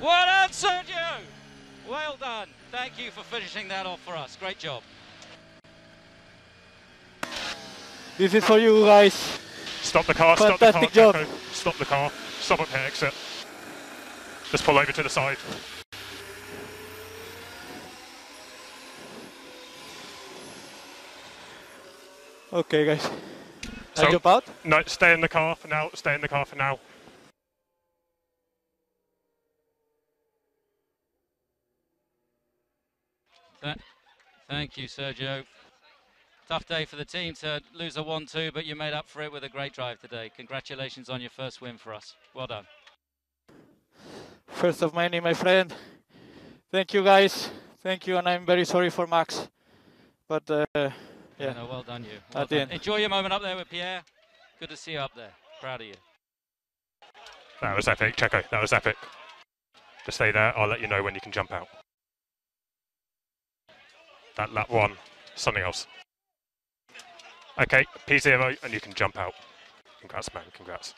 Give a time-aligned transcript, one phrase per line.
[0.00, 1.20] Well done, Sergio!
[1.88, 2.48] Well done.
[2.70, 4.36] Thank you for finishing that off for us.
[4.36, 4.82] Great job.
[8.18, 9.14] This is for you guys.
[9.82, 11.14] Stop the car, stop the car, Fantastic job.
[11.14, 11.52] Checo.
[11.52, 12.10] Stop the car.
[12.40, 13.14] Stop at the exit.
[14.50, 15.36] Just pull over to the side.
[22.52, 23.02] Okay, guys.
[23.94, 24.44] So- I jump out?
[24.64, 25.90] No, stay in the car for now.
[25.94, 26.78] Stay in the car for now.
[33.64, 33.76] Th-
[34.48, 35.42] Thank you, Sergio.
[36.48, 39.22] Tough day for the team to lose a 1 2, but you made up for
[39.22, 40.30] it with a great drive today.
[40.36, 42.14] Congratulations on your first win for us.
[42.34, 42.66] Well done.
[44.48, 45.74] First of many, my friend.
[46.70, 47.48] Thank you, guys.
[47.82, 49.48] Thank you, and I'm very sorry for Max.
[50.28, 52.10] But uh, yeah, No, well done, you.
[52.34, 52.62] Well At the done.
[52.62, 52.72] end.
[52.72, 54.02] Enjoy your moment up there with Pierre.
[54.60, 55.32] Good to see you up there.
[55.60, 55.94] Proud of you.
[57.62, 58.42] That was epic, Checo.
[58.50, 58.96] That was epic.
[60.04, 60.56] Just stay there.
[60.58, 61.68] I'll let you know when you can jump out.
[64.36, 64.96] That lap one,
[65.36, 65.86] something else.
[67.60, 69.34] Okay, P0 and you can jump out.
[70.00, 70.44] Congrats, man.
[70.56, 70.94] Congrats.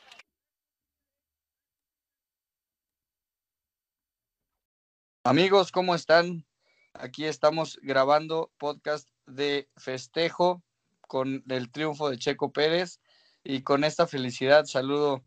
[5.25, 6.47] Amigos, ¿cómo están?
[6.95, 10.63] Aquí estamos grabando podcast de festejo
[11.09, 13.01] con el triunfo de Checo Pérez
[13.45, 15.25] y con esta felicidad saludo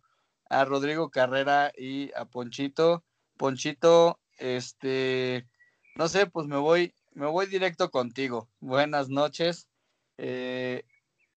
[0.50, 3.04] a Rodrigo Carrera y a Ponchito.
[3.38, 5.48] Ponchito, este,
[5.96, 8.48] no sé, pues me voy, me voy directo contigo.
[8.62, 9.68] Buenas noches.
[10.18, 10.86] Eh,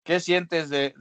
[0.05, 0.95] ¿Qué sientes de,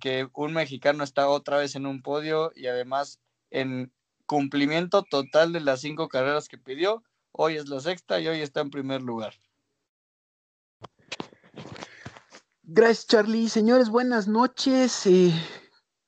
[0.00, 3.90] que un mexicano está otra vez en un podio y además en
[4.26, 7.02] cumplimiento total de las cinco carreras que pidió?
[7.32, 9.32] Hoy es la sexta y hoy está en primer lugar.
[12.64, 13.48] Gracias, Charlie.
[13.48, 15.06] Señores, buenas noches.
[15.06, 15.32] eh,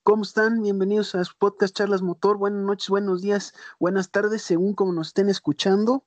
[0.03, 0.61] ¿Cómo están?
[0.61, 2.37] Bienvenidos a su podcast Charlas Motor.
[2.37, 6.05] Buenas noches, buenos días, buenas tardes, según como nos estén escuchando.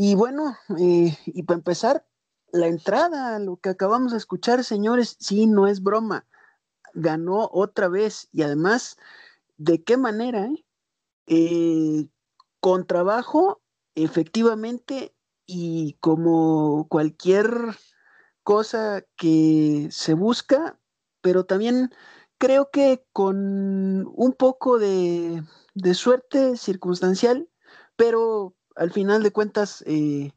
[0.00, 2.06] Y bueno, eh, y para empezar,
[2.52, 6.24] la entrada, lo que acabamos de escuchar, señores, sí, no es broma.
[6.94, 8.96] Ganó otra vez y además,
[9.56, 10.46] ¿de qué manera?
[10.46, 10.64] eh?
[11.26, 12.06] Eh,
[12.60, 13.60] con trabajo,
[13.96, 17.50] efectivamente, y como cualquier
[18.44, 20.78] cosa que se busca,
[21.22, 21.90] pero también
[22.38, 25.42] creo que con un poco de,
[25.74, 27.50] de suerte circunstancial,
[27.96, 30.32] pero al final de cuentas eh,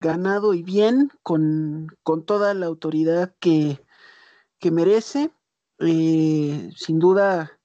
[0.00, 3.84] ganado y bien, con, con toda la autoridad que,
[4.58, 5.30] que merece.
[5.78, 7.60] Eh, sin duda,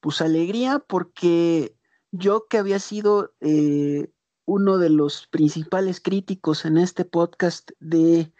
[0.00, 1.76] pues alegría, porque
[2.10, 4.12] yo que había sido eh,
[4.44, 8.32] uno de los principales críticos en este podcast de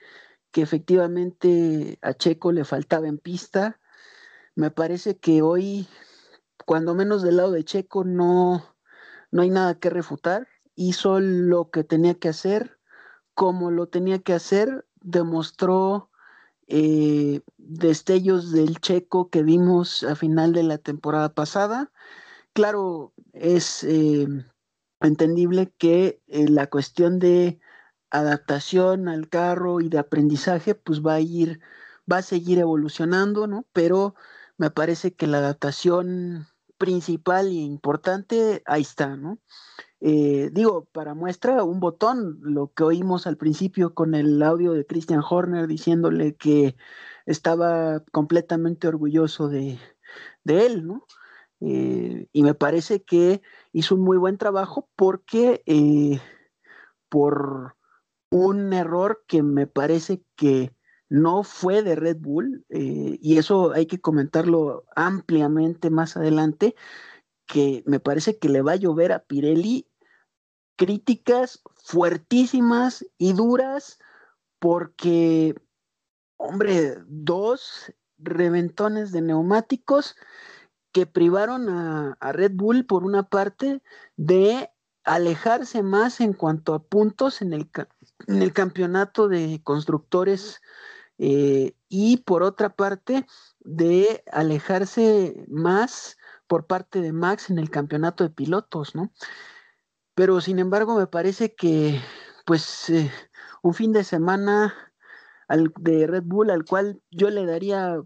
[0.51, 3.81] que efectivamente a Checo le faltaba en pista.
[4.55, 5.89] Me parece que hoy,
[6.67, 8.77] cuando menos del lado de Checo, no,
[9.31, 10.47] no hay nada que refutar.
[10.75, 12.79] Hizo lo que tenía que hacer,
[13.35, 16.11] como lo tenía que hacer, demostró
[16.69, 21.93] eh, destellos del Checo que vimos a final de la temporada pasada.
[22.53, 24.27] Claro, es eh,
[25.01, 27.61] entendible que eh, la cuestión de
[28.11, 31.61] adaptación al carro y de aprendizaje, pues va a ir,
[32.11, 33.67] va a seguir evolucionando, ¿no?
[33.73, 34.15] Pero
[34.59, 36.47] me parece que la adaptación
[36.79, 39.39] principal e importante, ahí está, ¿no?
[40.05, 44.85] Eh, digo, para muestra, un botón, lo que oímos al principio con el audio de
[44.85, 46.75] Christian Horner diciéndole que
[47.25, 49.79] estaba completamente orgulloso de,
[50.43, 51.07] de él, ¿no?
[51.61, 53.43] Eh, y me parece que
[53.73, 56.21] hizo un muy buen trabajo porque eh,
[57.09, 57.77] por
[58.29, 60.75] un error que me parece que
[61.09, 66.75] no fue de Red Bull, y eso hay que comentarlo ampliamente más adelante,
[67.47, 69.92] que me parece que le va a llover a Pirelli
[70.77, 73.99] críticas fuertísimas y duras
[74.59, 75.55] porque,
[76.37, 80.17] hombre, dos reventones de neumáticos
[80.93, 83.83] que privaron a, Red Bull por una parte
[84.17, 84.71] de
[85.05, 87.69] alejarse más en cuanto a puntos en el,
[88.29, 90.61] en el campeonato de constructores
[91.19, 93.27] eh, y por otra parte
[93.61, 99.13] de alejarse más por parte de Max en el campeonato de pilotos, ¿no?
[100.15, 102.01] Pero sin embargo me parece que
[102.45, 103.11] pues eh,
[103.63, 104.75] un fin de semana
[105.49, 108.03] de Red Bull al cual yo le daría,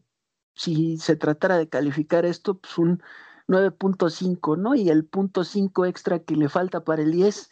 [0.54, 3.02] si se tratara de calificar esto, pues un
[3.48, 4.74] 9.5, ¿no?
[4.74, 7.50] Y el punto 5 extra que le falta para el 10,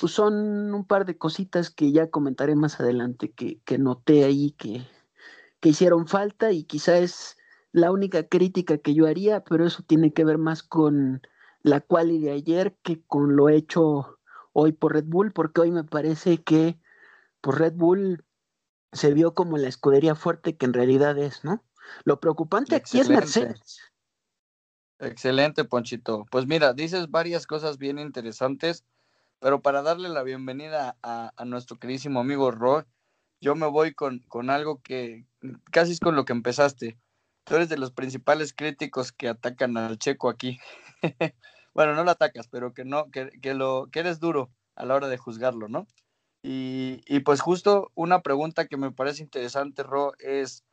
[0.00, 4.52] pues son un par de cositas que ya comentaré más adelante, que, que noté ahí
[4.52, 4.86] que,
[5.60, 7.36] que hicieron falta y quizá es
[7.72, 11.22] la única crítica que yo haría, pero eso tiene que ver más con
[11.66, 14.20] la quali de ayer que con lo hecho
[14.52, 16.78] hoy por Red Bull, porque hoy me parece que
[17.40, 18.24] pues Red Bull
[18.92, 21.64] se vio como la escudería fuerte que en realidad es, ¿no?
[22.04, 23.80] Lo preocupante aquí es Mercedes.
[25.00, 26.24] Excelente, Ponchito.
[26.30, 28.84] Pues mira, dices varias cosas bien interesantes,
[29.40, 32.84] pero para darle la bienvenida a, nuestro queridísimo amigo Roy,
[33.40, 35.26] yo me voy con, con algo que
[35.72, 36.96] casi es con lo que empezaste.
[37.42, 40.60] Tú eres de los principales críticos que atacan al checo aquí.
[41.76, 44.94] bueno, no lo atacas, pero que no, que, que, lo, que eres duro a la
[44.94, 45.86] hora de juzgarlo, ¿no?
[46.42, 50.64] Y, y pues justo una pregunta que me parece interesante, Ro, es,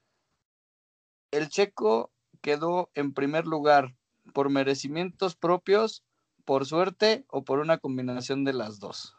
[1.31, 2.09] ¿el checo
[2.39, 3.97] quedó en primer lugar
[4.33, 6.05] por merecimientos propios,
[6.45, 9.17] por suerte o por una combinación de las dos?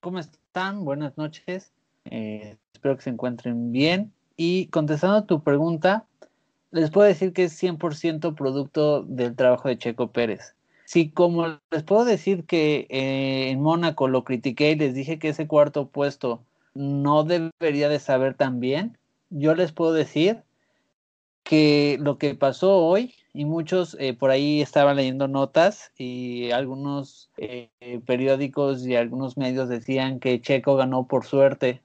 [0.00, 0.84] ¿Cómo están?
[0.84, 1.72] Buenas noches.
[2.06, 4.12] Eh, espero que se encuentren bien.
[4.36, 6.08] Y contestando a tu pregunta,
[6.72, 10.54] les puedo decir que es 100% producto del trabajo de Checo Pérez.
[10.86, 15.28] Si como les puedo decir que eh, en Mónaco lo critiqué y les dije que
[15.28, 16.42] ese cuarto puesto
[16.74, 18.98] no debería de saber tan bien,
[19.30, 20.42] yo les puedo decir
[21.44, 27.30] que lo que pasó hoy, y muchos eh, por ahí estaban leyendo notas y algunos
[27.36, 27.70] eh,
[28.06, 31.82] periódicos y algunos medios decían que Checo ganó por suerte,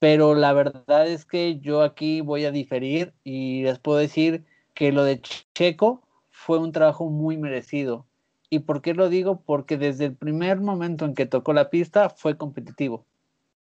[0.00, 4.44] pero la verdad es que yo aquí voy a diferir y les puedo decir
[4.74, 5.20] que lo de
[5.54, 8.06] Checo fue un trabajo muy merecido.
[8.48, 9.42] ¿Y por qué lo digo?
[9.42, 13.06] Porque desde el primer momento en que tocó la pista fue competitivo.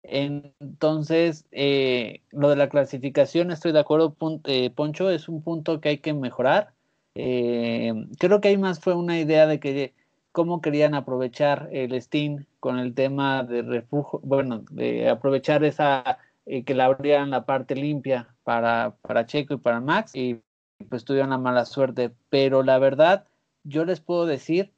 [0.02, 5.90] Entonces, eh, lo de la clasificación, estoy de acuerdo, eh, Poncho, es un punto que
[5.90, 6.74] hay que mejorar.
[7.14, 9.94] Eh, creo que ahí más fue una idea de que
[10.36, 16.74] cómo querían aprovechar el Steam con el tema de refugio, bueno, de aprovechar esa, que
[16.74, 20.42] le abrieran la parte limpia para, para Checo y para Max, y
[20.90, 22.12] pues tuvieron la mala suerte.
[22.28, 23.26] Pero la verdad,
[23.64, 24.74] yo les puedo decir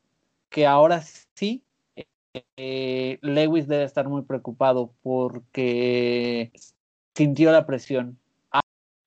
[0.49, 1.03] que ahora
[1.35, 1.65] sí
[2.57, 6.53] eh, Lewis debe estar muy preocupado porque
[7.17, 8.17] sintió la presión.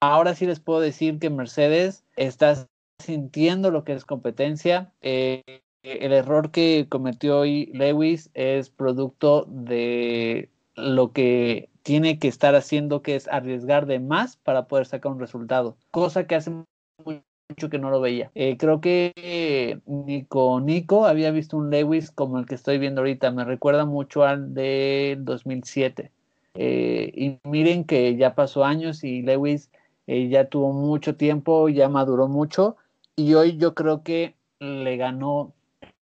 [0.01, 2.67] Ahora sí les puedo decir que Mercedes está
[2.99, 4.91] sintiendo lo que es competencia.
[4.99, 5.43] Eh,
[5.83, 13.01] el error que cometió hoy Lewis es producto de lo que tiene que estar haciendo,
[13.01, 16.51] que es arriesgar de más para poder sacar un resultado, cosa que hace
[17.69, 18.31] que no lo veía.
[18.35, 23.31] Eh, creo que Nico Nico había visto un Lewis como el que estoy viendo ahorita.
[23.31, 26.11] Me recuerda mucho al de 2007.
[26.53, 29.69] Eh, y miren que ya pasó años y Lewis
[30.07, 32.77] eh, ya tuvo mucho tiempo, ya maduró mucho.
[33.15, 35.53] Y hoy yo creo que le ganó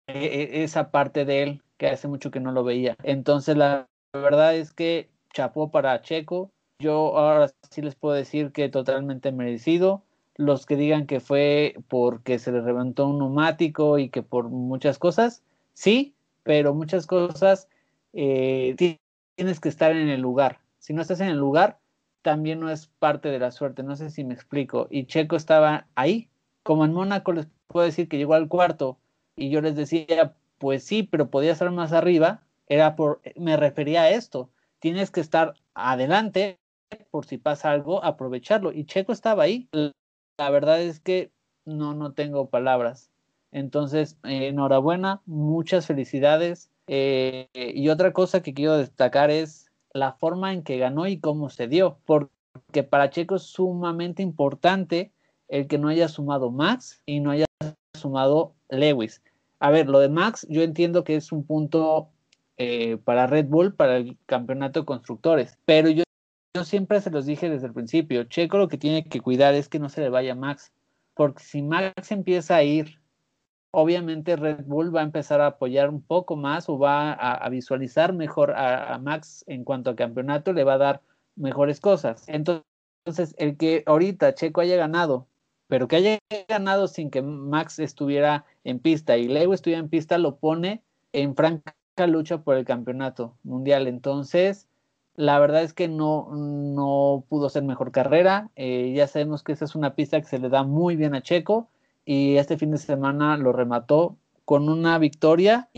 [0.07, 2.97] esa parte de él que hace mucho que no lo veía.
[3.03, 6.51] Entonces la verdad es que chapó para Checo.
[6.79, 10.03] Yo ahora sí les puedo decir que totalmente merecido
[10.37, 14.99] los que digan que fue porque se le reventó un neumático y que por muchas
[14.99, 17.69] cosas, sí, pero muchas cosas
[18.13, 18.75] eh,
[19.37, 20.61] tienes que estar en el lugar.
[20.79, 21.79] Si no estás en el lugar,
[22.23, 23.83] también no es parte de la suerte.
[23.83, 24.89] No sé si me explico.
[24.91, 26.29] Y Checo estaba ahí.
[26.63, 28.99] Como en Mónaco les puedo decir que llegó al cuarto
[29.37, 32.43] y yo les decía, pues sí, pero podía estar más arriba.
[32.69, 34.51] Era por, me refería a esto.
[34.79, 36.59] Tienes que estar adelante
[37.11, 38.73] por si pasa algo, aprovecharlo.
[38.73, 39.69] Y Checo estaba ahí
[40.39, 41.33] la verdad es que
[41.65, 43.11] no, no tengo palabras.
[43.53, 46.71] Entonces, eh, enhorabuena, muchas felicidades.
[46.87, 51.49] Eh, y otra cosa que quiero destacar es la forma en que ganó y cómo
[51.51, 55.13] se dio, porque para Checo es sumamente importante
[55.49, 57.44] el que no haya sumado Max y no haya
[58.05, 59.23] sumado Lewis.
[59.59, 62.09] A ver, lo de Max yo entiendo que es un punto
[62.57, 66.05] eh, para Red Bull, para el campeonato de constructores, pero yo
[66.57, 69.69] yo siempre se los dije desde el principio, Checo lo que tiene que cuidar es
[69.69, 70.73] que no se le vaya Max,
[71.15, 73.01] porque si Max empieza a ir,
[73.73, 78.13] obviamente Red Bull va a empezar a apoyar un poco más o va a, visualizar
[78.13, 81.03] mejor a, Max en cuanto a campeonato, le va a dar
[81.35, 82.23] mejores cosas.
[82.29, 85.27] Entonces, el que ahorita Checo haya ganado,
[85.69, 86.19] pero que haya
[86.49, 91.35] ganado sin que Max estuviera en pista y Leo estuviera en pista, lo pone en
[91.35, 91.75] franca
[92.07, 93.87] lucha por el campeonato mundial.
[93.87, 94.69] Entonces,
[95.17, 98.51] la verdad es que no, no pudo ser mejor carrera.
[98.57, 101.23] Eh, ya sabemos que esa es una pista que se le da muy bien a
[101.23, 101.69] Checo
[102.05, 105.69] y este fin de semana lo remató con una victoria.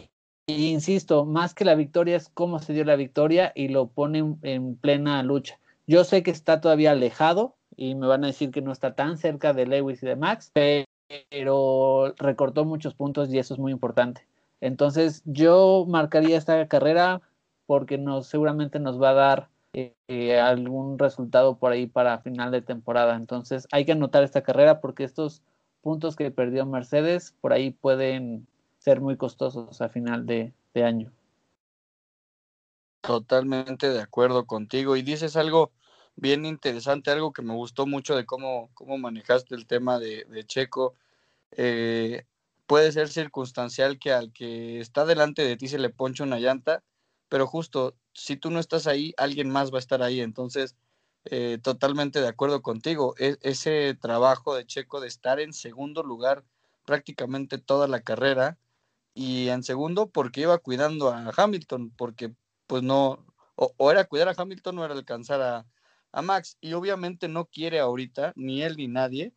[0.47, 4.37] E insisto, más que la victoria es cómo se dio la victoria y lo pone
[4.43, 5.59] en, plena lucha.
[5.87, 9.19] Yo sé que está todavía alejado y me van a decir que no está tan
[9.19, 14.27] cerca de Lewis y de Max, pero recortó muchos puntos y eso es muy importante.
[14.61, 17.21] Entonces yo marcaría esta carrera
[17.67, 22.51] porque nos, seguramente nos va a dar eh, eh, algún resultado por ahí para final
[22.51, 23.17] de temporada.
[23.17, 25.43] Entonces hay que anotar esta carrera porque estos
[25.83, 28.47] puntos que perdió Mercedes por ahí pueden
[28.79, 31.13] ser muy costosos a final de, de año.
[33.03, 34.97] Totalmente de acuerdo contigo.
[34.97, 35.71] Y dices algo
[36.17, 40.45] bien interesante, algo que me gustó mucho de cómo, cómo manejaste el tema de, de
[40.45, 40.95] Checo.
[41.53, 42.25] Eh,
[42.67, 46.83] puede ser circunstancial que al que está delante de ti se le ponche una llanta,
[47.29, 50.21] pero justo si tú no estás ahí, alguien más va a estar ahí.
[50.21, 50.75] Entonces,
[51.27, 53.15] eh, totalmente de acuerdo contigo.
[53.19, 56.45] E ese trabajo de Checo de estar en segundo lugar
[56.87, 58.59] prácticamente toda la carrera
[59.15, 62.33] y en segundo porque iba cuidando a Hamilton, porque
[62.67, 63.25] pues no,
[63.57, 65.67] o, o era cuidar a Hamilton o era alcanzar a,
[66.17, 66.57] a Max.
[66.61, 69.35] Y obviamente no quiere ahorita, ni él ni nadie,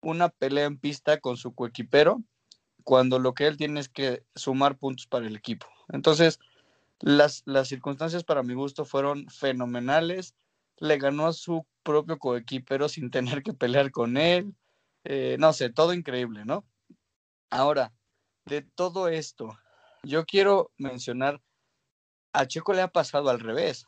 [0.00, 2.22] una pelea en pista con su coequipero
[2.84, 5.66] cuando lo que él tiene es que sumar puntos para el equipo.
[5.88, 6.38] Entonces,
[7.00, 10.34] las, las circunstancias para mi gusto fueron fenomenales.
[10.78, 14.54] Le ganó a su propio coequipero sin tener que pelear con él.
[15.04, 16.64] Eh, no sé, todo increíble, ¿no?
[17.50, 17.92] Ahora,
[18.46, 19.58] de todo esto,
[20.04, 21.40] yo quiero mencionar,
[22.32, 23.86] a Checo le ha pasado al revés.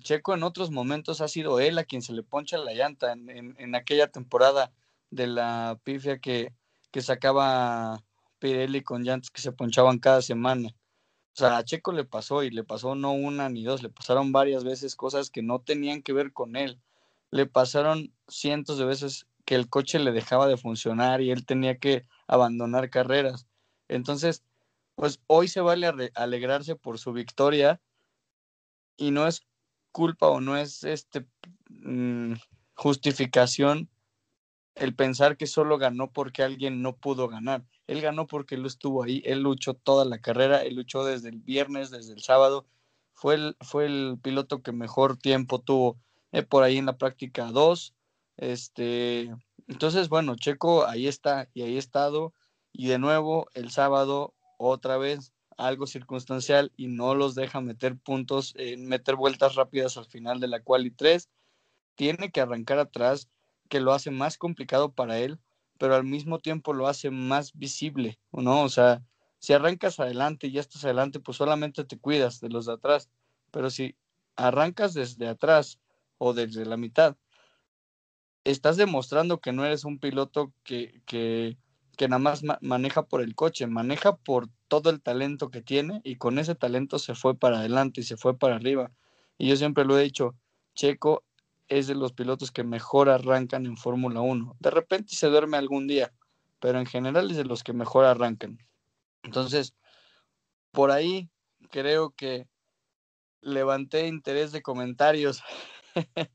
[0.00, 3.28] Checo en otros momentos ha sido él a quien se le poncha la llanta en,
[3.30, 4.72] en, en aquella temporada
[5.10, 6.54] de la pifia que,
[6.90, 8.02] que sacaba
[8.38, 10.70] Pirelli con llantas que se ponchaban cada semana.
[11.34, 14.32] O sea, a Checo le pasó y le pasó no una ni dos, le pasaron
[14.32, 16.80] varias veces cosas que no tenían que ver con él.
[17.30, 21.78] Le pasaron cientos de veces que el coche le dejaba de funcionar y él tenía
[21.78, 23.46] que abandonar carreras.
[23.88, 24.44] Entonces,
[24.94, 27.80] pues hoy se vale alegrarse por su victoria
[28.96, 29.46] y no es
[29.92, 31.26] culpa o no es este
[31.68, 32.34] mmm,
[32.74, 33.88] justificación
[34.74, 37.64] el pensar que solo ganó porque alguien no pudo ganar.
[37.86, 41.40] Él ganó porque él estuvo ahí, él luchó toda la carrera, él luchó desde el
[41.40, 42.66] viernes, desde el sábado.
[43.12, 45.98] Fue el, fue el piloto que mejor tiempo tuvo
[46.32, 47.94] eh, por ahí en la práctica 2.
[48.38, 49.30] Este,
[49.68, 52.32] entonces, bueno, Checo ahí está y ahí ha estado.
[52.72, 55.32] Y de nuevo, el sábado, otra vez,
[55.66, 60.48] algo circunstancial y no los deja meter puntos, eh, meter vueltas rápidas al final de
[60.48, 61.28] la quali 3.
[61.94, 63.28] Tiene que arrancar atrás,
[63.68, 65.38] que lo hace más complicado para él,
[65.78, 68.62] pero al mismo tiempo lo hace más visible, ¿no?
[68.62, 69.02] O sea,
[69.38, 73.08] si arrancas adelante y ya estás adelante, pues solamente te cuidas de los de atrás,
[73.50, 73.96] pero si
[74.36, 75.80] arrancas desde atrás
[76.18, 77.16] o desde la mitad,
[78.44, 81.56] estás demostrando que no eres un piloto que, que,
[81.96, 86.00] que nada más ma maneja por el coche, maneja por todo el talento que tiene
[86.02, 88.90] y con ese talento se fue para adelante y se fue para arriba.
[89.36, 90.34] Y yo siempre lo he dicho,
[90.74, 91.24] Checo
[91.68, 94.56] es de los pilotos que mejor arrancan en Fórmula 1.
[94.58, 96.14] De repente se duerme algún día,
[96.58, 98.60] pero en general es de los que mejor arrancan.
[99.22, 99.74] Entonces,
[100.70, 101.28] por ahí
[101.70, 102.48] creo que
[103.42, 105.42] levanté interés de comentarios.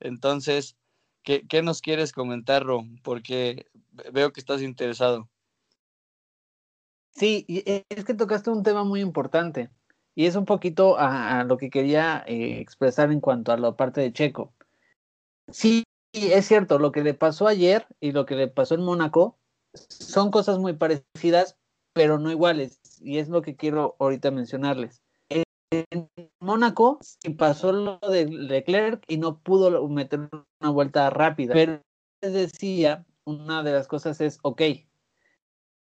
[0.00, 0.76] Entonces,
[1.22, 2.82] ¿qué, ¿qué, nos quieres comentar, Ro?
[3.04, 3.66] Porque
[4.12, 5.30] veo que estás interesado.
[7.12, 7.44] Sí,
[7.88, 9.70] es que tocaste un tema muy importante
[10.14, 13.76] y es un poquito a, a lo que quería eh, expresar en cuanto a la
[13.76, 14.54] parte de Checo.
[15.48, 19.38] Sí, es cierto, lo que le pasó ayer y lo que le pasó en Mónaco
[19.74, 21.56] son cosas muy parecidas,
[21.92, 25.02] pero no iguales, y es lo que quiero ahorita mencionarles.
[25.72, 26.98] En Mónaco
[27.38, 30.28] pasó lo de Leclerc y no pudo meter
[30.60, 31.80] una vuelta rápida, pero
[32.20, 34.62] les decía, una de las cosas es, ok,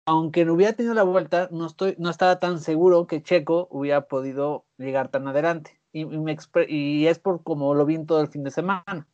[0.08, 4.08] aunque no hubiera tenido la vuelta, no, estoy, no estaba tan seguro que Checo hubiera
[4.08, 5.82] podido llegar tan adelante.
[5.92, 6.38] Y, y, me
[6.70, 9.06] y es por como lo vi todo el fin de semana.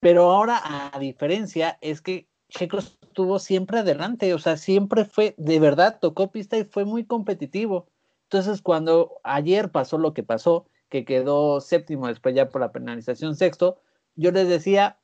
[0.00, 0.62] Pero ahora,
[0.94, 6.32] a diferencia, es que Checo estuvo siempre adelante, o sea, siempre fue, de verdad, tocó
[6.32, 7.86] pista y fue muy competitivo.
[8.22, 13.36] Entonces, cuando ayer pasó lo que pasó, que quedó séptimo después ya por la penalización
[13.36, 13.78] sexto,
[14.16, 14.98] yo les decía,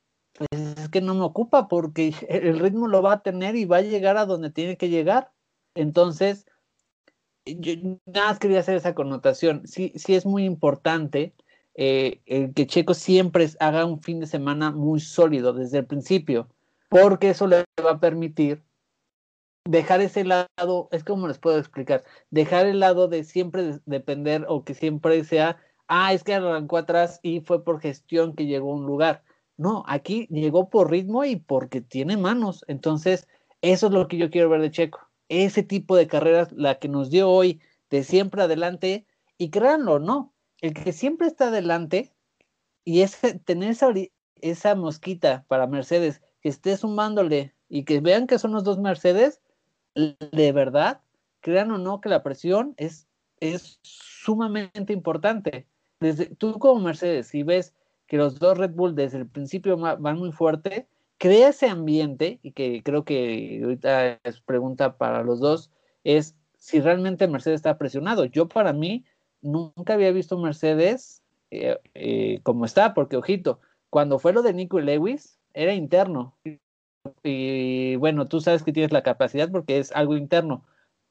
[0.48, 3.78] pues es que no me ocupa porque el ritmo lo va a tener y va
[3.78, 5.32] a llegar a donde tiene que llegar.
[5.74, 6.46] Entonces,
[7.44, 7.74] yo
[8.06, 9.66] nada más quería hacer esa connotación.
[9.66, 11.34] Sí, sí es muy importante
[11.74, 16.48] eh, el que Checo siempre haga un fin de semana muy sólido desde el principio,
[16.88, 18.62] porque eso le va a permitir
[19.64, 24.64] dejar ese lado, es como les puedo explicar, dejar el lado de siempre depender o
[24.64, 28.76] que siempre sea, ah, es que arrancó atrás y fue por gestión que llegó a
[28.76, 29.22] un lugar.
[29.60, 32.64] No, aquí llegó por ritmo y porque tiene manos.
[32.66, 33.28] Entonces,
[33.60, 35.00] eso es lo que yo quiero ver de Checo.
[35.28, 40.32] Ese tipo de carreras, la que nos dio hoy de siempre adelante, y créanlo, no,
[40.62, 42.14] el que siempre está adelante
[42.86, 43.76] y ese, tener
[44.40, 49.42] esa, mosquita para Mercedes que esté sumándole y que vean que son los dos Mercedes,
[49.94, 51.02] de verdad,
[51.40, 53.08] crean o no que la presión es,
[53.40, 55.66] es sumamente importante.
[56.00, 57.74] Desde, tú como Mercedes, si ves
[58.10, 62.50] que los dos Red Bull desde el principio van muy fuerte, crea ese ambiente, y
[62.50, 65.70] que creo que ahorita es pregunta para los dos,
[66.02, 68.24] es si realmente Mercedes está presionado.
[68.24, 69.04] Yo para mí
[69.42, 74.80] nunca había visto Mercedes eh, eh, como está, porque ojito, cuando fue lo de Nico
[74.80, 76.36] Lewis, era interno.
[77.22, 80.64] Y bueno, tú sabes que tienes la capacidad porque es algo interno,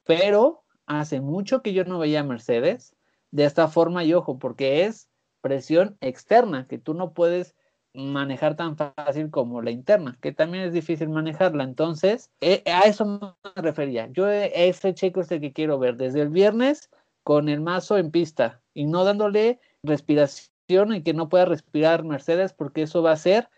[0.04, 2.94] pero hace mucho que yo no veía a Mercedes
[3.30, 5.09] de esta forma y ojo, porque es
[5.40, 7.54] presión externa, que tú no puedes
[7.92, 11.64] manejar tan fácil como la interna, que también es difícil manejarla.
[11.64, 14.08] Entonces, eh, a eso me refería.
[14.12, 16.90] Yo ese checo es el que quiero ver desde el viernes
[17.24, 22.52] con el mazo en pista y no dándole respiración y que no pueda respirar Mercedes
[22.52, 23.48] porque eso va a hacer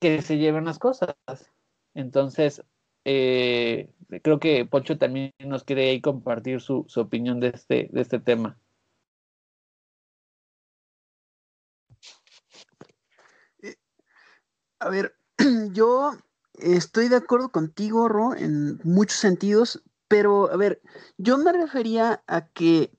[0.00, 1.14] que se lleven las cosas.
[1.94, 2.62] Entonces,
[3.04, 3.90] eh,
[4.22, 8.58] creo que Poncho también nos quiere compartir su, su opinión de este, de este tema.
[14.82, 15.14] A ver,
[15.72, 16.12] yo
[16.54, 20.82] estoy de acuerdo contigo, Ro, en muchos sentidos, pero a ver,
[21.18, 22.92] yo me refería a que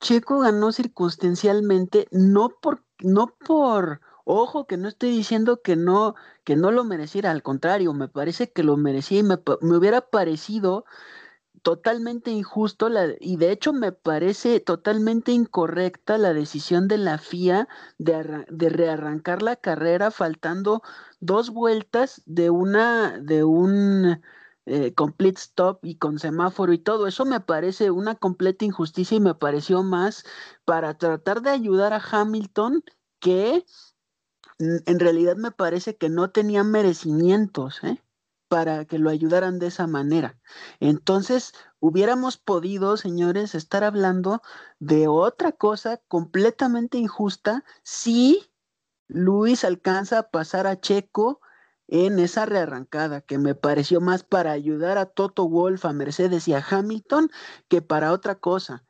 [0.00, 6.14] Checo ganó circunstancialmente, no por, no por, ojo, que no estoy diciendo que no,
[6.44, 10.00] que no lo mereciera, al contrario, me parece que lo merecía y me, me hubiera
[10.00, 10.86] parecido
[11.62, 17.68] totalmente injusto la, y de hecho me parece totalmente incorrecta la decisión de la FIA
[17.98, 20.82] de, rearrancar la carrera faltando
[21.20, 24.20] dos vueltas de una de un
[24.66, 29.20] eh, complete stop y con semáforo y todo eso me parece una completa injusticia y
[29.20, 30.24] me pareció más
[30.64, 32.84] para tratar de ayudar a Hamilton
[33.20, 33.64] que
[34.58, 38.02] en realidad me parece que no tenía merecimientos, ¿eh?
[38.52, 40.38] Para que lo ayudaran de esa manera.
[40.78, 44.42] Entonces, hubiéramos podido, señores, estar hablando
[44.78, 48.52] de otra cosa completamente injusta si
[49.08, 51.40] Luis alcanza a pasar a Checo
[51.88, 56.52] en esa rearrancada, que me pareció más para ayudar a Toto Wolf, a Mercedes y
[56.52, 57.30] a Hamilton
[57.68, 58.84] que para otra cosa.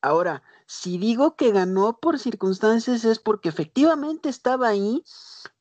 [0.00, 5.02] Ahora, si digo que ganó por circunstancias es porque efectivamente estaba ahí,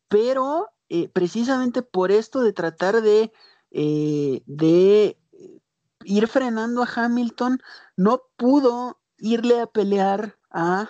[0.09, 3.31] pero eh, precisamente por esto de tratar de,
[3.71, 5.17] eh, de
[6.03, 7.59] ir frenando a Hamilton,
[7.95, 10.89] no pudo irle a pelear a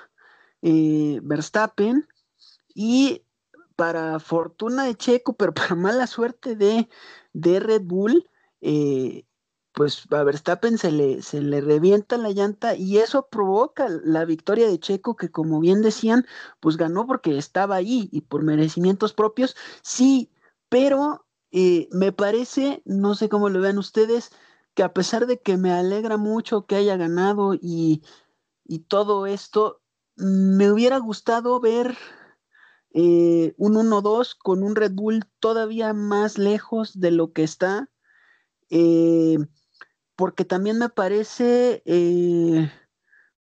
[0.61, 2.07] eh, Verstappen
[2.73, 3.23] y
[3.75, 6.89] para fortuna de Checo, pero para mala suerte de,
[7.33, 8.29] de Red Bull,
[9.77, 14.67] pues a Verstappen se le, se le revienta la llanta y eso provoca la victoria
[14.67, 16.25] de Checo que como bien decían,
[16.59, 20.31] pues ganó porque estaba ahí y por merecimientos propios, sí,
[20.67, 24.31] pero eh, me parece, no sé cómo lo vean ustedes,
[24.73, 28.01] que a pesar de que me alegra mucho que haya ganado y,
[28.65, 29.83] y todo esto,
[30.15, 31.95] me hubiera gustado ver
[32.95, 37.91] eh, un 1-2 con un Red Bull todavía más lejos de lo que está.
[38.71, 39.37] Eh,
[40.17, 42.71] porque también me parece eh,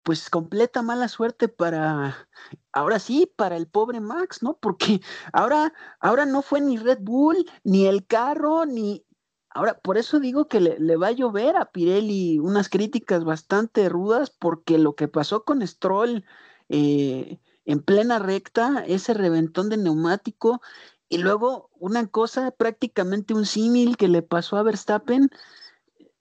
[0.03, 2.29] pues completa mala suerte para,
[2.73, 4.59] ahora sí, para el pobre Max, ¿no?
[4.59, 5.01] Porque
[5.33, 9.07] ahora, ahora no fue ni Red Bull, ni el carro, ni...
[9.51, 14.31] Ahora, por eso digo que le, va a llover a Pirelli unas críticas bastante rudas,
[14.31, 16.25] porque lo que pasó con Stroll
[16.71, 20.63] eh, en plena recta, ese reventón de neumático,
[21.11, 25.29] y luego una cosa, prácticamente un símil que le pasó a Verstappen,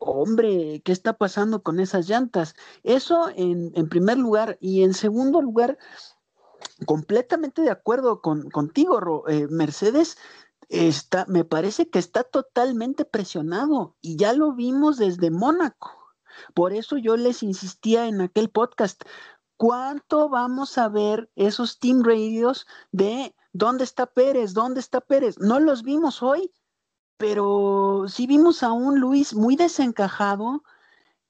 [0.01, 2.55] hombre, ¿qué está pasando con esas llantas?
[2.83, 4.57] Eso en, primer lugar.
[4.59, 5.77] Y en segundo lugar,
[6.85, 10.17] completamente de acuerdo con, contigo, eh, Mercedes.
[10.69, 15.91] Está, me parece que está totalmente presionado y ya lo vimos desde Mónaco.
[16.53, 19.03] Por eso yo les insistía en aquel podcast,
[19.57, 24.53] ¿cuánto vamos a ver esos team radios de dónde está Pérez?
[24.53, 25.37] ¿Dónde está Pérez?
[25.39, 26.53] No los vimos hoy
[27.21, 30.63] pero sí vimos a un Luis muy desencajado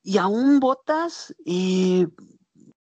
[0.01, 2.07] y a un Botas, eh,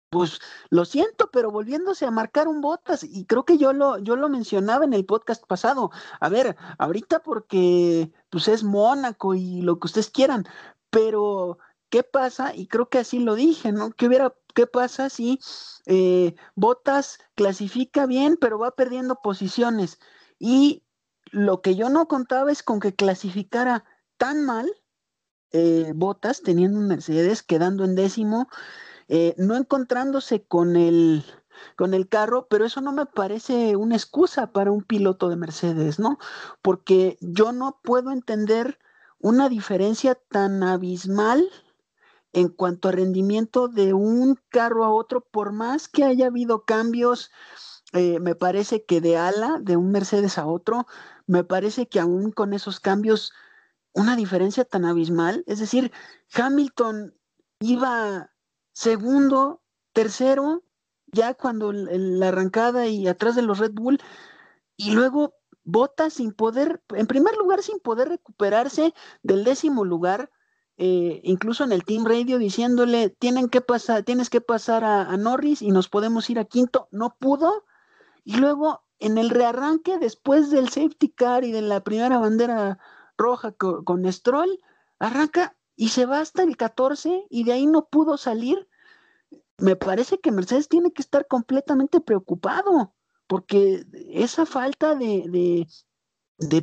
[0.09, 4.17] pues lo siento, pero volviéndose a marcar un Botas, y creo que yo lo, yo
[4.17, 5.89] lo mencionaba en el podcast pasado.
[6.19, 10.45] A ver, ahorita porque pues es Mónaco y lo que ustedes quieran,
[10.89, 12.53] pero ¿qué pasa?
[12.53, 13.91] Y creo que así lo dije, ¿no?
[13.91, 15.39] ¿Qué hubiera, qué pasa si
[15.85, 19.97] eh, Botas clasifica bien, pero va perdiendo posiciones?
[20.39, 20.83] Y
[21.37, 23.85] lo que yo no contaba es con que clasificara
[24.17, 24.71] tan mal
[25.51, 28.49] eh, Botas teniendo un Mercedes, quedando en décimo,
[29.07, 31.23] eh, no encontrándose con el,
[31.75, 35.99] con el carro, pero eso no me parece una excusa para un piloto de Mercedes,
[35.99, 36.17] ¿no?
[36.61, 38.79] Porque yo no puedo entender
[39.19, 41.47] una diferencia tan abismal
[42.33, 47.31] en cuanto a rendimiento de un carro a otro, por más que haya habido cambios,
[47.93, 50.87] eh, me parece que de ala, de un Mercedes a otro,
[51.27, 53.33] me parece que aún con esos cambios,
[53.93, 55.91] una diferencia tan abismal, es decir,
[56.33, 57.15] Hamilton
[57.59, 58.31] iba
[58.73, 59.61] segundo,
[59.93, 60.63] tercero,
[61.07, 63.99] ya cuando la arrancada y atrás de los Red Bull,
[64.75, 65.33] y luego
[65.69, 70.31] Bota sin poder, en primer lugar, sin poder recuperarse del décimo lugar,
[70.77, 75.61] eh, incluso en el Team Radio diciéndole, tienen que pasar, tienes que pasar a, Norris
[75.61, 77.65] y nos podemos ir a quinto, no pudo,
[78.23, 82.79] y luego en el rearranque, después del safety car y de la primera bandera
[83.17, 84.59] roja con, Stroll,
[84.99, 88.67] arranca y se va hasta el 14 y de ahí no pudo salir.
[89.57, 92.93] Me parece que Mercedes tiene que estar completamente preocupado
[93.27, 95.67] porque esa falta de,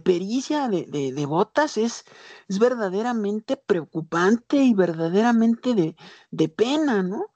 [0.02, 2.04] pericia de, botas es,
[2.48, 5.96] es, verdaderamente preocupante y verdaderamente
[6.30, 7.26] de, pena, ¿no?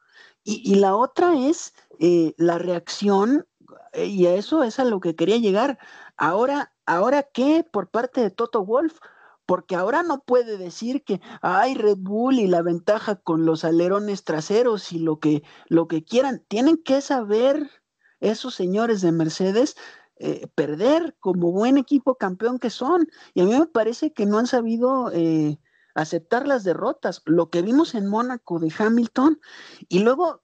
[0.45, 3.47] Y, la otra es eh, la reacción,
[3.95, 5.79] y a eso es a lo que quería llegar.
[6.17, 8.99] Ahora, ¿ahora qué por parte de Toto Wolf?
[9.47, 14.25] Porque ahora no puede decir que hay Red Bull y la ventaja con los alerones
[14.25, 16.45] traseros y lo que, lo que quieran.
[16.49, 17.71] Tienen que saber
[18.21, 19.77] esos señores de Mercedes
[20.21, 23.09] eh, perder como buen equipo campeón que son.
[23.35, 25.61] Y a mí me parece que no han sabido eh,
[25.95, 27.23] aceptar las derrotas.
[27.25, 29.41] Lo que vimos en Mónaco de Hamilton
[29.89, 30.43] y luego,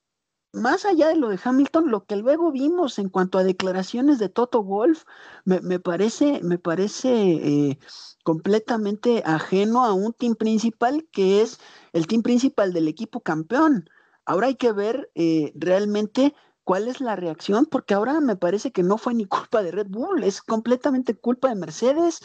[0.55, 4.29] más allá de lo de Hamilton, lo que luego vimos en cuanto a declaraciones de
[4.29, 5.05] Toto Wolf,
[5.45, 7.79] me, parece, me parece eh,
[8.23, 11.59] completamente ajeno a un team principal que es
[11.93, 13.91] el team principal del equipo campeón.
[14.25, 15.11] Ahora hay que ver
[15.55, 19.71] realmente cuál es la reacción, porque ahora me parece que no fue ni culpa de
[19.71, 22.21] Red Bull, es completamente culpa de Mercedes,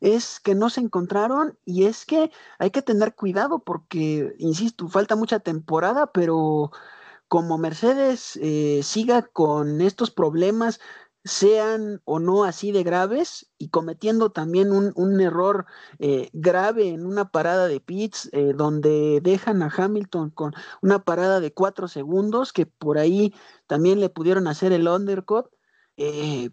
[0.00, 5.16] es que no se encontraron y es que hay que tener cuidado porque, insisto, falta
[5.16, 6.72] mucha temporada, pero
[7.34, 10.78] como Mercedes eh, siga con estos problemas,
[11.24, 15.66] sean o no así de graves y cometiendo también un, error
[15.98, 21.40] eh, grave en una parada de pits eh, donde dejan a Hamilton con una parada
[21.40, 23.34] de cuatro segundos que por ahí
[23.66, 25.46] también le pudieron hacer el undercut.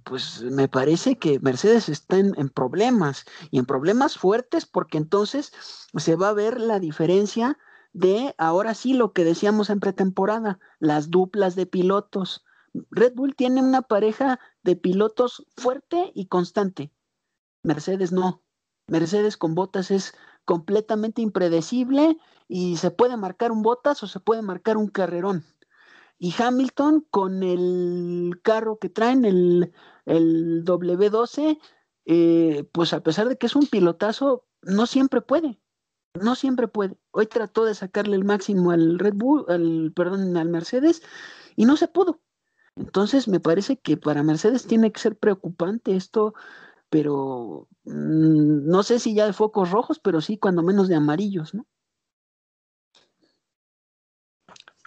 [0.04, 5.54] Pues me parece que Mercedes está en, problemas y en problemas fuertes porque entonces
[5.96, 7.60] se va a ver la diferencia
[7.94, 12.46] de ahora sí lo que decíamos en pretemporada, las duplas de pilotos
[12.90, 16.92] Red Bull tiene una pareja de pilotos fuerte y constante.
[17.64, 18.44] Mercedes no.
[18.88, 20.14] Mercedes con botas es
[20.46, 25.46] completamente impredecible y se puede marcar un botas o se puede marcar un carrerón.
[26.18, 29.74] Y Hamilton con el carro que traen, el,
[30.06, 31.60] el W12,
[32.06, 35.61] eh, pues a pesar de que es un pilotazo, no siempre puede.
[36.14, 36.98] No siempre puede.
[37.12, 41.02] Hoy trató de sacarle el máximo al Red Bull, al, perdón, al Mercedes,
[41.56, 42.22] y no se pudo.
[42.76, 46.34] Entonces, me parece que para Mercedes tiene que ser preocupante esto,
[46.90, 51.54] pero mm, no sé si ya de focos rojos, pero sí cuando menos de amarillos,
[51.54, 51.66] ¿no?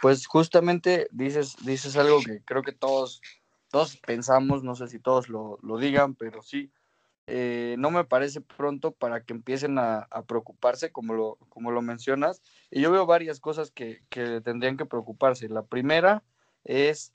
[0.05, 3.23] Pues justamente dices, dices algo que creo que todos,
[3.71, 6.71] todos pensamos, no sé si todos lo, digan, pero sí,
[7.27, 12.43] eh, no me parece pronto para que empiecen a, preocuparse, como lo, como lo mencionas.
[12.71, 15.49] Y yo veo varias cosas que, que tendrían que preocuparse.
[15.49, 16.23] La primera
[16.65, 17.13] es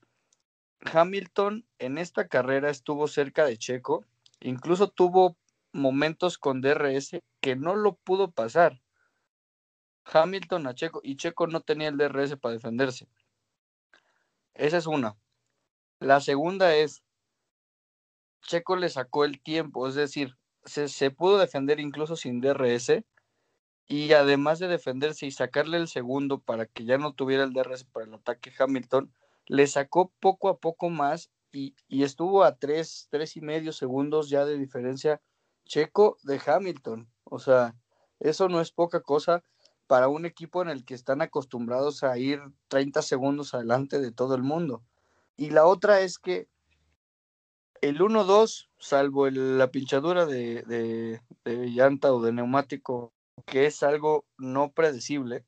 [0.80, 4.04] Hamilton en esta carrera estuvo cerca de Checo,
[4.40, 5.36] incluso tuvo
[5.72, 8.80] momentos con DRS que no lo pudo pasar.
[10.04, 13.08] Hamilton a Checo y Checo no tenía el DRS para defenderse.
[14.54, 15.16] Esa es una.
[16.00, 17.02] La segunda es,
[18.42, 23.02] Checo le sacó el tiempo, es decir, se, pudo defender incluso sin DRS
[23.86, 27.84] y además de defenderse y sacarle el segundo para que ya no tuviera el DRS
[27.84, 29.12] para el ataque Hamilton,
[29.46, 34.44] le sacó poco a poco más y, estuvo a tres, tres y medio segundos ya
[34.44, 35.20] de diferencia
[35.64, 37.08] Checo de Hamilton.
[37.24, 37.74] O sea,
[38.20, 39.42] eso no es poca cosa
[39.88, 44.36] para un equipo en el que están acostumbrados a ir 30 segundos adelante de todo
[44.36, 44.84] el mundo.
[45.36, 46.48] Y la otra es que
[47.80, 53.12] el 1-2, salvo la pinchadura de, de, de, llanta o de neumático,
[53.46, 55.44] que es algo no predecible,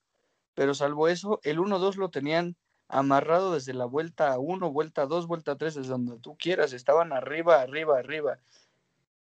[0.55, 2.57] pero salvo eso, el 1-2 lo tenían
[2.89, 7.61] amarrado desde la vuelta 1, vuelta 2, vuelta 3, desde donde tú quieras, estaban arriba,
[7.61, 8.39] arriba, arriba.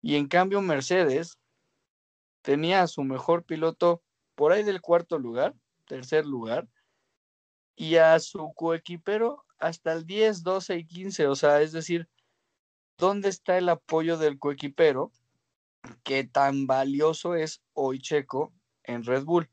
[0.01, 1.39] Y en cambio Mercedes
[2.41, 4.01] tenía a su mejor piloto
[4.35, 6.67] por ahí del cuarto lugar, tercer lugar,
[7.75, 12.07] y a su coequipero hasta el 10, 12 y 15, o sea, es decir,
[12.97, 15.11] ¿dónde está el apoyo del coequipero?
[16.03, 18.53] que tan valioso es hoy Checo
[18.83, 19.49] en Red Bull.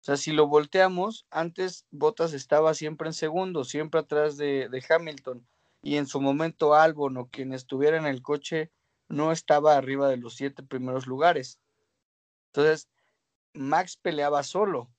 [0.00, 5.46] O sea, si lo volteamos, antes Bottas estaba siempre en segundo, siempre atrás de, Hamilton.
[5.82, 8.70] Y en su momento Albon o quien estuviera en el coche
[9.08, 11.58] no estaba arriba de los siete primeros lugares.
[12.48, 12.88] Entonces,
[13.52, 14.90] Max peleaba solo.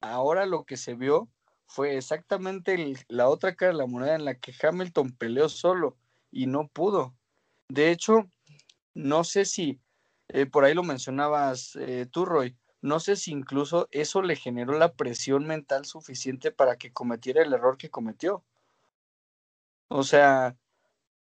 [0.00, 1.28] Ahora lo que se vio
[1.66, 5.96] fue exactamente la otra cara de la moneda en la que Hamilton peleó solo
[6.30, 7.14] y no pudo.
[7.74, 8.30] De hecho,
[8.94, 9.80] no sé si,
[10.28, 14.78] eh, por ahí lo mencionabas eh, tú, Roy, no sé si incluso eso le generó
[14.78, 18.44] la presión mental suficiente para que cometiera el error que cometió.
[19.88, 20.56] O sea,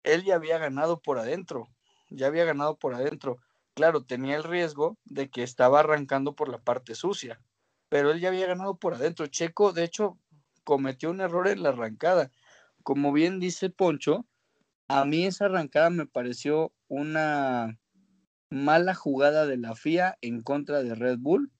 [0.05, 1.67] él ya había ganado por adentro,
[2.11, 3.39] ya había ganado por adentro.
[3.75, 7.41] Claro, tenía el riesgo de que estaba arrancando por la parte sucia,
[7.89, 9.27] pero él ya había ganado por adentro.
[9.27, 10.17] Checo, de hecho,
[10.63, 12.31] cometió un error en la arrancada.
[12.85, 14.27] Como bien dice Poncho,
[14.89, 17.79] a mí esa arrancada me pareció una
[18.51, 21.51] mala jugada de la FIA en contra de Red Bull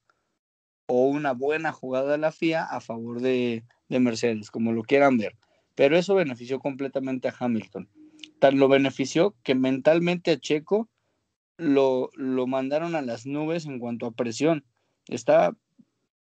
[0.87, 5.35] o una buena jugada de la FIA a favor de, Mercedes, como lo quieran ver.
[5.75, 7.89] Pero eso benefició completamente a Hamilton.
[8.39, 10.89] Tan lo benefició que mentalmente a Checo
[11.57, 14.63] lo, lo mandaron a las nubes en cuanto a presión.
[15.07, 15.55] Estaba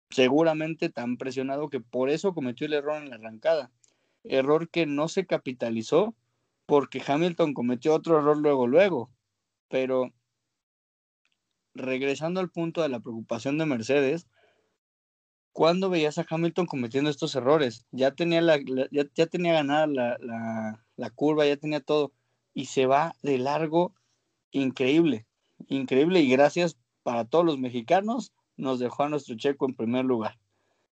[0.09, 3.71] seguramente tan presionado que por eso cometió el error en la arrancada.
[4.23, 6.15] Error que no se capitalizó
[6.69, 9.09] porque Hamilton cometió otro error luego, luego.
[9.69, 10.13] Pero
[11.73, 14.27] regresando al punto de la preocupación de Mercedes,
[15.51, 17.87] ¿cuándo veías a Hamilton cometiendo estos errores?
[17.89, 18.59] Ya tenía, la,
[18.91, 22.13] ya, ya, tenía ganada la, la, la curva, ya tenía todo,
[22.53, 23.95] y se va de largo
[24.51, 25.25] increíble,
[25.69, 30.37] increíble, y gracias para todos los mexicanos nos dejó a nuestro checo en primer lugar.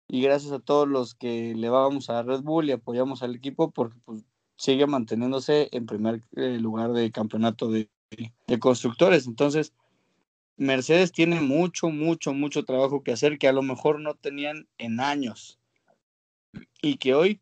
[0.09, 3.73] Y gracias a todos los que le vamos a Red Bull y apoyamos al equipo
[3.73, 4.25] porque pues,
[4.57, 7.89] sigue manteniéndose en primer eh, lugar de campeonato de,
[8.61, 9.27] constructores.
[9.27, 9.73] Entonces,
[10.57, 15.01] Mercedes tiene mucho, mucho, mucho trabajo que hacer que a lo mejor no tenían en
[15.01, 15.59] años.
[16.81, 17.41] Y que hoy,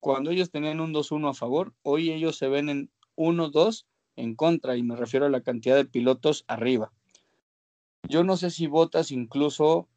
[0.00, 3.86] cuando ellos tenían un 2-1 a favor, hoy ellos se ven en 1-2
[4.16, 6.92] en contra, y me refiero a la cantidad de pilotos arriba.
[8.08, 9.88] Yo no sé si Botas incluso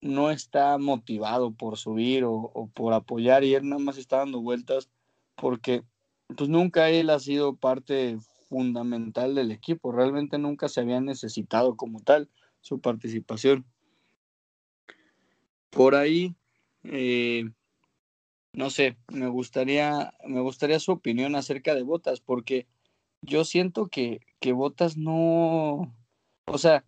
[0.00, 4.90] no está motivado por subir o, por apoyar y él nada más está dando vueltas
[5.36, 5.84] porque
[6.36, 8.18] pues nunca él ha sido parte
[8.48, 12.28] fundamental del equipo, realmente nunca se había necesitado como tal
[12.60, 13.64] su participación.
[15.70, 16.34] Por ahí,
[16.84, 17.44] eh,
[18.52, 22.66] no sé, me gustaría, me gustaría su opinión acerca de Botas, porque
[23.22, 25.94] yo siento que, que Botas no,
[26.44, 26.84] o sea,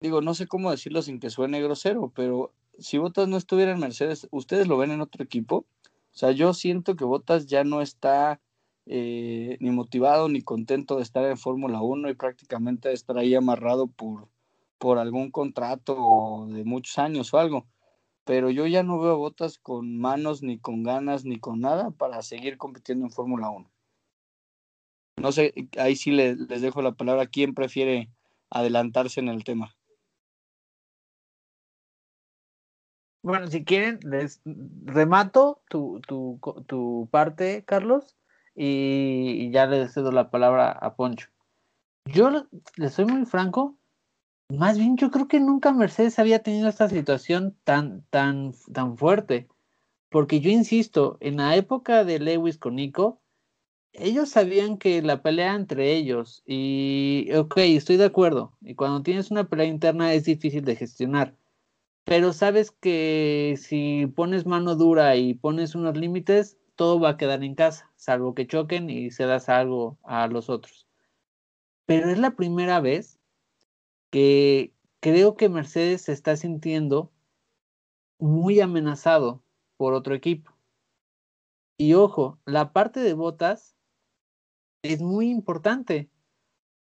[0.00, 3.80] digo, no sé cómo decirlo sin que suene grosero, pero si Botas no estuviera en
[3.80, 5.66] Mercedes, ¿ustedes lo ven en otro equipo?
[6.14, 8.40] O sea, yo siento que Botas ya no está
[8.86, 13.86] eh, ni motivado ni contento de estar en Fórmula 1 y prácticamente estar ahí amarrado
[13.86, 14.28] por,
[14.78, 17.66] por algún contrato de muchos años o algo.
[18.24, 21.90] Pero yo ya no veo a Botas con manos, ni con ganas, ni con nada
[21.92, 23.70] para seguir compitiendo en Fórmula 1.
[25.16, 27.26] No sé, ahí sí les, les dejo la palabra.
[27.26, 28.10] ¿Quién prefiere
[28.50, 29.74] adelantarse en el tema?
[33.22, 34.40] Bueno, si quieren, les
[34.84, 38.16] remato tu, tu, tu parte, Carlos,
[38.54, 41.28] y, ya le cedo la palabra a Poncho.
[42.04, 42.30] Yo
[42.76, 43.78] le soy muy franco,
[44.48, 49.48] más bien yo creo que nunca Mercedes había tenido esta situación tan, tan, tan fuerte,
[50.10, 53.22] porque yo insisto, en la época de Lewis con Nico,
[53.92, 59.30] ellos sabían que la pelea entre ellos, y ok, estoy de acuerdo, y cuando tienes
[59.30, 61.36] una pelea interna es difícil de gestionar
[62.04, 67.44] pero sabes que si pones mano dura y pones unos límites, todo va a quedar
[67.44, 70.88] en casa, salvo que choquen y se das algo a los otros.
[71.86, 73.20] Pero es la primera vez
[74.10, 77.12] que creo que Mercedes se está sintiendo
[78.18, 79.42] muy amenazado
[79.76, 80.52] por otro equipo.
[81.78, 83.76] Y ojo, la parte de botas
[84.82, 86.10] es muy importante,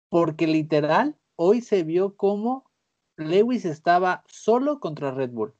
[0.09, 2.68] porque literal hoy se vio como
[3.19, 5.53] Lewis estaba solo contra Red Bull.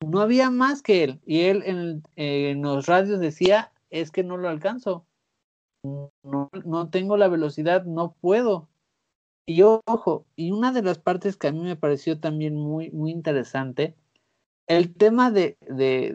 [0.00, 1.20] No había más que él.
[1.24, 5.06] Y él en, los radios decía, es que no lo alcanzo.
[5.82, 8.68] No, no, tengo la velocidad, no puedo.
[9.46, 13.10] Y ojo, y una de las partes que a mí me pareció también muy, muy
[13.10, 13.94] interesante,
[14.66, 16.14] el tema de, de,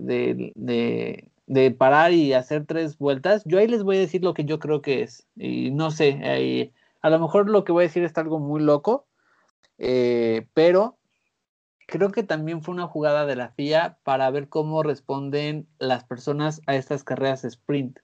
[0.55, 4.45] de, de, parar y hacer tres vueltas, yo ahí les voy a decir lo que
[4.45, 5.27] yo creo que es.
[5.35, 9.07] Y no sé, a lo mejor lo que voy a decir es algo muy loco,
[9.79, 10.99] eh, pero
[11.87, 16.61] creo que también fue una jugada de la FIA para ver cómo responden las personas
[16.67, 17.99] a estas carreras sprint,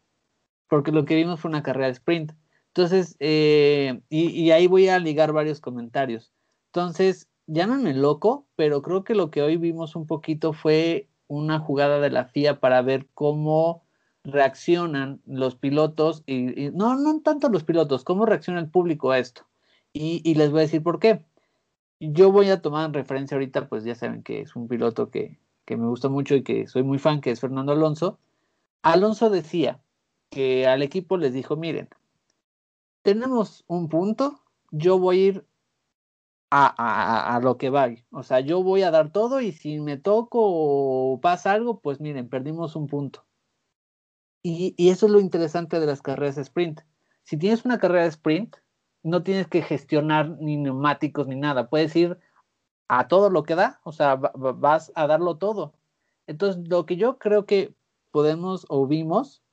[0.67, 2.31] porque lo que vimos fue una carrera sprint.
[2.67, 6.33] Entonces, eh, y, ahí voy a ligar varios comentarios.
[6.67, 11.99] Entonces, llámenme loco, pero creo que lo que hoy vimos un poquito fue una jugada
[11.99, 13.83] de la FIA para ver cómo
[14.23, 19.45] reaccionan los pilotos, y, no, no tanto los pilotos, cómo reacciona el público a esto.
[19.93, 21.23] y les voy a decir por qué
[21.99, 25.39] yo voy a tomar en referencia ahorita, pues ya saben que es un piloto que,
[25.65, 28.19] que me gusta mucho y que soy muy fan, que es Fernando Alonso,
[28.81, 29.81] Alonso decía
[30.29, 31.89] que al equipo les dijo, miren,
[33.01, 35.45] tenemos un punto, yo voy a ir
[36.51, 37.89] a, a, lo que va.
[38.11, 41.99] O sea, yo voy a dar todo y si me toco o pasa algo, pues
[41.99, 43.25] miren, perdimos un punto.
[44.43, 46.81] Y, y, eso es lo interesante de las carreras sprint.
[47.23, 48.55] Si tienes una carrera sprint,
[49.05, 51.69] no tienes que gestionar ni neumáticos ni nada.
[51.69, 52.17] Puedes ir
[52.87, 55.73] a todo lo que da, o sea, vas a darlo todo.
[56.27, 57.75] Entonces, lo que yo creo que
[58.11, 59.43] podemos o vimos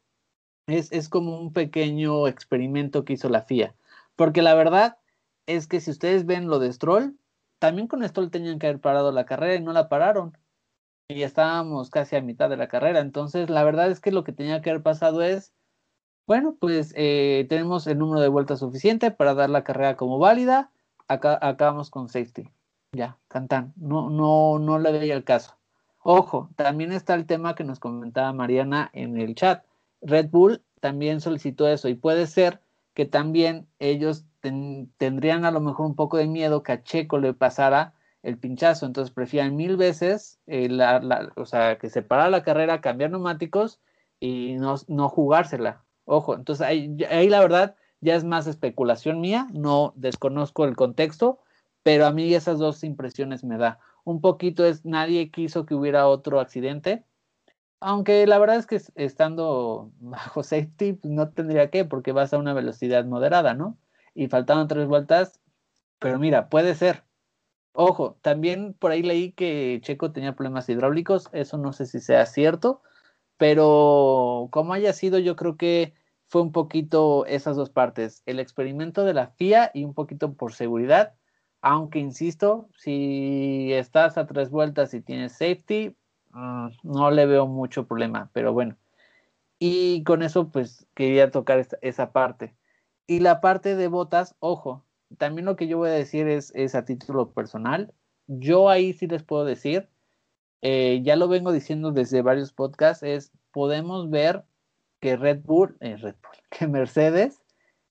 [0.66, 3.74] es, es como un pequeño experimento que hizo la FIA.
[4.16, 4.98] Porque la verdad,
[5.46, 7.18] es que si ustedes ven lo de Stroll,
[7.58, 10.38] también con Stroll tenían que haber parado la carrera y no la pararon.
[11.08, 13.00] Y estábamos casi a mitad de la carrera.
[13.00, 15.52] Entonces, la verdad es que lo que tenía que haber pasado es,
[16.26, 20.70] bueno, pues eh, tenemos el número de vueltas suficiente para dar la carrera como válida.
[21.08, 22.48] Acá acabamos con safety.
[22.92, 23.72] Ya, cantan.
[23.76, 25.56] No, no, no le veía el caso.
[26.02, 29.64] Ojo, también está el tema que nos comentaba Mariana en el chat.
[30.00, 32.60] Red Bull también solicitó eso y puede ser
[32.94, 34.24] que también ellos
[34.98, 38.86] tendrían a lo mejor un poco de miedo que a Checo le pasara el pinchazo,
[38.86, 40.68] entonces prefieren mil veces, eh,
[41.36, 43.80] o sea, que separar la carrera, cambiar neumáticos
[44.20, 45.81] y no, no jugársela.
[46.04, 46.88] Ojo, entonces ahí,
[47.28, 51.40] la verdad ya es más especulación mía, no desconozco el contexto,
[51.82, 53.78] pero a mí esas dos impresiones me da.
[54.04, 57.04] Un poquito es, nadie quiso que hubiera otro accidente,
[57.80, 62.38] aunque la verdad es que estando bajo safety pues no tendría que, porque vas a
[62.38, 63.78] una velocidad moderada, ¿no?
[64.14, 65.40] y faltaban tres vueltas,
[65.98, 67.04] pero mira, puede ser.
[67.74, 72.26] Ojo, también por ahí leí que Checo tenía problemas hidráulicos, eso no sé si sea
[72.26, 72.82] cierto,
[73.42, 75.94] pero como haya sido, yo creo que
[76.28, 80.52] fue un poquito esas dos partes, el experimento de la FIA y un poquito por
[80.52, 81.14] seguridad,
[81.60, 85.96] aunque insisto, si estás a tres vueltas y tienes safety,
[86.30, 88.76] mm, no le veo mucho problema, pero bueno.
[89.58, 92.54] Y con eso, pues quería tocar esa parte.
[93.08, 94.84] Y la parte de botas, ojo,
[95.18, 97.92] también lo que yo voy a decir es, es a título personal.
[98.28, 99.88] Yo ahí sí les puedo decir,
[100.62, 104.44] eh, ya lo vengo diciendo desde varios podcasts, es podemos ver
[105.00, 107.42] que Red Bull, eh, Red Bull, que Mercedes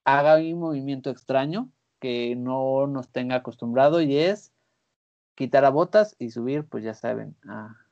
[0.05, 4.51] haga un movimiento extraño que no nos tenga acostumbrado y es
[5.35, 7.35] quitar a botas y subir, pues ya saben,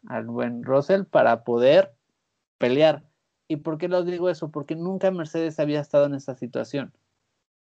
[0.08, 1.94] al buen Russell para poder
[2.58, 3.04] pelear.
[3.48, 4.50] ¿Y por qué lo digo eso?
[4.50, 6.94] Porque nunca Mercedes había estado en esa situación.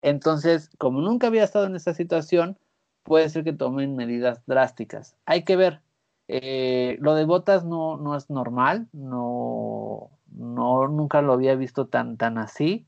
[0.02, 2.58] Entonces, como nunca había estado en esta situación,
[3.04, 5.16] puede ser que tomen medidas drásticas.
[5.26, 5.82] Hay que ver.
[6.30, 12.18] Eh, lo de botas no, no es normal, no, no, nunca lo había visto tan,
[12.18, 12.88] tan así.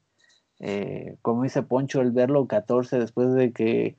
[0.59, 3.97] Eh, como dice Poncho, el verlo 14 después de que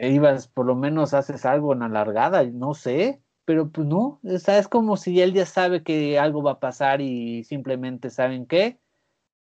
[0.00, 4.96] ibas, por lo menos haces algo en alargada, no sé, pero pues no, es como
[4.96, 8.80] si él ya sabe que algo va a pasar y simplemente saben qué.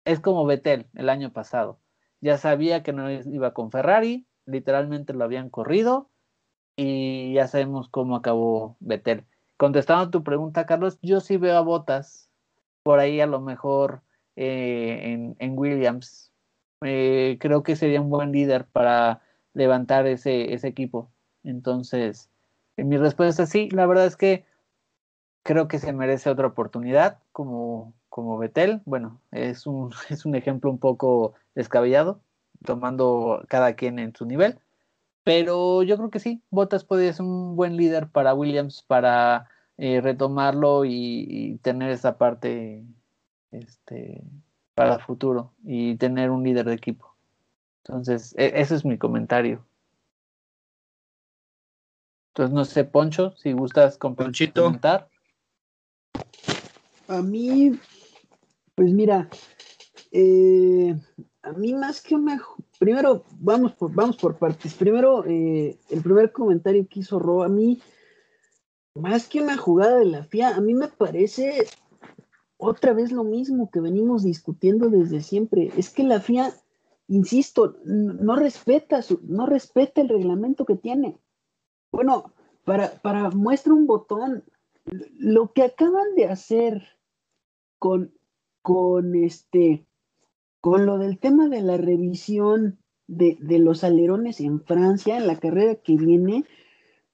[0.05, 1.81] Es como Betel el año pasado
[2.21, 6.11] ya sabía que no iba con Ferrari, literalmente lo habían corrido
[6.83, 9.27] y ya sabemos cómo acabó Vettel.
[9.59, 12.31] Contestando a tu pregunta, Carlos, yo sí veo a Botas
[12.83, 14.01] por ahí a lo mejor
[14.35, 16.33] eh, en, Williams.
[16.81, 19.21] Eh, creo que sería un buen líder para
[19.53, 21.11] levantar ese, ese equipo.
[21.45, 22.31] Entonces,
[22.79, 24.47] en mi respuesta es sí, la verdad es que
[25.43, 28.81] creo que se merece otra oportunidad como, como Betel.
[28.87, 32.23] Bueno, es un, es un ejemplo un poco descabellado,
[32.65, 34.59] tomando cada quien en su nivel.
[35.25, 40.01] Pero yo creo que sí, Bottas puede ser un buen líder para Williams para eh,
[40.01, 42.85] retomarlo y, tener esa parte
[43.51, 44.23] este,
[44.75, 47.15] para el futuro y tener un líder de equipo.
[47.85, 49.65] Entonces, e, ese es mi comentario.
[52.31, 55.09] Entonces, no sé, Poncho, si gustas comentar.
[57.09, 57.73] A mí,
[58.75, 59.29] pues mira,
[60.13, 60.95] eh,
[61.43, 62.39] a mí más que me...
[62.81, 64.73] Primero, vamos por, vamos por partes.
[64.73, 67.79] Primero, eh, el primer comentario que hizo Ro, a mí,
[68.95, 71.67] más que una jugada de la FIA, a mí me parece
[72.57, 75.71] otra vez lo mismo que venimos discutiendo desde siempre.
[75.77, 76.55] Es que la FIA,
[77.07, 81.21] insisto, no respeta, su, no respeta el reglamento que tiene.
[81.93, 82.33] Bueno,
[82.65, 84.43] para, para muestra un botón,
[85.19, 86.83] lo que acaban de hacer
[87.79, 88.15] con,
[88.63, 89.87] con este
[90.61, 95.75] con lo del tema de la revisión de, los alerones en Francia, en la carrera
[95.75, 96.45] que viene,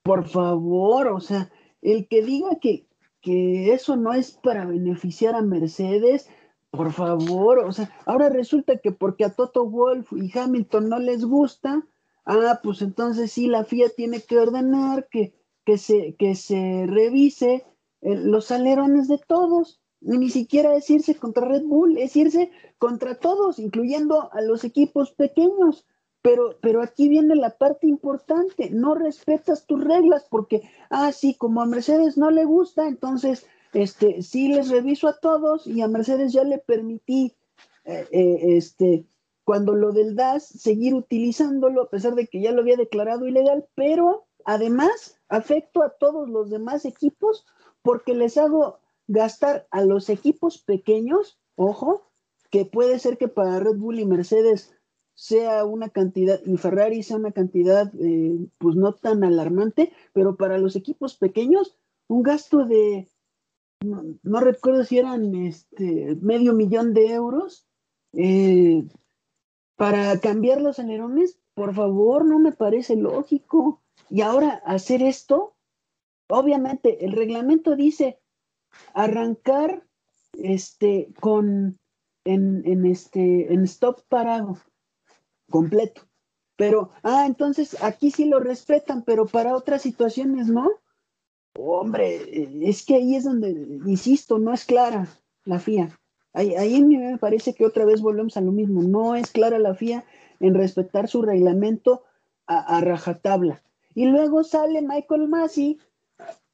[0.03, 2.86] por favor, o sea, el que diga que,
[3.22, 6.28] que eso no es para beneficiar a Mercedes,
[6.70, 11.24] por favor, o sea, ahora resulta que porque a Toto Wolf y Hamilton no les
[11.24, 11.86] gusta,
[12.26, 15.34] ah, pues entonces sí, la FIA tiene que ordenar que,
[15.64, 17.64] que, se, que se revise
[18.03, 19.80] eh, los alerones de todos.
[20.07, 25.11] Ni siquiera es irse contra Red Bull, es irse contra todos, incluyendo a los equipos
[25.11, 25.84] pequeños.
[26.22, 31.61] Pero, pero aquí viene la parte importante, no respetas tus reglas porque, ah, sí, como
[31.61, 36.32] a Mercedes no le gusta, entonces, este, sí les reviso a todos y a Mercedes
[36.32, 37.34] ya le permití,
[37.84, 39.07] eh, eh, este,
[39.44, 43.66] cuando lo del DAS, seguir utilizándolo a pesar de que ya lo había declarado ilegal,
[43.76, 47.44] pero además afecto a todos los demás equipos
[47.82, 52.11] porque les hago gastar a los equipos pequeños, ojo,
[52.50, 54.74] que puede ser que para Red Bull y Mercedes
[55.14, 60.59] sea una cantidad, y Ferrari sea una cantidad, eh, pues no tan alarmante, pero para
[60.59, 61.76] los equipos pequeños,
[62.09, 63.09] un gasto de,
[63.82, 67.66] no, recuerdo si eran este, medio millón de euros,
[68.12, 68.86] eh,
[69.76, 73.82] para cambiar los alerones, por favor, no me parece lógico.
[74.11, 75.54] Y ahora hacer esto,
[76.28, 78.20] obviamente el reglamento dice
[78.94, 79.82] arrancar
[80.32, 81.78] este con
[82.24, 84.58] en, en este en stop parado
[85.50, 86.02] completo.
[86.56, 90.70] Pero, ah, entonces aquí sí lo respetan, pero para otras situaciones no.
[91.58, 93.50] Hombre, es que ahí es donde,
[93.86, 95.06] insisto, no es clara
[95.44, 95.98] la FIA.
[96.32, 98.82] Ahí, ahí me parece que otra vez volvemos a lo mismo.
[98.82, 100.04] No es clara la FIA
[100.40, 102.02] en respetar su reglamento
[102.46, 103.62] a, rajatabla.
[103.94, 105.78] Y luego sale Michael Massey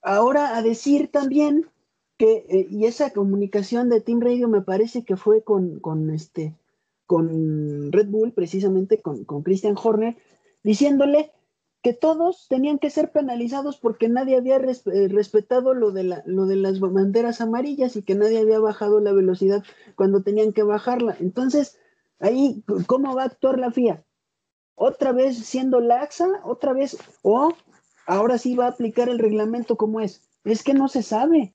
[0.00, 1.68] ahora a decir también
[2.26, 6.56] eh, y esa comunicación de Team Radio me parece que fue con, con este,
[7.06, 10.16] con Red Bull, precisamente con, con Christian Horner,
[10.62, 11.32] diciéndole
[11.82, 16.46] que todos tenían que ser penalizados porque nadie había eh, respetado lo de, la, lo
[16.46, 19.64] de las banderas amarillas y que nadie había bajado la velocidad
[19.96, 21.16] cuando tenían que bajarla.
[21.18, 21.78] Entonces,
[22.20, 24.04] ahí, ¿cómo va a actuar la FIA?
[24.76, 26.28] ¿Otra vez siendo laxa?
[26.44, 26.96] ¿Otra vez?
[27.22, 27.52] ¿O
[28.06, 30.22] ahora sí va a aplicar el reglamento como es?
[30.44, 31.52] Es que no se sabe.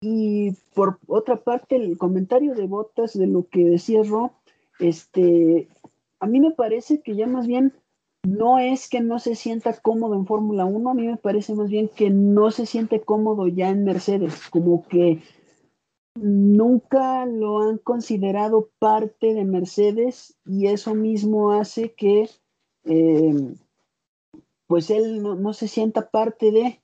[0.00, 4.32] Y por otra parte, el comentario de Botas de lo que decía Ro,
[4.78, 5.68] este,
[6.20, 7.72] a mí me parece que ya más bien
[8.24, 11.68] no es que no se sienta cómodo en Fórmula 1, a mí me parece más
[11.68, 15.22] bien que no se siente cómodo ya en Mercedes, como que
[16.14, 22.28] nunca lo han considerado parte de Mercedes y eso mismo hace que
[22.84, 23.54] eh,
[24.66, 26.82] pues él no, se sienta parte de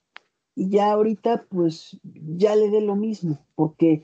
[0.55, 4.03] ya ahorita pues ya le dé lo mismo, porque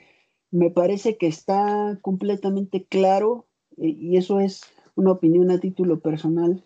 [0.52, 3.48] me parece que está completamente claro
[3.78, 4.62] eh, y eso es
[4.96, 6.64] una opinión a título personal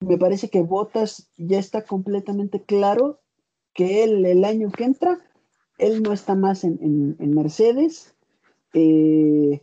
[0.00, 3.20] me parece que Botas ya está completamente claro
[3.72, 5.18] que él el año que entra,
[5.78, 8.14] él no está más en, Mercedes.
[8.72, 9.60] Eh,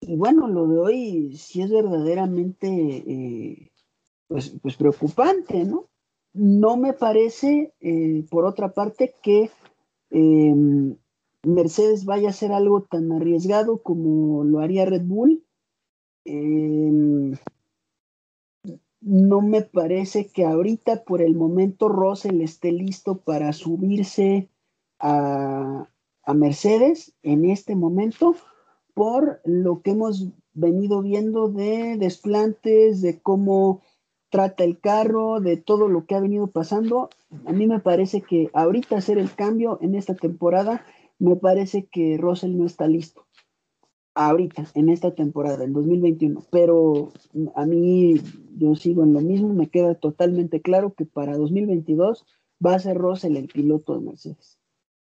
[0.00, 3.72] y bueno, lo de hoy sí es verdaderamente eh,
[4.26, 5.88] pues, pues, preocupante, ¿no?
[6.34, 9.50] No me parece, eh, por otra parte, que
[10.10, 10.96] em,
[11.44, 15.44] Mercedes vaya a hacer algo tan arriesgado como lo haría Red Bull.
[16.24, 17.34] Em,
[19.02, 24.48] no me parece que ahorita por el momento Russell esté listo para subirse
[24.98, 25.88] a,
[26.34, 28.36] Mercedes en este momento
[28.94, 33.82] por lo que hemos venido viendo de desplantes, de cómo
[34.32, 37.10] trata el carro, de todo lo que ha venido pasando.
[37.44, 40.86] A mí me parece que ahorita hacer el cambio en esta temporada,
[41.18, 43.26] me parece que Russell no está listo
[44.14, 46.44] ahorita, en esta temporada, en 2021.
[46.50, 47.12] Pero
[47.54, 48.14] a mí,
[48.56, 52.24] yo sigo en lo mismo, me queda totalmente claro que para 2022
[52.64, 54.58] va a ser Russell el piloto de Mercedes.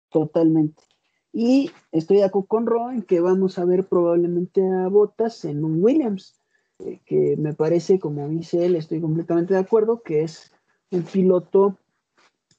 [0.09, 0.85] Totalmente.
[1.33, 5.83] Y estoy de acuerdo con Ron que vamos a ver probablemente a Bottas en un
[5.83, 6.36] Williams,
[6.79, 10.53] eh, que me parece, como dice él, estoy completamente de acuerdo, que es
[10.91, 11.79] un piloto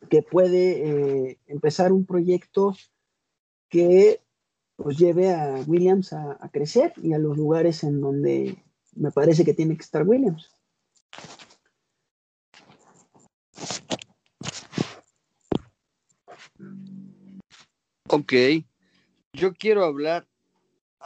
[0.10, 2.76] que puede eh, empezar un proyecto
[3.70, 4.22] que
[4.76, 8.64] pues lleve a Williams a, crecer y a los lugares en donde
[8.96, 10.52] me parece que tiene que estar Williams.
[18.10, 18.34] Ok,
[19.34, 20.28] yo quiero hablar,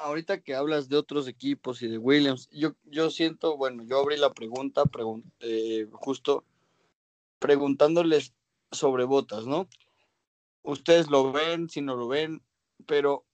[0.02, 4.18] ahorita que hablas de otros equipos y de Williams, yo, yo siento, bueno, yo abrí
[4.18, 4.84] la pregunta
[5.40, 6.44] eh, justo
[7.40, 8.34] preguntándoles
[8.72, 9.68] sobre botas, ¿no?
[10.64, 12.42] Ustedes lo ven, si no lo ven,
[12.86, 13.26] pero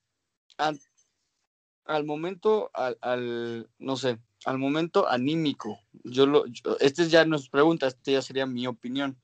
[0.56, 6.44] al, momento, al, no sé, al momento anímico, yo lo,
[6.80, 9.18] este ya no es pregunta, este ya sería mi opinión.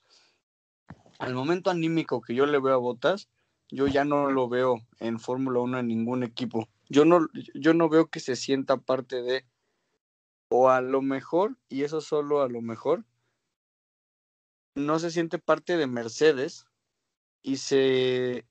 [1.19, 3.29] Al momento anímico que yo le veo a Botas,
[3.71, 6.69] yo ya no lo veo en Fórmula 1 en ningún equipo.
[6.95, 9.45] Yo no, yo no veo que se sienta parte de,
[10.49, 13.05] o a lo mejor, y eso solo a lo mejor,
[14.77, 16.67] no se siente parte de Mercedes
[17.43, 18.47] y se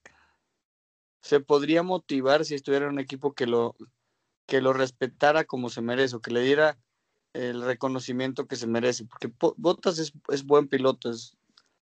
[1.22, 3.78] se podría motivar si estuviera un equipo que lo,
[4.46, 6.78] que lo respetara como se merece o que le diera
[7.32, 11.38] el reconocimiento que se merece, porque Bottas es, es buen piloto, es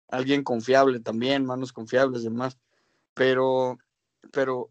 [0.10, 2.58] alguien confiable también, manos confiables, demás,
[3.14, 3.78] pero,
[4.34, 4.70] pero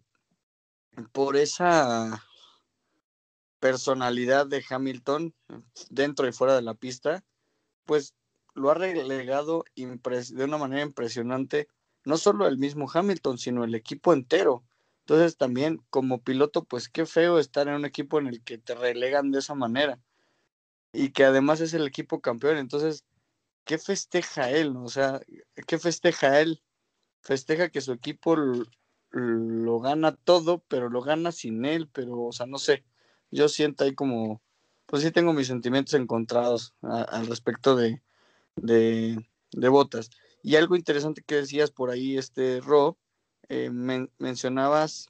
[1.12, 2.24] por esa
[3.61, 5.34] personalidad de Hamilton
[5.90, 7.24] dentro y fuera de la pista,
[7.84, 8.14] pues
[8.55, 11.68] lo ha relegado de una manera impresionante,
[12.05, 14.64] no solo el mismo Hamilton, sino el equipo entero.
[15.01, 18.74] Entonces también como piloto, pues qué feo estar en un equipo en el que te
[18.74, 19.99] relegan de esa manera
[20.92, 22.59] y que además es el equipo campeón.
[22.59, 23.05] Entonces,
[23.64, 24.76] ¿qué festeja él?
[24.76, 25.20] O sea,
[25.66, 26.62] ¿qué festeja él?
[27.20, 28.36] Festeja que su equipo
[29.11, 32.84] lo, gana todo, pero lo gana sin él, pero, o sea, no sé.
[33.30, 34.42] Yo siento ahí como,
[34.86, 38.02] pues sí tengo mis sentimientos encontrados al respecto de,
[38.56, 40.11] de, botas.
[40.42, 42.96] Y algo interesante que decías por ahí, este Ro,
[43.48, 43.70] eh,
[44.18, 45.09] mencionabas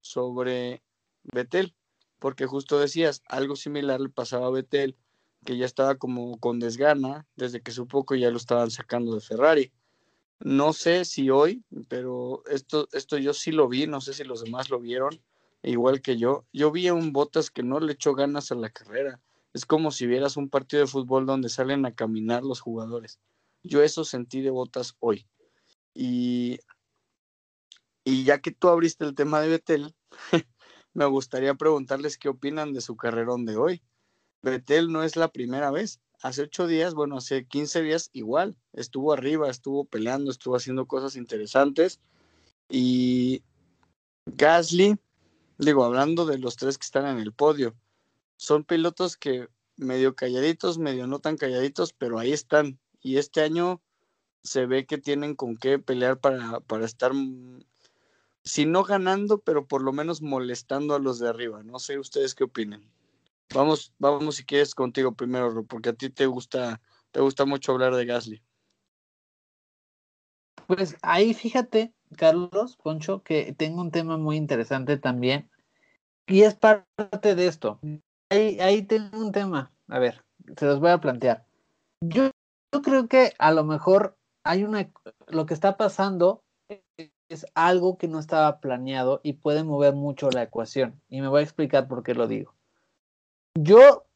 [0.00, 0.82] sobre
[1.24, 1.74] Betel,
[2.18, 4.96] porque justo decías, algo similar le pasaba a Betel,
[5.44, 9.20] que ya estaba como con desgana desde que supo que ya lo estaban sacando de
[9.20, 9.72] Ferrari.
[10.40, 14.42] No sé si hoy, pero esto, esto yo sí lo vi, no sé si los
[14.42, 15.20] demás lo vieron,
[15.62, 16.46] igual que yo.
[16.52, 19.20] Yo vi a un Botas que no le echó ganas a la carrera.
[19.54, 23.18] Es como si vieras un partido de fútbol donde salen a caminar los jugadores.
[23.62, 25.26] Yo eso sentí de Botas hoy.
[25.94, 26.58] Y,
[28.04, 29.94] y ya que tú abriste el tema de Betel,
[30.92, 33.82] me gustaría preguntarles qué opinan de su carrerón de hoy.
[34.42, 36.00] Betel no es la primera vez.
[36.22, 38.56] Hace ocho días, bueno, hace 15 días igual.
[38.72, 42.00] Estuvo arriba, estuvo peleando, estuvo haciendo cosas interesantes.
[42.68, 43.42] Y
[44.26, 44.98] Gasly,
[45.58, 47.74] digo, hablando de los tres que están en el podio,
[48.36, 52.78] son pilotos que medio calladitos, medio no tan calladitos, pero ahí están.
[53.02, 53.82] Y este año
[54.42, 57.60] se ve que tienen con qué pelear para, para estar, mm,
[58.42, 61.62] si no ganando, pero por lo menos molestando a los de arriba.
[61.62, 62.90] No sé ustedes qué opinen.
[63.54, 66.80] Vamos, vamos si quieres contigo primero, porque a ti te gusta,
[67.10, 68.42] te gusta mucho hablar de Gasly.
[70.66, 75.48] Pues ahí fíjate, Carlos, Poncho, que tengo un tema muy interesante también.
[76.26, 77.80] Y es parte de esto.
[78.30, 79.72] Ahí, ahí tengo un tema.
[79.88, 80.24] A ver,
[80.56, 81.46] se los voy a plantear.
[82.00, 82.30] Yo,
[82.74, 84.90] yo creo que a lo mejor hay una.
[85.28, 86.42] Lo que está pasando
[87.28, 91.00] es algo que no estaba planeado y puede mover mucho la ecuación.
[91.08, 92.54] Y me voy a explicar por qué lo digo.
[93.58, 94.06] Yo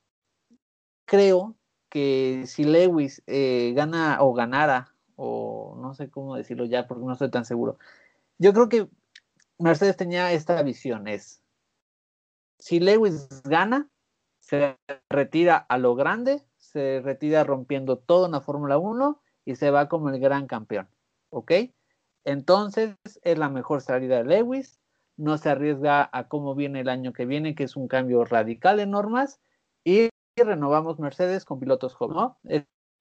[1.06, 1.56] creo
[1.88, 7.12] que si Lewis eh, gana o ganara, o no sé cómo decirlo ya porque no
[7.12, 7.78] estoy tan seguro,
[8.38, 8.88] yo creo que
[9.58, 11.42] Mercedes tenía esta visión, es,
[12.58, 13.88] si Lewis gana,
[14.40, 14.78] se
[15.08, 19.88] retira a lo grande, se retira rompiendo todo en la Fórmula 1 y se va
[19.88, 20.88] como el gran campeón,
[21.30, 21.52] ¿ok?
[22.24, 24.79] Entonces es la mejor salida de Lewis,
[25.20, 28.78] no se arriesga a cómo viene el año que viene, que es un cambio radical
[28.78, 29.40] de normas,
[29.84, 32.38] y renovamos Mercedes con pilotos jóvenes, ¿no?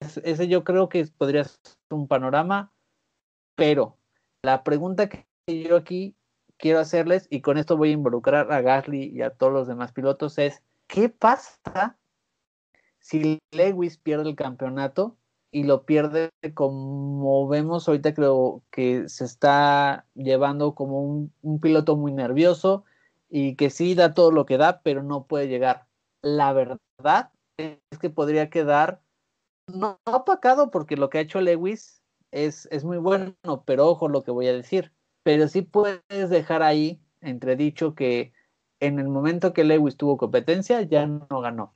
[0.01, 1.59] ese yo creo que podría ser
[1.89, 2.73] un panorama,
[3.55, 3.97] pero
[4.43, 6.15] la pregunta que yo aquí
[6.57, 9.93] quiero hacerles, y con esto voy a involucrar a Gasly y a todos los demás
[9.93, 11.97] pilotos, es, ¿qué pasa
[12.99, 15.17] si Lewis pierde el campeonato
[15.51, 22.11] y lo pierde como vemos ahorita creo que se está llevando como un, piloto muy
[22.11, 22.85] nervioso
[23.29, 25.87] y que sí da todo lo que da, pero no puede llegar.
[26.21, 29.01] La verdad es que podría quedar
[29.67, 33.35] no, apacado porque lo que ha hecho Lewis es, es muy bueno,
[33.65, 34.93] pero ojo lo que voy a decir,
[35.23, 38.33] pero sí puedes dejar ahí entredicho que
[38.79, 41.75] en el momento que Lewis tuvo competencia ya no ganó.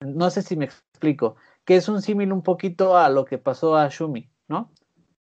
[0.00, 1.36] No sé si me explico
[1.68, 4.72] que es un símil un poquito a lo que pasó a Shumi, ¿no?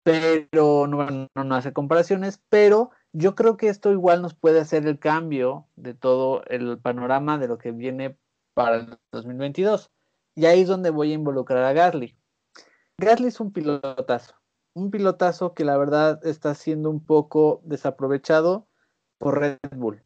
[0.04, 5.00] Pero no, no, hace comparaciones, pero yo creo que esto igual nos puede hacer el
[5.00, 8.16] cambio de todo el panorama de lo que viene
[8.54, 9.90] para el 2022.
[10.36, 12.16] Y ahí es donde voy a involucrar a Gasly.
[12.98, 14.36] Gasly es un pilotazo,
[14.72, 18.68] un pilotazo que la verdad está siendo un poco desaprovechado
[19.18, 20.04] por Red Bull.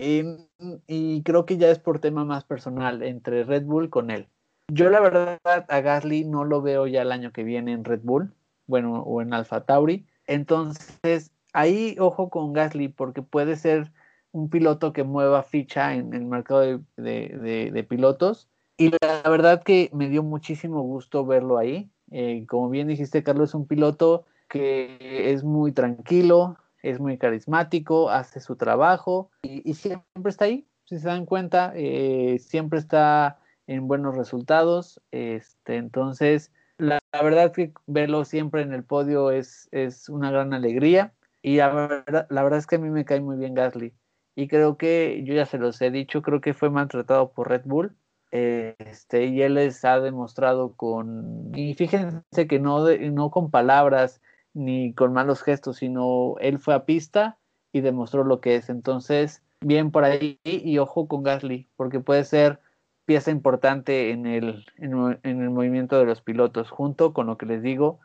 [0.00, 4.28] y creo que ya es por tema más personal entre Red Bull con él.
[4.70, 8.00] Yo la verdad a Gasly no lo veo ya el año que viene en Red
[8.02, 8.34] Bull,
[8.66, 10.06] bueno, o en Alfa Tauri.
[10.26, 13.90] Entonces, ahí ojo con Gasly porque puede ser
[14.32, 18.48] un piloto que mueva ficha en, el mercado de, pilotos.
[18.76, 21.90] Y la verdad que me dio muchísimo gusto verlo ahí.
[22.10, 28.10] Eh, como bien dijiste, Carlos, es un piloto que es muy tranquilo, es muy carismático,
[28.10, 30.66] hace su trabajo y, siempre está ahí.
[30.84, 33.37] Si se dan cuenta, eh, siempre está
[33.68, 35.00] en buenos resultados.
[35.12, 41.12] Este, entonces, la, verdad que verlo siempre en el podio es, es una gran alegría.
[41.42, 43.94] Y la verdad, la verdad es que a mí me cae muy bien Gasly.
[44.34, 47.62] Y creo que, yo ya se los he dicho, creo que fue maltratado por Red
[47.64, 47.94] Bull.
[48.30, 54.20] Este, y él les ha demostrado con, y fíjense que no, no con palabras
[54.52, 57.38] ni con malos gestos, sino él fue a pista
[57.72, 58.68] y demostró lo que es.
[58.68, 62.60] Entonces, bien por ahí y ojo con Gasly, porque puede ser
[63.08, 67.62] pieza importante en el, en, el movimiento de los pilotos, junto con lo que les
[67.62, 68.00] digo,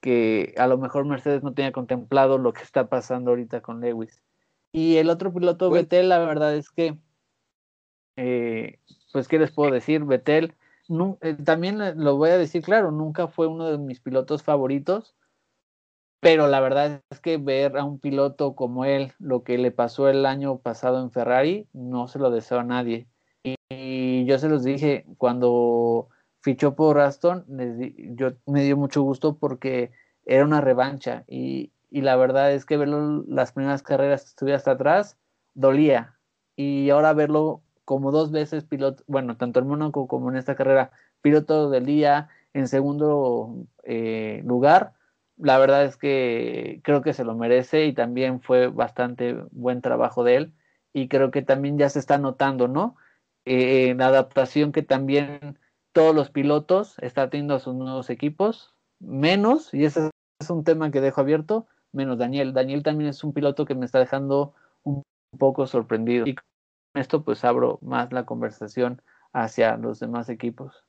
[0.00, 4.22] que a lo mejor Mercedes no tenía contemplado lo que está pasando ahorita con Lewis.
[4.72, 6.96] Y el otro piloto, pues Vettel, la verdad es que,
[8.16, 8.78] eh,
[9.12, 10.06] pues, ¿qué les puedo decir?
[10.06, 10.54] Vettel,
[10.88, 15.14] no, eh, también lo voy a decir claro, nunca fue uno de mis pilotos favoritos,
[16.20, 20.08] pero la verdad es que ver a un piloto como él, lo que le pasó
[20.08, 23.06] el año pasado en Ferrari, no se lo deseo a nadie.
[24.26, 26.08] Yo se los dije, cuando
[26.40, 27.44] fichó por Aston,
[28.14, 29.90] yo me dio mucho gusto porque
[30.24, 34.54] era una revancha y, y la verdad es que verlo las primeras carreras que estuve
[34.54, 35.16] hasta atrás
[35.54, 36.16] dolía
[36.56, 40.90] y ahora verlo como dos veces piloto, bueno, tanto en Mónaco como en esta carrera,
[41.22, 44.94] piloto del día en segundo eh, lugar,
[45.36, 50.24] la verdad es que creo que se lo merece y también fue bastante buen trabajo
[50.24, 50.54] de él
[50.92, 52.96] y creo que también ya se está notando, ¿no?
[53.46, 55.56] Eh, la adaptación que también
[55.92, 60.90] todos los pilotos están teniendo a sus nuevos equipos, menos, y ese es un tema
[60.90, 62.52] que dejo abierto, menos Daniel.
[62.52, 65.04] Daniel también es un piloto que me está dejando un
[65.38, 66.26] poco sorprendido.
[66.26, 66.44] Y con
[66.94, 69.00] esto pues abro más la conversación
[69.32, 70.84] hacia los demás equipos.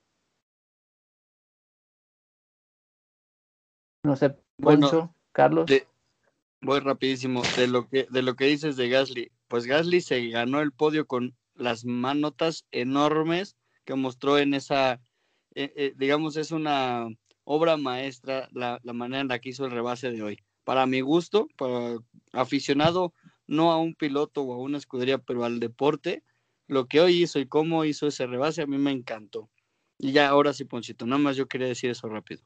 [4.03, 5.70] No sé, bueno, Carlos.
[6.62, 7.43] voy rapidísimo.
[7.55, 11.05] De lo que de lo que dices de Gasly, pues Gasly se ganó el podio
[11.05, 13.55] con las manotas enormes
[13.86, 15.01] que mostró en esa,
[15.55, 17.08] eh, eh, digamos, es una
[17.43, 20.39] obra maestra la, manera en la que hizo el rebase de hoy.
[20.64, 21.97] Para mi gusto, para
[22.34, 23.14] aficionado
[23.47, 26.24] no a un piloto o a una escudería, pero al deporte,
[26.68, 29.49] lo que hoy hizo y cómo hizo ese rebase a mí me encantó.
[29.97, 32.41] Y ya ahora sí, Ponchito, nada más yo quería decir eso rápido.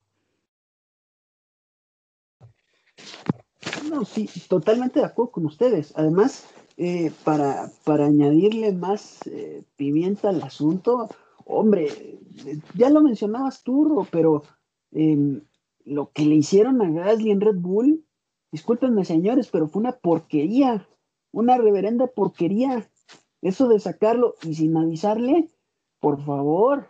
[3.89, 5.91] No, sí, totalmente de acuerdo con ustedes.
[5.95, 6.45] Además,
[6.84, 11.09] eh, para, para añadirle más eh, pimienta al asunto,
[11.45, 11.89] hombre,
[12.73, 14.41] ya lo mencionabas tú, pero
[14.91, 15.41] em,
[15.86, 18.03] lo que le hicieron a Gasly en Red Bull,
[18.51, 20.88] discúlpenme señores, pero fue una porquería,
[21.32, 22.89] una reverenda porquería.
[23.43, 25.49] Eso de sacarlo y sin avisarle,
[25.99, 26.88] por favor.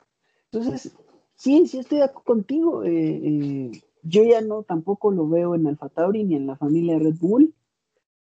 [0.53, 0.95] Entonces,
[1.35, 2.85] sí, sí estoy contigo.
[2.85, 3.71] Eh,
[4.03, 7.53] yo ya no tampoco lo veo en Alfa Tauri ni en la familia Red Bull.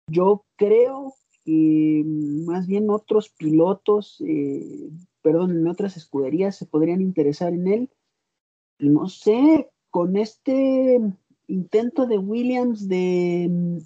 [0.08, 1.14] Yo creo
[1.45, 4.90] que más bien otros pilotos, eh,
[5.22, 7.90] perdón, en otras escuderías se podrían interesar en él.
[8.78, 11.01] No sé, con este
[11.47, 13.80] intento de Williams de,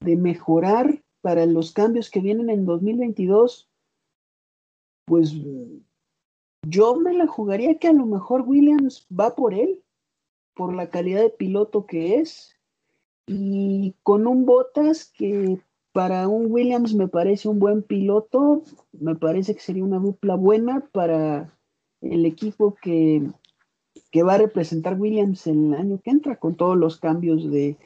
[0.00, 3.70] de mejorar para los cambios que vienen en 2022,
[5.06, 5.34] pues
[6.66, 9.82] yo me la jugaría que a lo mejor Williams va por él
[10.54, 12.56] por la calidad de piloto que es
[13.26, 15.60] y con un Botas que
[15.94, 20.90] para un Williams me parece un buen piloto, me parece que sería una dupla buena
[20.92, 21.56] para
[22.00, 23.22] el equipo que,
[24.10, 27.78] que va a representar Williams el año que entra con todos los cambios de,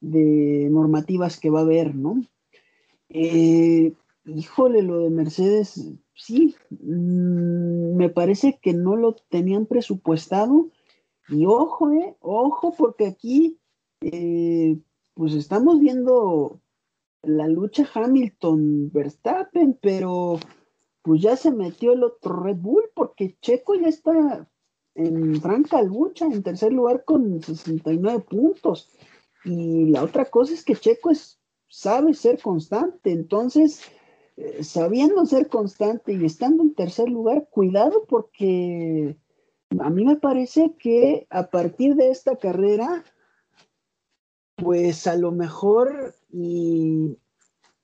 [0.00, 2.22] de normativas que va a haber, ¿no?
[3.08, 3.94] Eh,
[4.26, 10.68] híjole, lo de Mercedes, sí, mm, me parece que no lo tenían presupuestado
[11.28, 13.58] y ojo, eh, ojo, porque aquí,
[14.02, 14.78] eh,
[15.14, 16.60] pues estamos viendo
[17.22, 20.38] la lucha Hamilton-Verstappen, pero
[21.02, 24.48] pues ya se metió el otro Red Bull, porque Checo ya está
[24.94, 28.90] en franca lucha, en tercer lugar con 69 puntos.
[29.44, 33.82] Y la otra cosa es que Checo es, sabe ser constante, entonces,
[34.36, 39.16] eh, sabiendo ser constante y estando en tercer lugar, cuidado porque
[39.78, 43.04] a mí me parece que a partir de esta carrera,
[44.56, 47.16] pues a lo mejor, y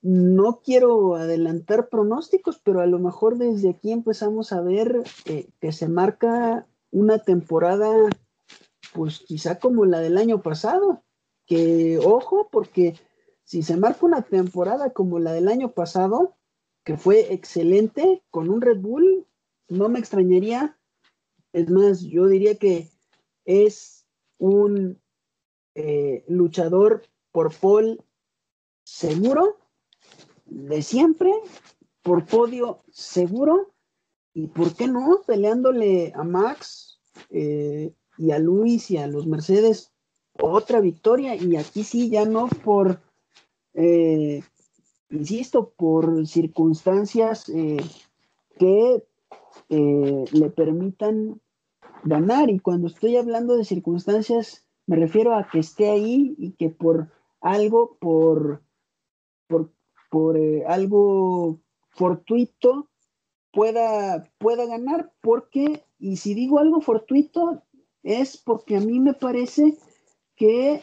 [0.02, 5.72] no quiero adelantar pronósticos, pero a lo mejor desde aquí empezamos a ver eh, que
[5.72, 7.92] se marca una temporada,
[8.94, 11.02] pues quizá como la del año pasado,
[11.46, 12.94] que ojo, porque
[13.42, 16.36] si se marca una temporada como la del año pasado,
[16.84, 19.26] que fue excelente con un Red Bull,
[19.68, 20.78] no me extrañaría.
[21.52, 22.90] Es más, yo diría que
[23.44, 24.06] es
[24.38, 25.00] un
[25.74, 28.04] eh, luchador por Paul
[28.86, 29.56] seguro,
[30.46, 31.32] de siempre,
[32.02, 33.72] por podio seguro,
[34.32, 39.92] y por qué no, peleándole a Max eh, y a Luis y a los Mercedes
[40.38, 43.00] otra victoria, y aquí sí, ya no por
[43.74, 44.42] eh,
[45.10, 47.78] insisto, por circunstancias eh,
[48.56, 49.02] que
[49.68, 51.40] le permitan
[52.04, 52.50] ganar.
[52.50, 57.10] Y cuando estoy hablando de circunstancias, me refiero a que esté ahí y que por
[57.40, 58.62] algo, por,
[60.10, 62.88] por, por algo fortuito,
[63.52, 65.12] pueda, pueda ganar.
[65.20, 67.62] Porque, y si digo algo fortuito,
[68.02, 69.76] es porque a mí me parece
[70.36, 70.82] que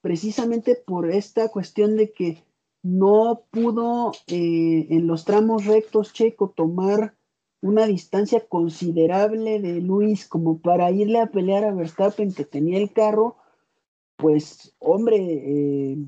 [0.00, 2.44] precisamente por esta cuestión de que
[2.82, 7.14] no pudo eh, en los tramos rectos Checo tomar
[7.60, 12.92] una distancia considerable de Luis como para irle a pelear a Verstappen que tenía el
[12.92, 13.36] carro,
[14.16, 15.98] pues hombre, eh,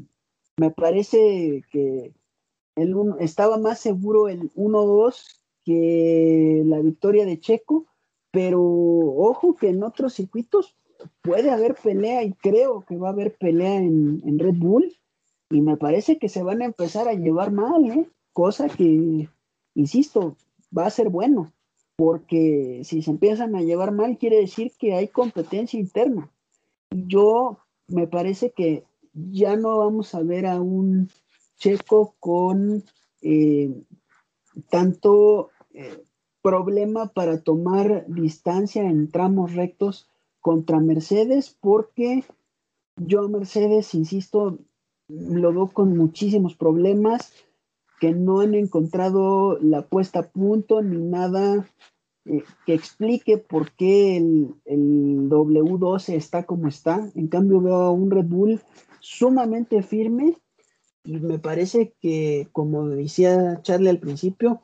[0.57, 2.13] me parece que
[2.77, 7.87] el estaba más seguro el 1-2 que la victoria de Checo,
[8.31, 10.77] pero ojo que en otros circuitos
[11.23, 14.97] puede haber pelea y creo que va a haber pelea en, Red Bull
[15.51, 18.09] y me parece que se van a empezar a llevar mal, ¿eh?
[18.33, 19.29] cosa que,
[19.75, 20.37] insisto,
[20.77, 21.53] va a ser bueno,
[21.97, 26.31] porque si se empiezan a llevar mal quiere decir que hay competencia interna.
[26.91, 31.11] Yo me parece que ya no vamos a ver a un
[31.57, 32.85] checo con
[33.23, 33.73] eh,
[34.71, 36.03] tanto eh,
[36.43, 40.09] problema para tomar distancia en tramos rectos
[40.41, 42.25] contra Mercedes, porque
[42.97, 44.59] yo Mercedes, insisto,
[45.09, 47.33] lo veo con muchísimos problemas
[48.01, 51.69] que no han encontrado la puesta a punto ni nada
[52.25, 57.11] eh, que explique por qué el, el, W12 está como está.
[57.15, 58.61] En cambio veo a un Red Bull
[59.01, 60.37] sumamente firme
[61.03, 64.63] y me parece que, como decía Charlie al principio,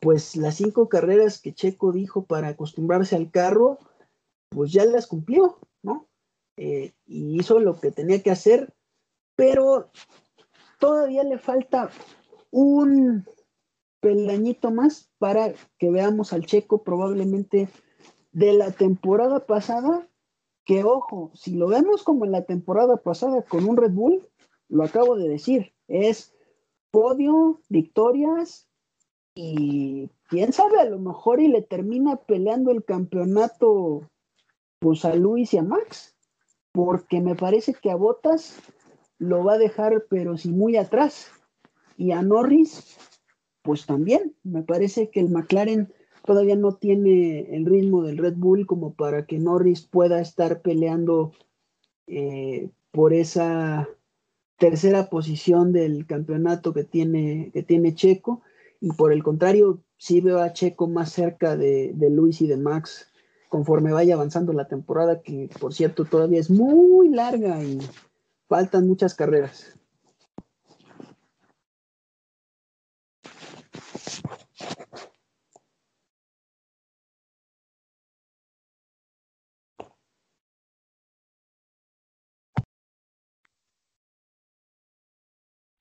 [0.00, 3.78] pues las cinco carreras que Checo dijo para acostumbrarse al carro,
[4.50, 6.08] pues ya las cumplió, ¿no?
[6.56, 8.74] Eh, y hizo lo que tenía que hacer
[9.36, 9.90] pero
[10.78, 11.90] todavía le falta
[12.50, 13.24] un
[14.00, 17.68] peldañito más para que veamos al checo probablemente
[18.32, 20.08] de la temporada pasada,
[20.64, 24.28] que ojo, si lo vemos como en la temporada pasada con un Red Bull,
[24.68, 26.34] lo acabo de decir, es
[26.90, 28.68] podio, victorias
[29.34, 34.08] y quién sabe, a lo mejor y le termina peleando el campeonato
[34.78, 36.16] pues a Luis y a Max,
[36.72, 38.58] porque me parece que a Botas
[39.18, 41.30] lo va a dejar, pero sí muy atrás.
[41.96, 42.98] Y a Norris,
[43.62, 45.92] pues también, me parece que el McLaren
[46.24, 51.32] todavía no tiene el ritmo del Red Bull como para que Norris pueda estar peleando
[52.06, 53.88] eh, por esa
[54.58, 58.42] tercera posición del campeonato que tiene, que tiene Checo.
[58.80, 62.56] Y por el contrario, sí veo a Checo más cerca de, de Luis y de
[62.56, 63.08] Max
[63.48, 67.78] conforme vaya avanzando la temporada, que por cierto todavía es muy larga y
[68.52, 69.78] Faltan muchas carreras.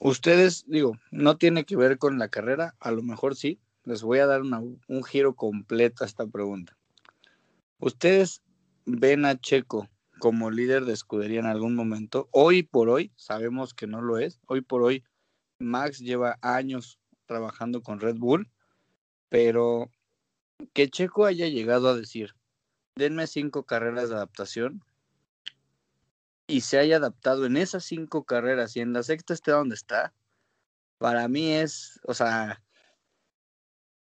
[0.04, 3.60] Ustedes, digo, no tiene que ver con la carrera, a lo mejor sí.
[3.84, 6.76] Les voy a dar un giro completo a esta pregunta.
[7.80, 8.42] ¿Ustedes
[8.86, 9.88] ven a Checo
[10.18, 12.30] como líder de escudería en algún momento.
[12.32, 14.40] Hoy por hoy sabemos que no lo es.
[14.48, 15.04] Hoy por hoy
[15.60, 18.50] Max lleva años trabajando con Red Bull,
[19.30, 19.92] pero
[20.74, 22.36] que Checo haya llegado a decir,
[22.96, 24.84] denme cinco carreras de adaptación
[26.52, 30.14] y se haya adaptado en esas cinco carreras y en la sexta esté donde está,
[30.98, 32.62] para mí es, o sea,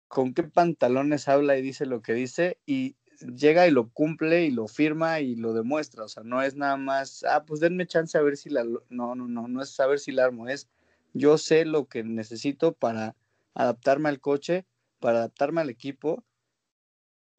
[0.07, 4.51] con qué pantalones habla y dice lo que dice y llega y lo cumple y
[4.51, 6.03] lo firma y lo demuestra.
[6.03, 8.63] O sea, no es nada más, ah, pues denme chance a ver si la.
[8.89, 10.67] No, no, no, no es saber si la armo, es
[11.13, 13.15] yo sé lo que necesito para
[13.53, 14.65] adaptarme al coche,
[14.99, 16.23] para adaptarme al equipo.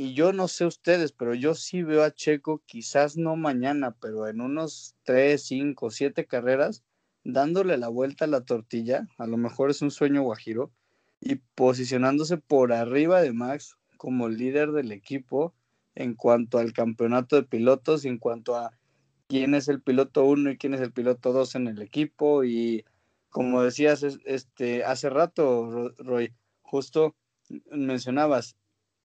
[0.02, 4.26] Y yo no sé ustedes, pero yo sí veo a Checo, quizás no mañana, pero
[4.26, 6.82] en unos 3, 5, 7 carreras,
[7.22, 9.06] dándole la vuelta a la tortilla.
[9.16, 10.72] A lo mejor es un sueño guajiro.
[11.20, 15.54] Y posicionándose por arriba de Max como líder del equipo
[15.94, 18.72] en cuanto al campeonato de pilotos en cuanto a
[19.28, 22.42] quién es el piloto 1 y quién es el piloto 2 en el equipo.
[22.42, 22.84] Y
[23.30, 27.14] como decías este, hace rato, Roy, justo
[27.70, 28.56] mencionabas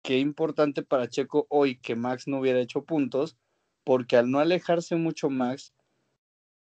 [0.07, 3.35] qué importante para Checo hoy que Max no hubiera hecho puntos,
[3.83, 5.73] porque al no alejarse mucho Max,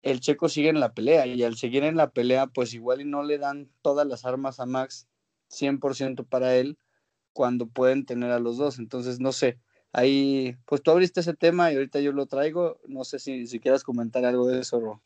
[0.03, 3.05] el Checo sigue en la pelea y al seguir en la pelea, pues igual y
[3.05, 5.07] no le dan todas las armas a Max
[5.51, 6.79] 100% para él
[7.33, 8.81] cuando pueden tener a los dos.
[8.81, 9.61] Entonces, no sé,
[9.93, 12.81] ahí, pues tú abriste ese tema y ahorita yo lo traigo.
[12.89, 15.01] No sé si, si quieras comentar algo de eso, Ro.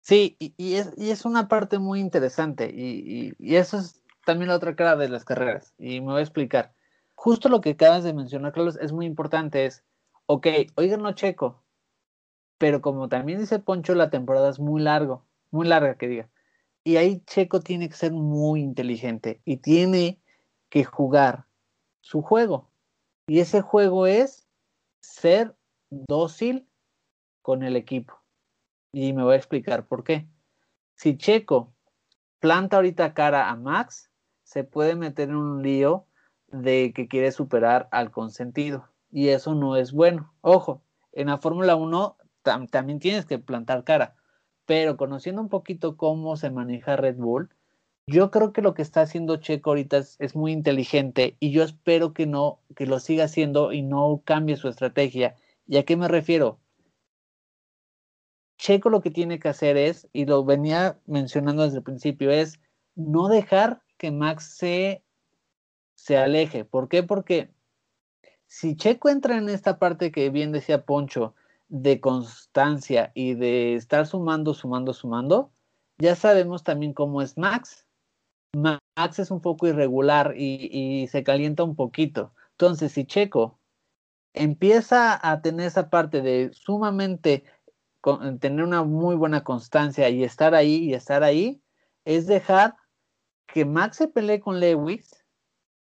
[0.00, 4.56] Sí, y, es, y es, una parte muy interesante y, y, eso es también la
[4.56, 6.75] otra cara de las carreras y me voy a explicar.
[7.26, 9.82] Justo lo que acabas de mencionar, Carlos, es muy importante, es,
[10.26, 10.46] ok,
[10.76, 11.60] oigan, no checo,
[12.56, 16.30] pero como también dice Poncho, la temporada es muy largo, muy larga que diga.
[16.84, 20.20] Y ahí Checo tiene que ser muy inteligente y tiene
[20.68, 21.46] que jugar
[22.00, 22.70] su juego.
[23.26, 24.46] Y ese juego es
[25.00, 25.56] ser
[25.90, 26.68] dócil
[27.42, 28.22] con el equipo.
[28.92, 30.28] Y me voy a explicar por qué.
[30.94, 31.74] Si Checo
[32.38, 34.12] planta ahorita cara a Max,
[34.44, 36.06] se puede meter en un lío
[36.48, 38.88] de que quiere superar al consentido.
[39.10, 40.32] Y eso no es bueno.
[40.40, 40.82] Ojo,
[41.12, 42.16] en la Fórmula 1
[42.70, 44.14] también tienes que plantar cara.
[44.66, 47.50] Pero conociendo un poquito cómo se maneja Red Bull,
[48.08, 51.64] yo creo que lo que está haciendo Checo ahorita es, es, muy inteligente y yo
[51.64, 55.34] espero que no, que lo siga haciendo y no cambie su estrategia.
[55.66, 56.60] ¿Y a qué me refiero?
[58.58, 62.60] Checo lo que tiene que hacer es, y lo venía mencionando desde el principio, es
[62.94, 65.02] no dejar que Max se,
[66.06, 66.64] se aleje.
[66.64, 67.02] ¿Por qué?
[67.02, 67.50] Porque
[68.46, 71.34] si Checo entra en esta parte que bien decía Poncho,
[71.68, 75.50] de constancia y de estar sumando, sumando, sumando,
[75.98, 77.88] ya sabemos también cómo es Max.
[78.54, 82.32] Max es un poco irregular y, se calienta un poquito.
[82.52, 83.58] Entonces, si Checo
[84.32, 87.42] empieza a tener esa parte de sumamente
[88.38, 91.60] tener una muy buena constancia y estar ahí y estar ahí,
[92.04, 92.76] es dejar
[93.48, 95.25] que Max se pelee con Lewis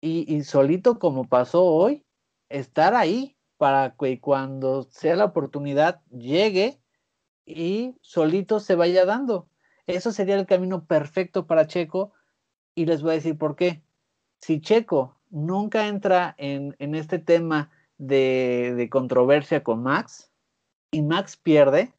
[0.02, 2.06] y, solito como pasó hoy,
[2.50, 6.80] estar ahí para que cuando sea la oportunidad llegue
[7.46, 9.50] y solito se vaya dando.
[9.88, 12.14] Eso sería el camino perfecto para Checo
[12.76, 13.82] y les voy a decir por qué.
[14.42, 20.32] Si Checo nunca entra en, este tema de, de controversia con Max
[20.92, 21.94] y Max pierde,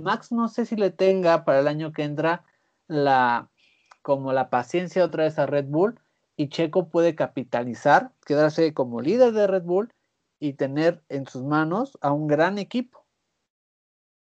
[0.00, 2.44] Max no sé si le tenga para el año que entra
[2.86, 3.50] la
[4.00, 6.00] como la paciencia otra vez a Red Bull
[6.42, 9.92] y Checo puede capitalizar, quedarse como líder de Red Bull
[10.40, 13.04] y tener en sus manos a un gran equipo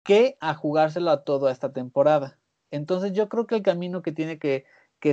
[0.05, 2.39] que a jugárselo a todo esta temporada.
[2.71, 4.65] Entonces yo creo que el camino que tiene que,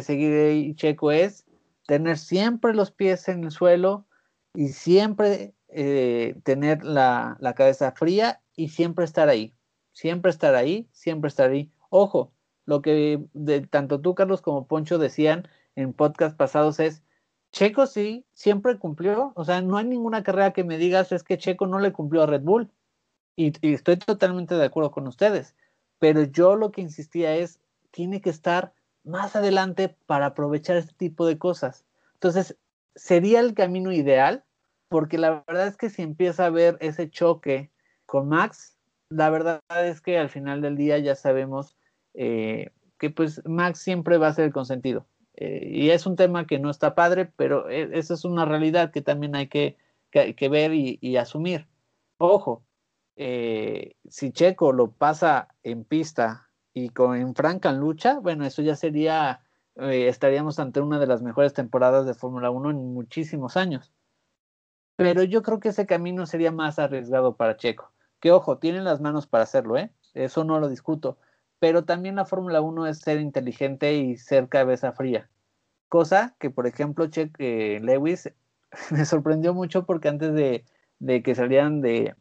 [0.02, 1.46] seguir Checo es
[1.88, 4.06] tener siempre los pies en el suelo
[4.54, 9.54] y siempre eh, tener la, la cabeza fría y siempre estar ahí
[9.94, 11.72] siempre estar ahí, siempre estar ahí.
[11.89, 12.34] Ojo,
[12.66, 17.03] lo que de, tanto tú, Carlos, como Poncho decían en podcast pasados es,
[17.51, 21.38] Checo sí, siempre cumplió, o sea, no hay ninguna carrera que me digas es que
[21.38, 22.71] Checo no le cumplió a Red Bull.
[23.36, 25.55] Y, estoy totalmente de acuerdo con ustedes,
[25.99, 27.59] pero yo lo que insistía es,
[27.91, 31.86] tiene que estar más adelante para aprovechar este tipo de cosas.
[32.13, 32.57] Entonces,
[32.95, 34.43] sería el camino ideal,
[34.88, 37.71] porque la verdad es que si empieza a ver ese choque
[38.05, 38.78] con Max,
[39.09, 41.76] la verdad es que al final del día ya sabemos
[42.13, 45.05] eh, que pues Max siempre va a ser el consentido.
[45.36, 48.92] Eh, y es un tema que no está padre, pero e, esa es una realidad
[48.92, 49.78] que también hay que,
[50.50, 51.68] ver y, asumir.
[52.18, 52.64] Ojo,
[53.16, 58.76] eh, si Checo lo pasa en pista y con en franca lucha, bueno, eso ya
[58.76, 59.42] sería,
[59.76, 63.94] estaríamos ante una de las mejores temporadas de Fórmula 1 en muchísimos años.
[64.96, 67.92] Pero yo creo que ese camino sería más arriesgado para Checo.
[68.20, 69.92] Que ojo, tienen las manos para hacerlo, ¿eh?
[70.14, 71.18] Eso no lo discuto.
[71.64, 75.30] Pero también la Fórmula 1 es ser inteligente y ser cabeza fría.
[75.88, 78.30] Cosa que, por ejemplo, che, eh, Lewis
[78.91, 80.66] me sorprendió mucho porque antes de,
[81.24, 82.16] que salieran de,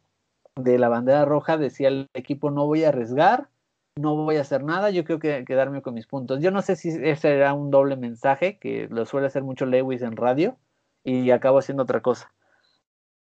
[0.55, 3.49] la bandera roja decía el equipo no voy a arriesgar,
[3.97, 6.39] no voy a hacer nada, yo creo que quedarme con mis puntos.
[6.41, 10.03] Yo no sé si ese era un doble mensaje, que lo suele hacer mucho Lewis
[10.03, 10.55] en radio,
[11.03, 12.31] y acabo haciendo otra cosa.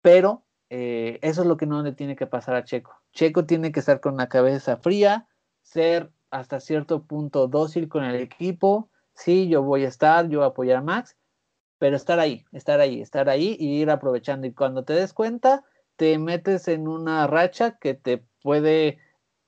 [0.02, 3.00] Pero eh, eso es lo que no le tiene que pasar a Checo.
[3.14, 5.29] Checo tiene que estar con la cabeza fría,
[5.72, 8.90] ser hasta cierto punto dócil con el equipo.
[9.14, 11.18] Sí, yo voy a estar, yo voy a apoyar a Max,
[11.78, 14.48] pero estar ahí, estar ahí, estar ahí y ir aprovechando.
[14.48, 15.64] Y cuando te des cuenta,
[15.96, 19.00] te metes en una racha que te puede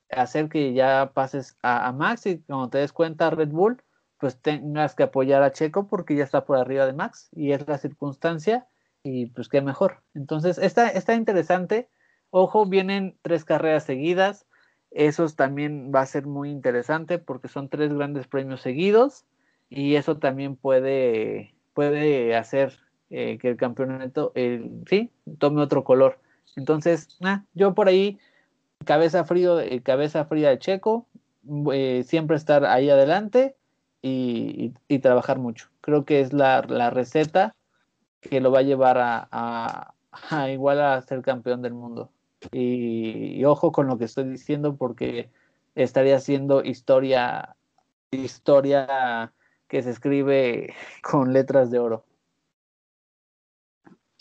[0.09, 3.81] hacer que ya pases a, a Max y cuando te des cuenta Red Bull,
[4.19, 7.67] pues tengas que apoyar a Checo porque ya está por arriba de Max y es
[7.67, 8.67] la circunstancia
[9.03, 10.03] y pues qué mejor.
[10.13, 11.89] Entonces, está, está interesante.
[12.29, 14.45] Ojo, vienen tres carreras seguidas.
[14.91, 19.25] Eso también va a ser muy interesante porque son tres grandes premios seguidos
[19.69, 22.73] y eso también puede, puede hacer
[23.09, 24.33] eh, que el campeonato,
[24.87, 26.19] sí, tome otro color.
[26.55, 27.17] Entonces,
[27.53, 28.19] yo por ahí,
[28.85, 31.07] cabeza, frío, eh, cabeza fría de Checo,
[31.73, 33.55] eh, siempre estar ahí adelante
[34.01, 35.69] y, trabajar mucho.
[35.81, 37.55] Creo que es la, la receta
[38.19, 39.93] que lo va a llevar a,
[40.49, 42.11] igual a ser campeón del mundo.
[42.51, 45.29] Y, ojo con lo que estoy diciendo porque
[45.75, 47.55] estaría haciendo historia,
[48.11, 49.33] historia
[49.67, 50.73] que se escribe
[51.03, 52.05] con letras de oro.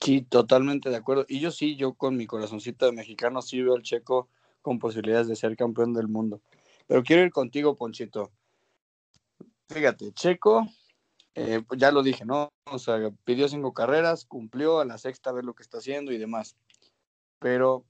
[0.01, 1.27] Sí, totalmente de acuerdo.
[1.29, 4.29] Y yo sí, yo con mi corazoncito de mexicano sí veo al Checo
[4.62, 6.41] con posibilidades de ser campeón del mundo.
[6.87, 8.31] Pero quiero ir contigo, Ponchito.
[9.68, 10.66] Fíjate, Checo,
[11.35, 12.51] eh, ya lo dije, ¿no?
[12.64, 16.18] O sea, pidió cinco carreras, cumplió a la sexta, ver lo que está haciendo y
[16.18, 16.57] demás.
[17.39, 17.85] Pero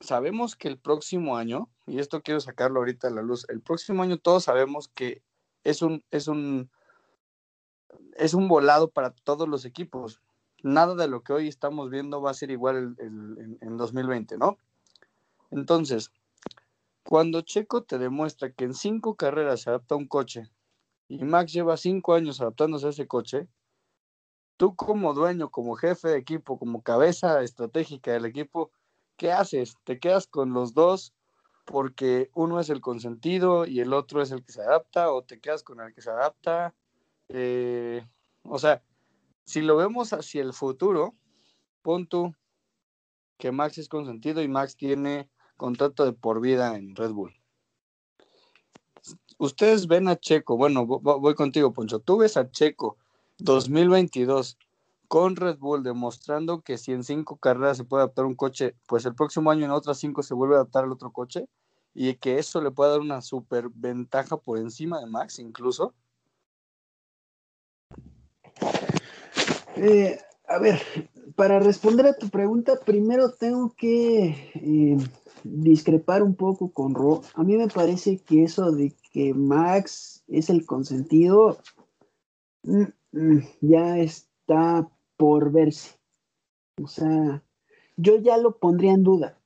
[0.00, 4.02] sabemos que el próximo año, y esto quiero sacarlo ahorita a la luz, el próximo
[4.02, 5.22] año todos sabemos que
[5.64, 6.70] es un, es un,
[8.16, 10.20] es un volado para todos los equipos.
[10.62, 14.58] Nada de lo que hoy estamos viendo va a ser igual en, en 2020, ¿no?
[15.50, 16.10] Entonces,
[17.04, 20.50] cuando Checo te demuestra que en cinco carreras se adapta un coche
[21.08, 23.48] y Max lleva cinco años adaptándose a ese coche,
[24.58, 28.72] tú como dueño, como jefe de equipo, como cabeza estratégica del equipo,
[29.18, 29.76] ¿qué haces?
[29.84, 31.12] ¿Te quedas con los dos
[31.66, 35.38] porque uno es el consentido y el otro es el que se adapta o te
[35.38, 36.74] quedas con el que se adapta?
[37.28, 38.06] Eh,
[38.44, 38.82] o sea,
[39.44, 41.14] si lo vemos hacia el futuro,
[41.82, 42.34] pon tú
[43.36, 47.34] que Max es consentido y Max tiene contrato de por vida en Red Bull.
[49.36, 52.00] Ustedes ven a Checo, bueno, voy contigo, Poncho.
[52.00, 52.96] Tú ves a Checo
[53.38, 54.58] 2022
[55.08, 59.06] con Red Bull demostrando que si en cinco carreras se puede adaptar un coche, pues
[59.06, 61.48] el próximo año en otras cinco se vuelve a adaptar al otro coche
[61.94, 65.94] y que eso le puede dar una super ventaja por encima de Max incluso.
[69.76, 70.80] Eh, a ver,
[71.36, 74.98] para responder a tu pregunta, primero tengo que eh,
[75.42, 77.22] discrepar un poco con Ro.
[77.34, 81.58] A mí me parece que eso de que Max es el consentido
[82.64, 84.88] mm, mm, ya está
[85.18, 85.98] por verse.
[86.82, 87.42] O sea,
[87.98, 89.38] yo ya lo pondría en duda.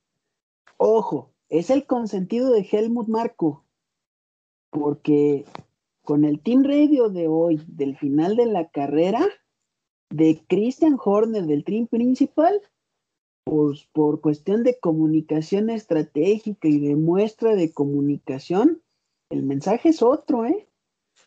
[0.77, 3.65] Ojo, es el consentido de Helmut Marco,
[4.69, 5.45] porque
[6.03, 9.25] con el Team Radio de hoy, del final de la carrera,
[10.09, 12.61] de Christian Horner del Team principal,
[13.43, 18.81] pues por cuestión de comunicación estratégica y de muestra de comunicación,
[19.29, 20.67] el mensaje es otro, ¿eh?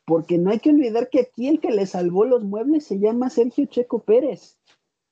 [0.06, 3.28] Porque no hay que olvidar que aquí el que le salvó los muebles se llama
[3.28, 4.56] Sergio Checo Pérez.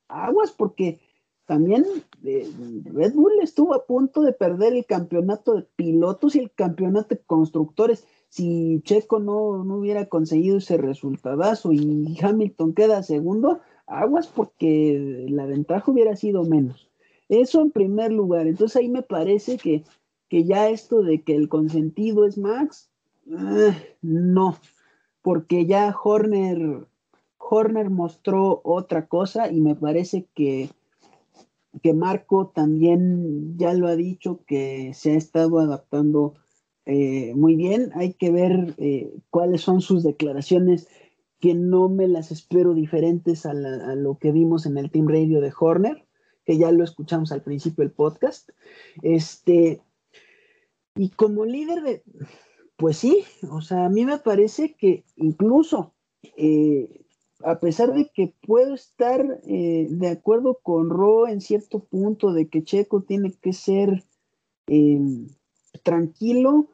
[0.09, 1.01] Aguas, porque
[1.47, 1.85] también
[2.25, 2.51] eh,
[2.85, 7.21] Red Bull estuvo a punto de perder el campeonato de pilotos y el campeonato de
[7.27, 8.07] constructores.
[8.31, 15.47] Si Checo no, no hubiera conseguido ese resultadazo y Hamilton queda segundo, aguas porque la
[15.47, 16.89] ventaja hubiera sido menos.
[17.29, 18.47] Eso en primer lugar.
[18.47, 19.85] Entonces ahí me parece que,
[20.29, 22.91] que ya esto de que el consentido es Max,
[23.37, 24.57] ah, no,
[25.25, 26.87] porque ya Horner,
[27.39, 30.69] Horner mostró otra cosa y me parece que,
[31.83, 36.35] que Marco también ya lo ha dicho que se ha estado adaptando
[36.85, 37.91] eh, muy bien.
[37.95, 40.89] Hay que ver eh, cuáles son sus declaraciones
[41.41, 45.55] que no me las espero diferentes a, lo que vimos en el Team Radio de
[45.59, 46.05] Horner
[46.45, 48.51] que ya lo escuchamos al principio del podcast.
[49.01, 49.81] Este,
[50.95, 52.03] y como líder de,
[52.77, 55.95] pues sí, o sea, a mí me parece que incluso,
[56.37, 57.05] eh,
[57.45, 62.49] a pesar de que puedo estar eh, de acuerdo con Ro en cierto punto de
[62.49, 64.05] que Checo tiene que ser
[64.67, 65.01] eh,
[65.83, 66.69] tranquilo,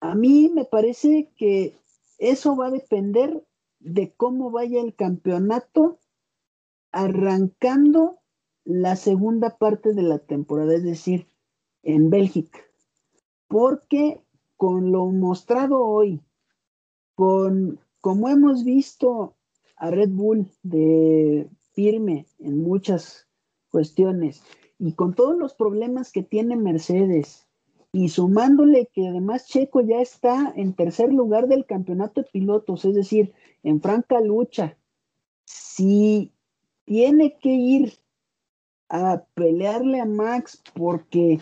[0.00, 1.76] a mí me parece que
[2.18, 3.44] eso va a depender
[3.80, 5.98] de cómo vaya el campeonato
[6.92, 8.20] arrancando
[8.64, 11.26] la segunda parte de la temporada, es decir,
[11.82, 12.60] en Bélgica.
[13.48, 14.21] Porque
[14.62, 16.20] con lo mostrado hoy,
[17.16, 19.34] con como hemos visto
[19.76, 23.26] a Red Bull de firme en muchas
[23.72, 24.44] cuestiones
[24.78, 27.48] y con todos los problemas que tiene Mercedes
[27.90, 32.94] y sumándole que además Checo ya está en tercer lugar del campeonato de pilotos, es
[32.94, 33.32] decir,
[33.64, 34.78] en franca lucha,
[35.44, 36.30] si
[36.84, 37.94] tiene que ir
[38.88, 41.40] a pelearle a Max porque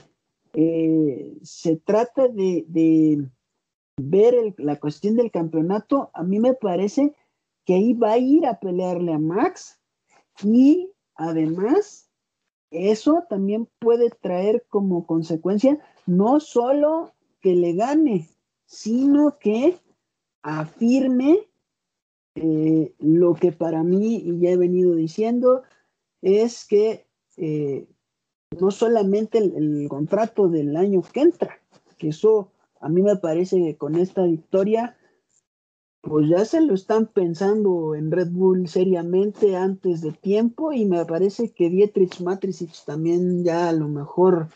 [0.54, 3.28] eh, se trata de,
[3.96, 7.14] ver la cuestión del campeonato, a mí me parece
[7.64, 9.78] que ahí va a ir a pelearle a Max
[10.42, 12.10] y además
[12.70, 18.28] eso también puede traer como consecuencia no solo que le gane,
[18.64, 19.78] sino que
[20.42, 21.50] afirme
[22.36, 25.62] eh, lo que para mí, y ya he venido diciendo,
[26.22, 27.86] es que eh,
[28.58, 31.60] no solamente el, contrato del año que entra,
[31.98, 34.96] que eso a mí me parece que con esta victoria,
[36.00, 41.04] pues ya se lo están pensando en Red Bull seriamente antes de tiempo y me
[41.04, 44.48] parece que Dietrich Matricic también ya a lo mejor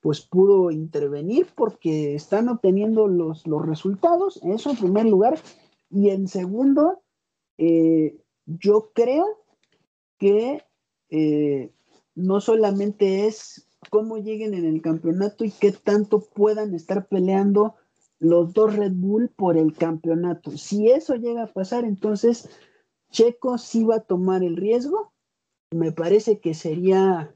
[0.00, 5.38] pues pudo intervenir porque están obteniendo los, los resultados, eso en primer lugar.
[5.90, 7.00] Y en segundo,
[7.56, 9.24] eh, yo creo
[10.18, 10.64] que
[11.08, 11.70] eh,
[12.14, 17.74] no solamente es cómo lleguen en el campeonato y qué tanto puedan estar peleando
[18.18, 20.52] los dos Red Bull por el campeonato.
[20.52, 22.48] Si eso llega a pasar, entonces
[23.10, 25.12] Checo sí va a tomar el riesgo.
[25.72, 27.34] Me parece que sería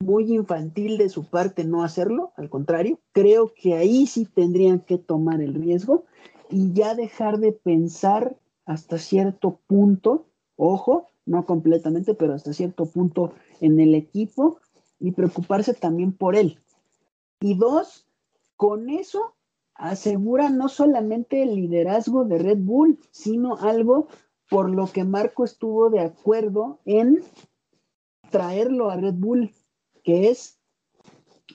[0.00, 4.96] muy infantil de su parte no hacerlo, al contrario, creo que ahí sí tendrían que
[4.96, 6.04] tomar el riesgo
[6.50, 13.32] y ya dejar de pensar hasta cierto punto, ojo, no completamente, pero hasta cierto punto
[13.60, 14.58] en el equipo
[15.00, 16.58] y preocuparse también por él.
[17.40, 18.06] Y dos,
[18.56, 19.34] con eso
[19.74, 24.08] asegura no solamente el liderazgo de Red Bull, sino algo
[24.50, 27.22] por lo que Marco estuvo de acuerdo en
[28.30, 29.54] traerlo a Red Bull,
[30.02, 30.58] que es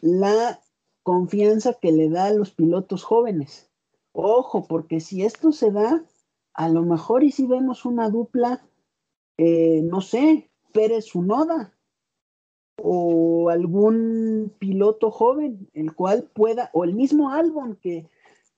[0.02, 0.60] la
[1.04, 3.70] confianza que le da a los pilotos jóvenes.
[4.14, 6.04] Ojo, porque si esto se da,
[6.54, 8.64] a lo mejor y si vemos una dupla,
[9.38, 11.74] eh, no sé, Pérez Unoda
[12.82, 18.08] o algún piloto joven, el cual pueda, o el mismo Albon, que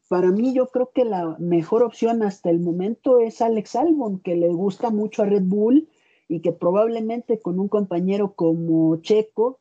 [0.08, 4.36] para mí yo creo que la mejor opción hasta el momento es Alex Albon, que
[4.36, 5.90] le gusta mucho a Red Bull
[6.28, 9.60] y que probablemente con un compañero como Checo,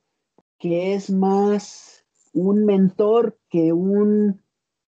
[0.59, 4.42] que es más un mentor que un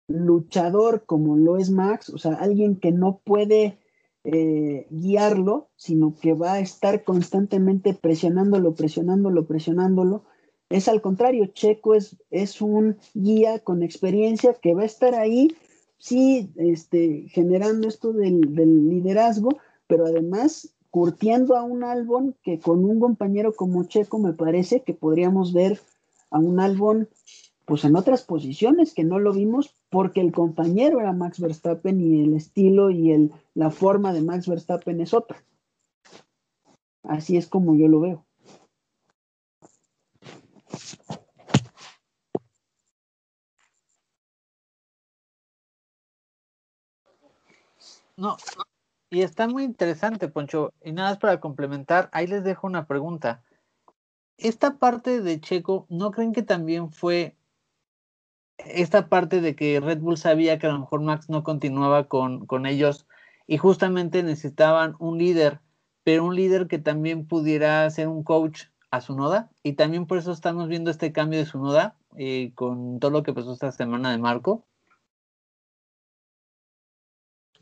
[0.07, 3.79] luchador como lo es Max, o sea, alguien que no puede
[4.25, 10.23] eh, guiarlo, sino que va a estar constantemente presionándolo, presionándolo, presionándolo.
[10.69, 15.55] Es al contrario, Checo es, es un guía con experiencia que va a estar ahí,
[15.97, 19.57] sí, este, generando esto del, del liderazgo,
[19.87, 24.93] pero además curtiendo a un Albon que con un compañero como Checo me parece que
[24.93, 25.79] podríamos ver
[26.29, 27.09] a un Albon
[27.65, 32.21] pues en otras posiciones que no lo vimos porque el compañero era Max Verstappen y
[32.21, 35.43] el estilo y el, la forma de Max Verstappen es otra.
[37.03, 38.25] Así es como yo lo veo.
[48.15, 48.37] No,
[49.09, 50.73] y está muy interesante, Poncho.
[50.83, 53.43] Y nada más para complementar, ahí les dejo una pregunta.
[54.37, 57.35] Esta parte de Checo, ¿no creen que también fue
[58.57, 62.45] esta parte de que Red Bull sabía que a lo mejor Max no continuaba con,
[62.45, 63.07] con ellos
[63.47, 65.59] y justamente necesitaban un líder,
[66.03, 70.17] pero un líder que también pudiera ser un coach a su noda y también por
[70.17, 73.71] eso estamos viendo este cambio de su noda eh, con todo lo que pasó esta
[73.71, 74.63] semana de Marco.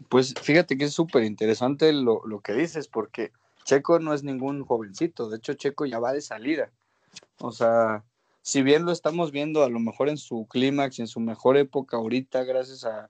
[0.10, 3.32] Pues fíjate que es súper interesante lo, lo que dices, porque
[3.64, 6.72] Checo no es ningún jovencito, de hecho Checo ya va de salida.
[7.40, 8.04] O sea,
[8.42, 11.98] si bien lo estamos viendo a lo mejor en su clímax, en su mejor época
[11.98, 13.10] ahorita, gracias a,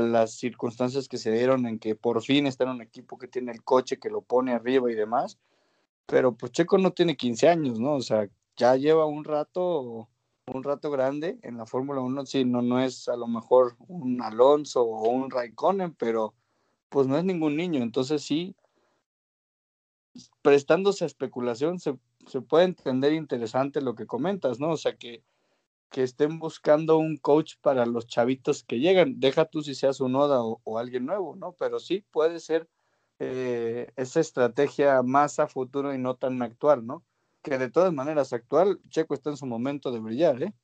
[0.00, 3.50] las circunstancias que se dieron en que por fin está en un equipo que tiene
[3.50, 5.36] el coche, que lo pone arriba y demás,
[6.06, 7.94] pero pues no tiene 15 años, ¿no?
[7.94, 10.08] O sea, ya lleva un rato,
[10.46, 14.22] un rato grande en la Fórmula 1, sí, no, no es a lo mejor un
[14.22, 16.34] Alonso o un Raikkonen, pero
[16.88, 18.54] pues no es ningún niño, entonces sí,
[20.40, 21.96] prestándose a especulación, se,
[22.30, 24.70] se puede entender interesante lo que comentas, ¿no?
[24.70, 25.22] O sea, que,
[25.90, 29.20] que estén buscando un coach para los chavitos que llegan.
[29.20, 31.52] Deja tú si seas un Oda o, alguien nuevo, ¿no?
[31.52, 32.68] Pero sí puede ser
[33.18, 37.04] eh, esa estrategia más a futuro y no tan actual, ¿no?
[37.42, 40.54] Que de todas maneras actual, Checo está en su momento de brillar, ¿eh?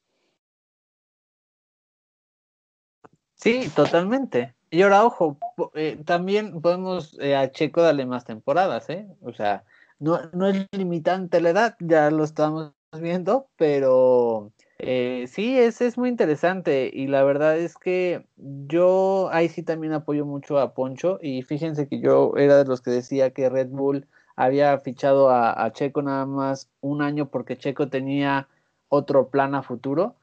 [3.35, 4.55] Sí, totalmente.
[4.71, 5.39] Y ahora, ojo,
[5.75, 9.07] eh, también podemos eh, a Checo darle más temporadas, ¿eh?
[9.21, 9.65] O sea,
[9.99, 15.97] no, no es limitante la edad, ya lo estamos viendo, pero eh, sí, es, es
[15.97, 21.19] muy interesante y la verdad es que yo ahí sí también apoyo mucho a Poncho
[21.23, 24.07] y fíjense que yo era de los que decía que Red Bull
[24.37, 28.49] había fichado a, Checo nada más un año porque Checo tenía
[28.89, 30.17] otro plan a futuro,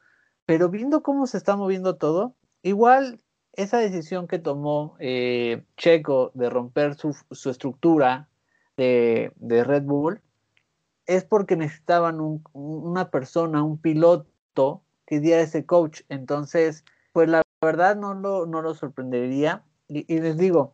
[0.46, 3.20] pero viendo cómo se está moviendo todo, igual
[3.54, 8.30] esa decisión que tomó eh, Checo de romper su, su estructura
[8.78, 10.22] de, de, Red Bull
[11.06, 16.02] es porque necesitaban un, una persona, un piloto que diera ese coach.
[16.10, 19.64] Entonces, pues la verdad no lo, no lo sorprendería.
[19.88, 20.74] Y, les digo,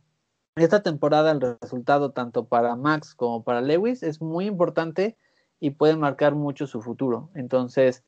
[0.55, 5.17] esta temporada el resultado tanto para Max como para Lewis es muy importante
[5.59, 7.30] y puede marcar mucho su futuro.
[7.34, 8.03] Entonces,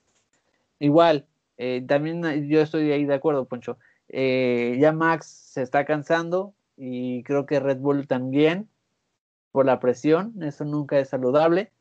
[0.80, 1.28] igual,
[1.58, 3.78] eh, también yo estoy ahí de acuerdo, Poncho.
[4.08, 8.70] Eh, ya Max se está cansando y creo que Red Bull también
[9.52, 11.72] por la presión, eso nunca es saludable.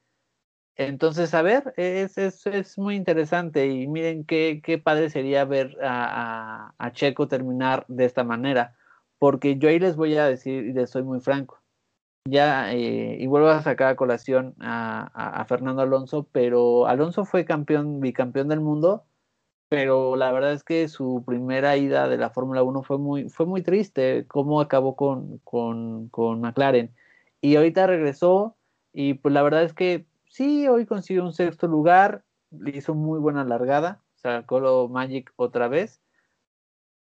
[0.77, 5.77] Entonces, a ver, es, es, es muy interesante y miren qué, qué padre sería ver
[5.83, 8.77] a, a, a, Checo terminar de esta manera,
[9.19, 11.61] porque yo ahí les voy a decir, y les soy muy franco,
[12.25, 15.11] ya, eh, y vuelvo a sacar a colación a,
[15.41, 19.05] a, Fernando Alonso, pero Alonso fue campeón, bicampeón del mundo,
[19.69, 23.47] pero la verdad es que su primera ida de la Fórmula 1 fue muy, fue
[23.47, 26.95] muy triste, cómo acabó con, con, con McLaren.
[27.41, 28.57] Y ahorita regresó,
[28.93, 33.19] y pues la verdad es que sí, hoy consiguió un sexto lugar, le hizo muy
[33.19, 36.01] buena largada, sacó lo Magic otra vez,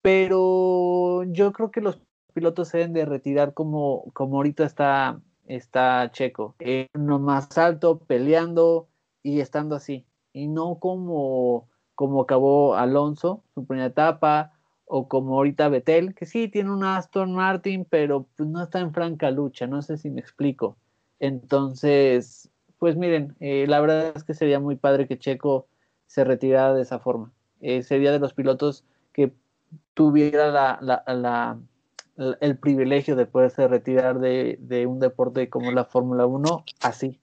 [0.02, 2.02] pero yo creo que los
[2.34, 8.00] pilotos se deben de retirar como, como ahorita está, está Checo, eh, uno más alto,
[8.00, 8.90] peleando
[9.24, 14.55] y estando así, y no como, como acabó Alonso su primera etapa,
[14.86, 18.94] o como ahorita Betel, que sí tiene un Aston Martin, pero pues no está en
[18.94, 20.78] franca lucha, no sé si me explico.
[21.20, 25.68] Entonces, pues miren, eh, la verdad es que sería muy padre que Checo
[26.08, 27.32] se retirara de esa forma.
[27.62, 29.34] Eh, sería de los pilotos que
[29.94, 31.60] tuviera la, la, la,
[32.42, 37.20] el privilegio de poderse retirar de, de un deporte como la Fórmula 1 así.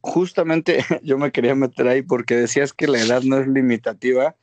[0.00, 4.36] Justamente yo me quería meter ahí porque decías que la edad no es limitativa,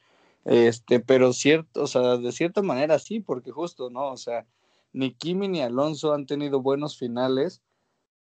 [0.46, 4.12] este, pero cierto, o sea, de cierta manera sí, porque justo, ¿no?
[4.12, 4.48] O sea,
[4.94, 7.62] ni Kimi ni Alonso han tenido buenos finales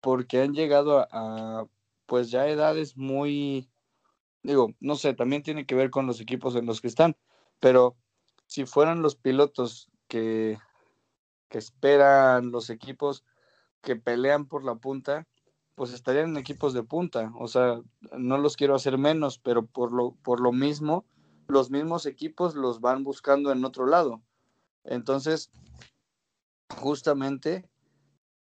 [0.01, 1.67] porque han llegado a,
[2.07, 3.69] pues ya edades muy,
[4.43, 7.17] digo, no sé, también tiene que ver con los equipos en los que están,
[7.61, 7.97] pero
[8.47, 10.59] si fueran los pilotos que,
[11.49, 13.25] que esperan los equipos
[13.83, 15.27] que pelean por la punta,
[15.75, 17.81] pues estarían en equipos de punta, o sea,
[18.17, 21.05] no los quiero hacer menos, pero por lo, por lo mismo,
[21.49, 24.23] los mismos equipos los van buscando en otro lado.
[24.85, 25.51] Entonces,
[26.77, 27.69] justamente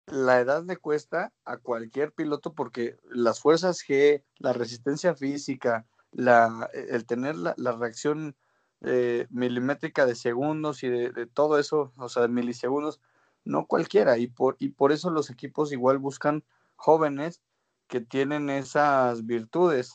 [0.06, 6.70] la edad le cuesta a cualquier piloto porque las fuerzas G, la resistencia física, la,
[6.72, 8.36] el tener la, la reacción
[8.82, 13.00] eh, milimétrica de segundos y de, de, todo eso, o sea, de milisegundos,
[13.44, 14.18] no cualquiera.
[14.18, 16.44] Y por, y por eso los equipos igual buscan
[16.76, 17.40] jóvenes
[17.88, 19.94] que tienen esas virtudes.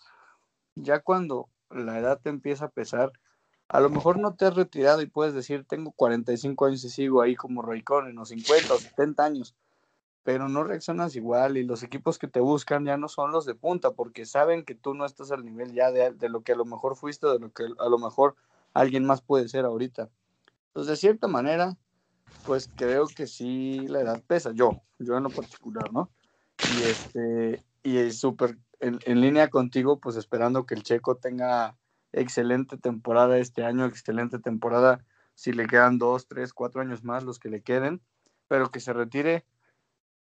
[0.75, 3.11] Ya cuando la edad te empieza a pesar,
[3.67, 7.21] a lo mejor no te has retirado y puedes decir, tengo 45 años y sigo
[7.21, 9.55] ahí como Raikkonen, o 50 o 70 años
[10.23, 13.55] pero no reaccionas igual y los equipos que te buscan ya no son los de
[13.55, 16.55] punta porque saben que tú no estás al nivel ya de, de, lo que a
[16.55, 18.35] lo mejor fuiste, de lo que a lo mejor
[18.73, 20.09] alguien más puede ser ahorita.
[20.67, 21.75] Entonces, de cierta manera,
[22.45, 26.09] pues creo que sí la edad pesa, yo, yo en lo particular, ¿no?
[26.77, 31.77] Y este, y es súper en, línea contigo, pues esperando que el checo tenga
[32.11, 35.05] excelente temporada este año, excelente temporada,
[35.35, 38.01] si le quedan dos, tres, cuatro años más los que le queden,
[38.47, 39.45] pero que se retire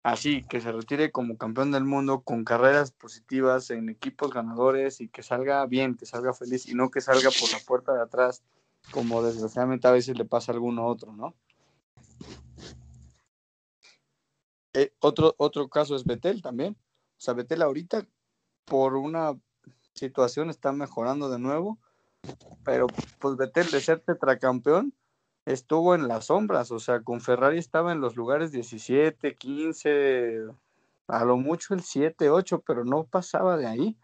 [0.03, 5.09] así, que se retire como campeón del mundo con carreras positivas en equipos ganadores y
[5.09, 8.43] que salga bien, que salga feliz y no que salga por la puerta de atrás
[8.91, 11.35] como desgraciadamente a veces le pasa a alguno otro, ¿no?
[14.73, 16.77] Eh, otro, otro caso es Betel también.
[17.17, 18.07] O sea, Betel ahorita
[18.69, 19.37] por una
[19.93, 21.77] situación está mejorando de nuevo,
[22.63, 22.87] pero
[23.19, 24.93] pues Betel de ser tetracampeón
[25.45, 30.43] estuvo en las sombras, o sea, con Ferrari estaba en los lugares 17, 15,
[31.07, 33.97] a lo mucho el 7, 8, pero no pasaba de ahí.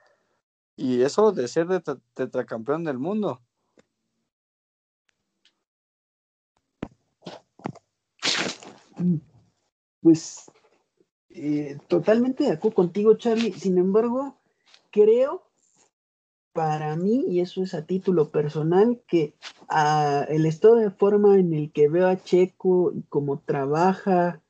[0.75, 1.67] Y eso de ser
[2.13, 3.41] tetracampeón del mundo.
[10.01, 10.51] Pues
[11.29, 13.53] eh, totalmente de acuerdo contigo, Charlie.
[13.53, 14.37] Sin embargo,
[14.95, 15.43] creo
[16.53, 19.35] para mí, y eso es a título personal, que
[20.29, 24.41] el estado de forma en el que veo a Checo y cómo trabaja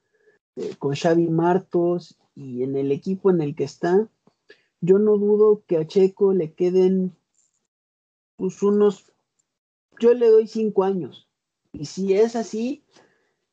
[0.56, 4.08] eh, con Xavi Martos y en el equipo en el que está,
[4.82, 7.18] yo no dudo que a Checo le queden
[8.36, 9.12] pues unos,
[10.00, 11.28] yo le doy cinco años.
[11.74, 12.84] Y si es así,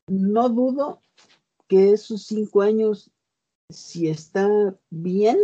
[0.09, 1.01] no dudo
[1.69, 3.11] que esos cinco años,
[3.71, 5.39] si está bien,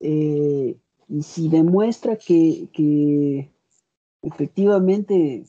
[0.00, 0.76] eh,
[1.08, 3.50] y si demuestra que, que
[4.22, 5.44] efectivamente,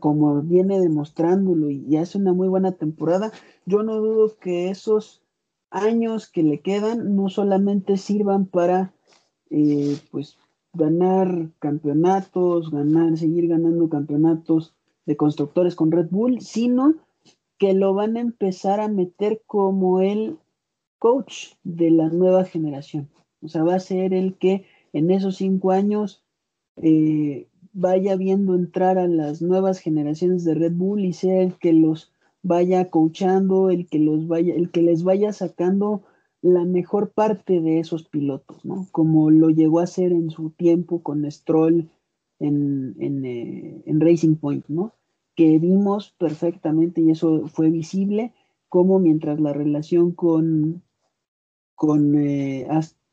[0.00, 3.32] como viene demostrándolo y, y, hace una muy buena temporada,
[3.66, 5.22] yo no dudo que esos
[5.70, 8.92] años que le quedan no solamente sirvan para
[9.50, 10.36] eh, pues
[10.72, 14.74] ganar campeonatos, ganar, seguir ganando campeonatos
[15.06, 16.94] de constructores con Red Bull, sino
[17.58, 20.38] que lo van a empezar a meter como el
[20.98, 23.08] coach de la nueva generación.
[23.42, 26.24] O sea, va a ser el que en esos cinco años
[26.76, 31.72] eh, vaya viendo entrar a las nuevas generaciones de Red Bull y sea el que
[31.72, 32.12] los
[32.42, 36.02] vaya coachando, el que los vaya, el que les vaya sacando
[36.42, 38.88] la mejor parte de esos pilotos, ¿no?
[38.92, 41.90] Como lo llegó a hacer en su tiempo con Stroll
[42.38, 44.94] en, en, eh, en Racing Point, ¿no?
[45.36, 48.32] Que vimos perfectamente y eso fue visible,
[48.68, 50.82] como mientras la relación con,
[51.74, 52.66] con, eh,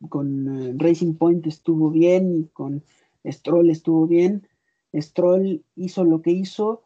[0.09, 2.83] con eh, Racing Point estuvo bien y con
[3.25, 4.47] Stroll estuvo bien,
[4.93, 6.83] Stroll hizo lo que hizo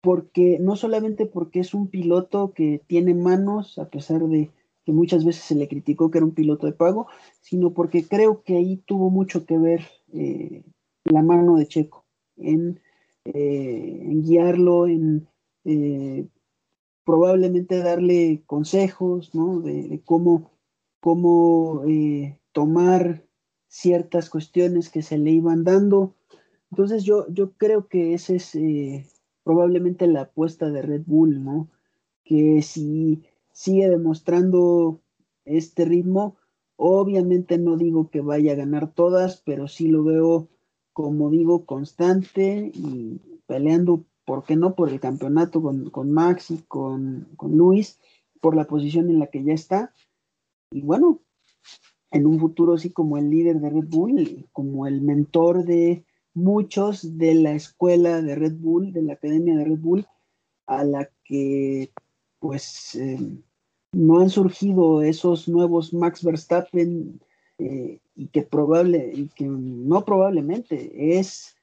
[0.00, 4.50] porque no solamente porque es un piloto que tiene manos, a pesar de
[4.84, 7.08] que muchas veces se le criticó que era un piloto de pago,
[7.40, 9.80] sino porque creo que ahí tuvo mucho que ver
[10.12, 10.62] eh,
[11.04, 12.04] la mano de Checo
[12.36, 12.80] en,
[13.24, 15.28] eh, guiarlo, en
[17.06, 19.60] probablemente darle consejos, ¿no?
[19.60, 20.50] De, cómo,
[21.00, 21.82] cómo
[22.52, 23.24] tomar
[23.68, 26.14] ciertas cuestiones que se le iban dando.
[26.70, 28.56] Entonces yo, yo creo que ese es
[29.44, 31.68] probablemente la apuesta de Red Bull, ¿no?
[32.24, 35.00] Que si sigue demostrando
[35.44, 36.36] este ritmo,
[36.76, 40.48] obviamente no digo que vaya a ganar todas, pero sí lo veo,
[40.92, 44.74] como digo, constante y peleando, ¿por qué no?
[44.74, 48.00] Por el campeonato con, con Max y con, con Luis,
[48.40, 49.92] por la posición en la que ya está.
[50.70, 51.20] Y bueno,
[52.10, 57.18] en un futuro sí como el líder de Red Bull, como el mentor de muchos
[57.18, 60.06] de la escuela de Red Bull, de la academia de Red Bull,
[60.66, 61.92] a la que
[62.38, 63.18] pues eh,
[63.92, 67.20] no han surgido esos nuevos Max Verstappen
[67.58, 71.56] eh, y que probable y que no probablemente es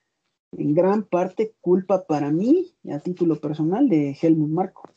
[0.57, 4.89] en gran parte culpa para mí a título personal de Helmut Marco.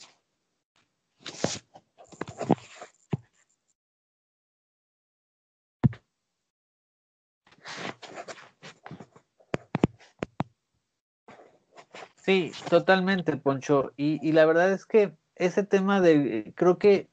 [12.27, 13.93] Sí, totalmente, Poncho.
[13.97, 17.09] Y, la verdad es que ese tema de, creo que,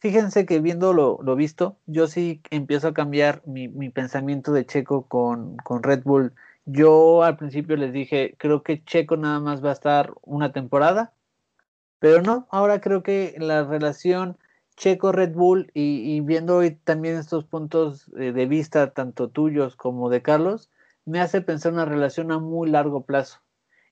[0.00, 5.56] fíjense que viendo lo, visto, yo sí empiezo a cambiar mi, pensamiento de Checo con,
[5.58, 6.32] con, Red Bull.
[6.66, 11.12] Yo al principio les dije, creo que Checo nada más va a estar una temporada,
[12.00, 14.38] pero no, ahora creo que la relación
[14.76, 20.22] Checo-Red Bull y, viendo hoy también estos puntos eh, de vista, tanto tuyos como de
[20.22, 20.68] Carlos,
[21.04, 23.40] me hace pensar una relación a muy largo plazo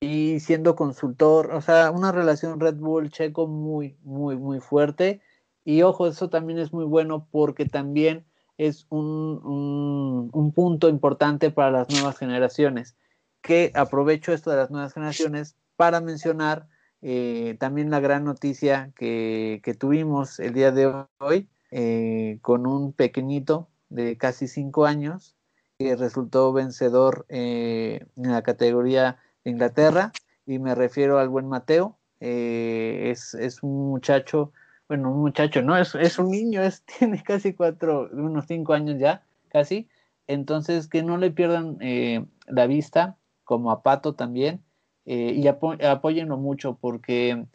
[0.00, 5.20] y siendo consultor, o sea, una relación Red Bull Checo muy, muy, muy fuerte.
[5.64, 8.24] Y ojo, eso también es muy bueno porque también
[8.58, 12.96] es un, un, punto importante para las nuevas generaciones.
[13.42, 16.68] Que aprovecho esto de las nuevas generaciones para mencionar
[17.02, 22.92] eh, también la gran noticia que, que, tuvimos el día de hoy eh, con un
[22.92, 25.36] pequeñito de casi cinco años
[25.78, 30.12] que resultó vencedor eh, en la categoría Inglaterra,
[30.46, 31.96] y me refiero al buen Mateo.
[32.20, 34.52] Eh, es, es, un muchacho,
[34.88, 38.98] bueno, un muchacho, no, es, es un niño, es, tiene casi cuatro, unos cinco años
[38.98, 39.88] ya, casi.
[40.26, 44.62] Entonces, que no le pierdan eh, la vista, como a Pato también,
[45.04, 47.46] eh, y apóyenlo mucho, porque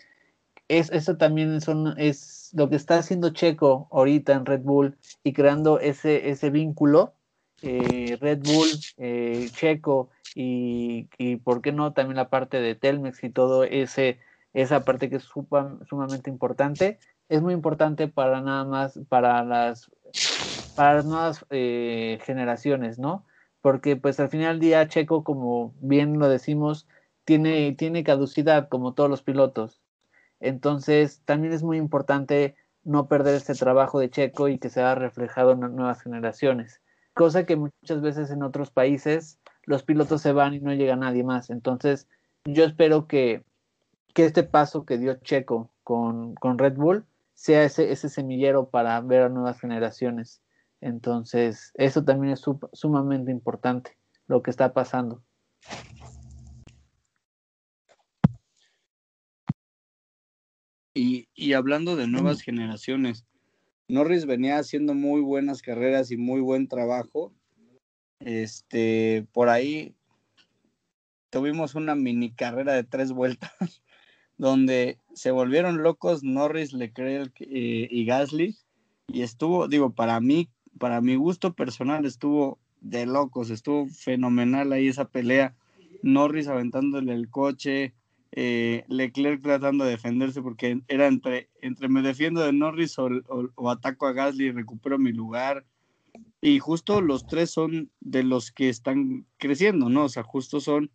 [0.69, 1.59] es, eso también
[1.97, 7.13] es lo que está haciendo Checo ahorita en Red Bull y creando ese, ese vínculo
[7.61, 13.23] eh, Red Bull, eh, Checo y, y, por qué no también la parte de Telmex
[13.23, 14.19] y todo ese
[14.53, 16.99] esa parte que es sumamente importante.
[17.29, 19.91] Es muy importante para nada más para las
[20.75, 23.25] para las nuevas eh, generaciones no
[23.61, 26.87] porque pues al final del día Checo como bien lo decimos
[27.25, 29.81] tiene tiene caducidad como todos los pilotos.
[30.39, 35.51] Entonces también es muy importante no perder este trabajo de Checo y que sea reflejado
[35.51, 36.81] en nuevas generaciones
[37.13, 41.23] cosa que muchas veces en otros países los pilotos se van y no llega nadie
[41.23, 41.49] más.
[41.49, 42.07] Entonces,
[42.45, 43.43] yo espero que,
[44.15, 49.29] este paso que dio Checo con, Red Bull sea ese, ese, semillero para ver a
[49.29, 50.41] nuevas generaciones.
[50.79, 52.43] Entonces, eso también es
[52.73, 53.97] sumamente importante,
[54.27, 55.23] lo que está pasando.
[60.93, 63.25] Y, y hablando de nuevas generaciones,
[63.91, 67.33] Norris venía haciendo muy buenas carreras y muy buen trabajo.
[68.21, 69.93] Este, por ahí
[71.29, 73.51] tuvimos una mini carrera de tres vueltas
[74.37, 78.55] donde se volvieron locos Norris, Leclerc eh, y Gasly
[79.07, 80.49] y estuvo, digo, para mí,
[80.79, 85.53] para mi gusto personal estuvo de locos, estuvo fenomenal ahí esa pelea.
[86.01, 87.93] Norris aventándole el coche,
[88.33, 94.07] eh, Leclerc tratando de defenderse porque era entre, entre me defiendo de Norris o, ataco
[94.07, 95.65] a Gasly y recupero mi lugar.
[96.39, 100.05] Y justo los tres son de los que están creciendo, ¿no?
[100.05, 100.91] O sea, justo son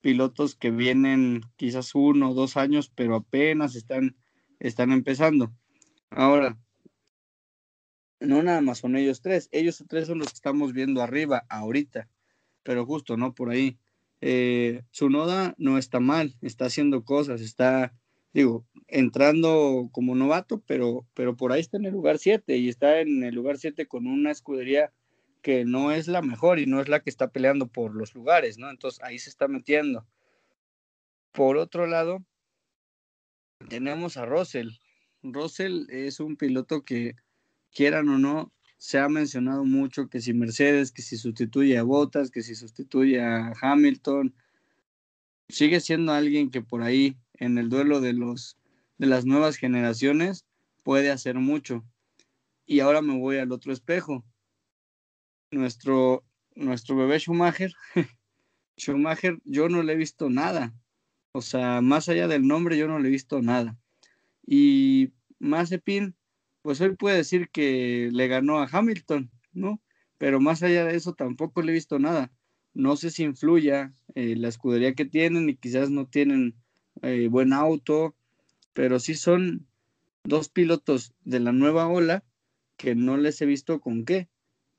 [0.00, 4.16] pilotos que vienen quizás uno o dos años, pero apenas están,
[4.58, 5.52] están empezando.
[6.10, 6.58] Ahora,
[8.20, 12.08] no nada más son ellos tres, ellos tres son los que estamos viendo arriba ahorita,
[12.62, 13.34] pero justo, ¿no?
[13.34, 13.78] Por ahí.
[14.20, 17.94] Eh, Tsunoda no está mal, está haciendo cosas, está,
[18.32, 23.00] digo, entrando como novato, pero, pero por ahí está en el lugar 7 y está
[23.00, 24.92] en el lugar 7 con una escudería
[25.42, 28.58] que no es la mejor y no es la que está peleando por los lugares,
[28.58, 28.70] ¿no?
[28.70, 30.06] Entonces ahí se está metiendo.
[31.32, 32.24] Por otro lado,
[33.68, 34.70] tenemos a Russell.
[35.22, 37.14] Russell es un piloto que,
[37.70, 42.30] quieran o no, se ha mencionado mucho que si Mercedes, que si sustituye a Bottas,
[42.30, 44.34] que si sustituye a Hamilton,
[45.50, 48.56] sigue siendo alguien que por ahí en el duelo de los
[48.96, 50.46] de las nuevas generaciones
[50.82, 51.84] puede hacer mucho.
[52.64, 54.24] Y ahora me voy al otro espejo.
[55.50, 56.24] Nuestro
[56.54, 57.74] nuestro bebé Schumacher,
[58.78, 60.72] Schumacher yo no le he visto nada.
[61.32, 63.78] O sea, más allá del nombre yo no le he visto nada.
[64.46, 66.16] Y Mazepin
[66.62, 69.80] pues hoy puede decir que le ganó a Hamilton, ¿no?
[70.18, 72.32] Pero más allá de eso tampoco le he visto nada.
[72.74, 76.54] No sé si influya eh, la escudería que tienen y quizás no tienen
[77.02, 78.14] eh, buen auto,
[78.74, 79.66] pero sí son
[80.24, 82.24] dos pilotos de la nueva ola
[82.76, 84.28] que no les he visto con qué.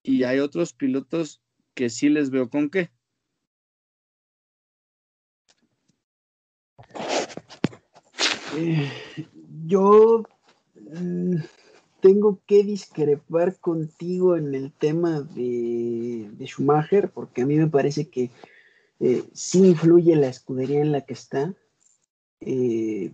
[0.03, 1.41] Y hay otros pilotos
[1.73, 2.91] que sí les veo con qué.
[8.57, 8.91] Eh,
[9.65, 10.23] yo
[12.01, 18.31] tengo que discrepar contigo en el tema de, Schumacher, porque a mí me parece que
[18.99, 21.53] eh, sí influye la escudería en la que está.
[22.41, 23.11] Eh,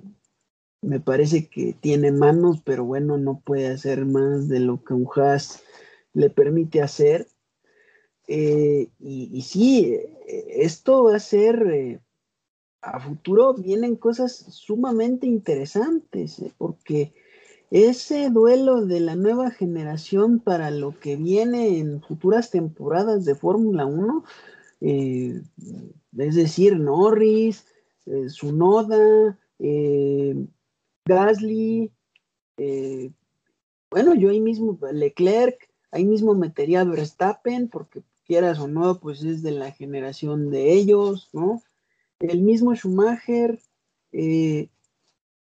[0.82, 5.08] me parece que tiene manos, pero bueno, no puede hacer más de lo que un
[5.16, 5.62] Haas
[6.14, 7.28] le permite hacer.
[8.28, 9.98] Eh, y, sí,
[10.28, 12.02] esto va a ser,
[12.82, 17.14] a futuro vienen cosas sumamente interesantes, porque
[17.70, 23.86] ese duelo de la nueva generación para lo que viene en futuras temporadas de Fórmula
[23.86, 24.24] 1,
[24.82, 25.42] eh,
[26.18, 27.66] es decir, Norris,
[28.06, 30.36] eh, Sunoda, eh,
[31.06, 31.92] Gasly,
[33.90, 39.42] bueno, yo ahí mismo, Leclerc, ahí mismo metería Verstappen, porque quieras o no, pues es
[39.44, 41.62] de la generación de ellos, ¿no?
[42.20, 43.60] El mismo Schumacher,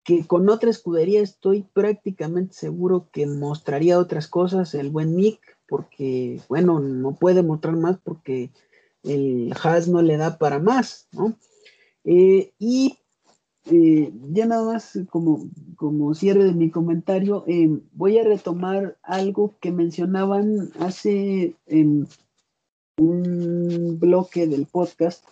[0.08, 6.40] que con otra escudería estoy prácticamente seguro que mostraría otras cosas el buen Mick, porque,
[6.48, 8.50] bueno, no puede mostrar más porque
[9.02, 11.36] el Haas no le da para más, ¿no?
[12.04, 12.96] Eh, y
[13.70, 19.56] eh, ya nada más como, como cierre de mi comentario, eh, voy a retomar algo
[19.60, 21.54] que mencionaban hace
[22.96, 25.22] un bloque del podcast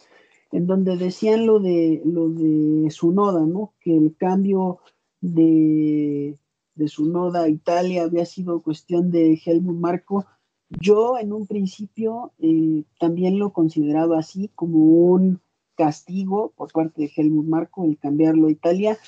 [0.52, 3.74] en donde decían lo de lo de su noda, ¿no?
[3.81, 4.78] Que el cambio
[5.20, 6.39] de,
[6.74, 10.27] de su noda a Italia había sido cuestión de Helmut Marco.
[10.68, 15.40] Yo en un principio eh, también lo consideraba así, como un
[15.77, 18.98] castigo por parte de Helmut Marco el cambiarlo a Italia,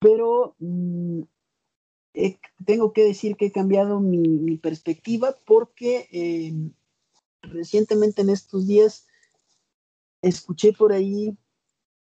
[0.00, 1.22] pero mm,
[2.64, 6.52] tengo que decir que he cambiado mi, perspectiva porque eh,
[7.42, 9.06] recientemente en estos días
[10.22, 11.36] escuché por ahí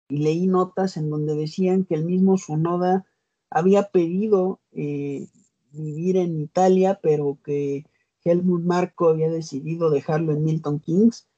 [0.08, 3.04] y leí notas en donde decían que el mismo Sonoda
[3.50, 5.26] había pedido eh,
[5.72, 7.84] vivir en Italia, pero que
[8.24, 11.28] Helmut Marco había decidido dejarlo en Milton Keynes.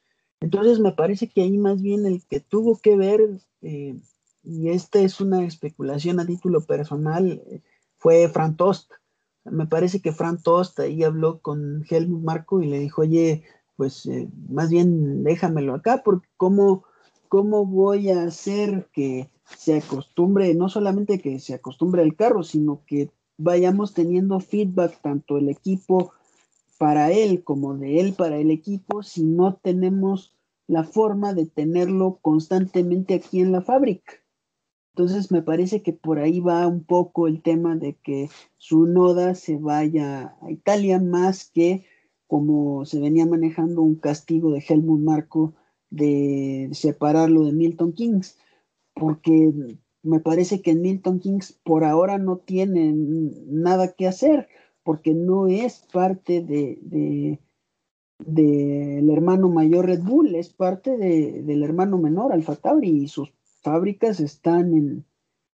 [0.40, 4.00] Entonces me parece que ahí más bien el que tuvo que ver, eh,
[4.42, 7.42] y esta es una especulación a título personal,
[8.00, 8.90] fue Fran Tost.
[9.44, 13.44] Me parece que Fran Tost ahí habló con Helmut Marco y le dijo, oye,
[13.80, 16.84] pues eh, más bien déjamelo acá, porque cómo,
[17.28, 22.82] cómo voy a hacer que se acostumbre, no solamente que se acostumbre al carro, sino
[22.84, 23.08] que
[23.38, 26.12] vayamos teniendo feedback tanto el equipo
[26.76, 30.34] para él como de él para el equipo, si no tenemos
[30.66, 34.12] la forma de tenerlo constantemente aquí en la fábrica.
[34.94, 38.28] Entonces me parece que por ahí va un poco el tema de que
[38.58, 41.86] su noda se vaya a Italia más que
[42.30, 45.52] como se venía manejando un castigo de Helmut Marco
[45.90, 48.38] de separarlo de Milton Kings,
[48.94, 54.46] porque me parece que Milton Kings por ahora no tiene nada que hacer,
[54.84, 57.40] porque no es parte de,
[58.24, 64.20] del hermano mayor Red Bull, es parte del hermano menor Alfa Tauri y sus fábricas
[64.20, 65.04] están en,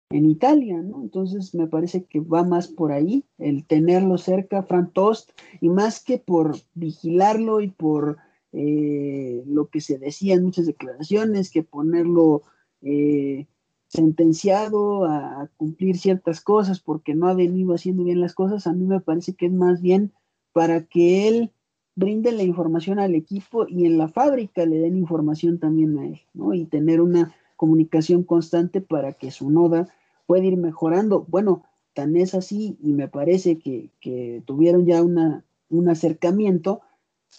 [0.10, 1.02] en Italia, ¿no?
[1.02, 6.04] Entonces me parece que va más por ahí, el tenerlo cerca, Fran Tost, y más
[6.04, 8.18] que por vigilarlo y por
[8.52, 12.44] eh, lo que se decía en muchas declaraciones, que ponerlo
[12.82, 13.48] eh,
[13.88, 18.86] sentenciado a, cumplir ciertas cosas porque no ha venido haciendo bien las cosas, a mí
[18.86, 20.12] me parece que es más bien
[20.54, 21.52] para que él
[21.96, 26.22] brinde la información al equipo y en la fábrica le den información también a él,
[26.34, 26.54] ¿no?
[26.54, 29.88] Y tener una comunicación constante para que su noda
[30.26, 31.26] pueda ir mejorando.
[31.28, 36.82] Bueno, tan es así y me parece que, que tuvieron ya una, un acercamiento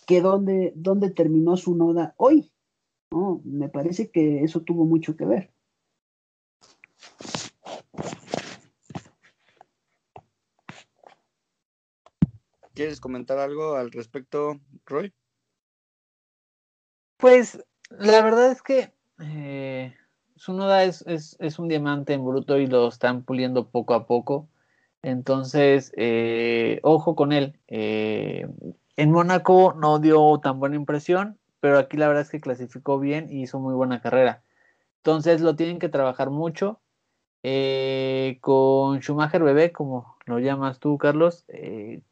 [0.06, 2.50] que donde, donde terminó su noda hoy,
[3.10, 3.40] ¿no?
[3.44, 5.50] Me parece que eso tuvo mucho que ver.
[12.74, 15.14] ¿Quieres comentar algo al respecto, Roy?
[17.16, 19.96] Pues la verdad es que eh,
[20.46, 24.48] Sunoda es, es, es, un diamante en bruto y lo están puliendo poco a poco.
[25.02, 27.58] Entonces, eh, ojo con él.
[27.66, 28.46] Eh,
[28.96, 33.28] en Mónaco no dio tan buena impresión, pero aquí la verdad es que clasificó bien
[33.28, 34.44] y hizo muy buena carrera.
[34.98, 36.80] Entonces lo tienen que trabajar mucho.
[37.42, 42.02] Eh, con Schumacher Bebé, como lo llamas tú, Carlos, eh,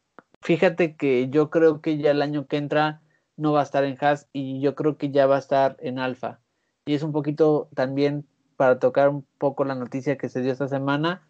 [0.43, 3.01] fíjate que yo creo que ya el año que entra
[3.36, 6.01] no va a estar en Haas y yo creo que ya va a estar en
[6.01, 6.40] Alfa.
[6.86, 10.69] Y es un poquito también para tocar un poco la noticia que se dio esta
[10.69, 11.23] semana.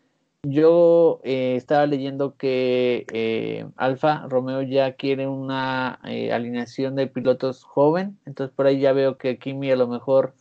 [0.43, 7.65] Yo eh, estaba leyendo que eh, Alfa Romeo ya quiere una eh, alineación de pilotos
[7.65, 10.35] joven, entonces por ahí ya veo que Kimi a lo mejor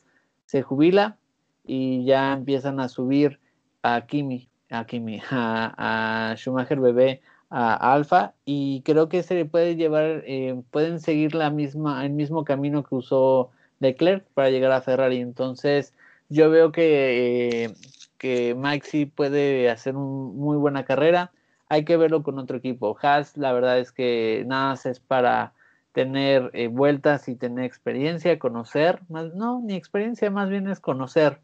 [0.46, 1.18] se jubila
[1.64, 3.40] y ya empiezan a subir
[3.82, 9.76] a Kimi, a Kimi, a, Schumacher bebé a Alfa y creo que se le puede
[9.76, 13.52] llevar, eh, pueden seguir la misma, el mismo camino que usó
[13.84, 15.20] Leclerc para llegar a Ferrari.
[15.20, 15.94] Entonces,
[16.30, 17.74] yo veo que, eh,
[18.18, 21.32] que sí puede hacer una muy buena carrera.
[21.70, 22.98] Hay que verlo con otro equipo.
[23.02, 25.54] Haas, la verdad es que nada más es para
[25.92, 31.40] tener eh, vueltas y tener experiencia, conocer, no, ni experiencia, más bien es conocer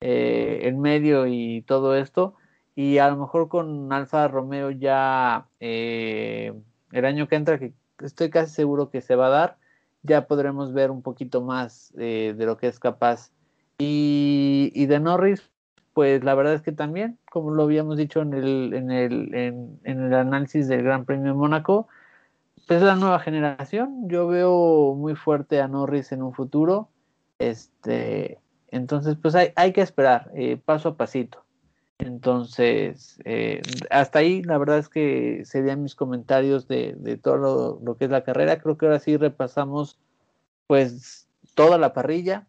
[0.00, 2.34] eh, el medio y todo esto
[2.74, 6.52] y a lo mejor con Alfa Romeo ya eh,
[6.92, 9.56] el año que entra, que estoy casi seguro que se va a dar,
[10.02, 13.30] ya podremos ver un poquito más eh, de lo que es capaz.
[13.78, 15.50] Y, y, de Norris,
[15.92, 19.80] pues la verdad es que también, como lo habíamos dicho en el, en el, en,
[19.84, 21.88] el análisis del Gran Premio de Mónaco,
[22.66, 24.08] pues es la nueva generación.
[24.08, 26.88] Yo veo muy fuerte a Norris en un futuro.
[27.38, 28.38] Este,
[28.68, 31.44] entonces, pues hay, hay que esperar, eh, paso a pasito.
[32.04, 37.80] Entonces, eh, hasta ahí la verdad es que serían mis comentarios de, de todo lo,
[37.80, 38.58] lo, que es la carrera.
[38.58, 39.98] Creo que ahora sí repasamos
[40.66, 42.48] pues toda la parrilla.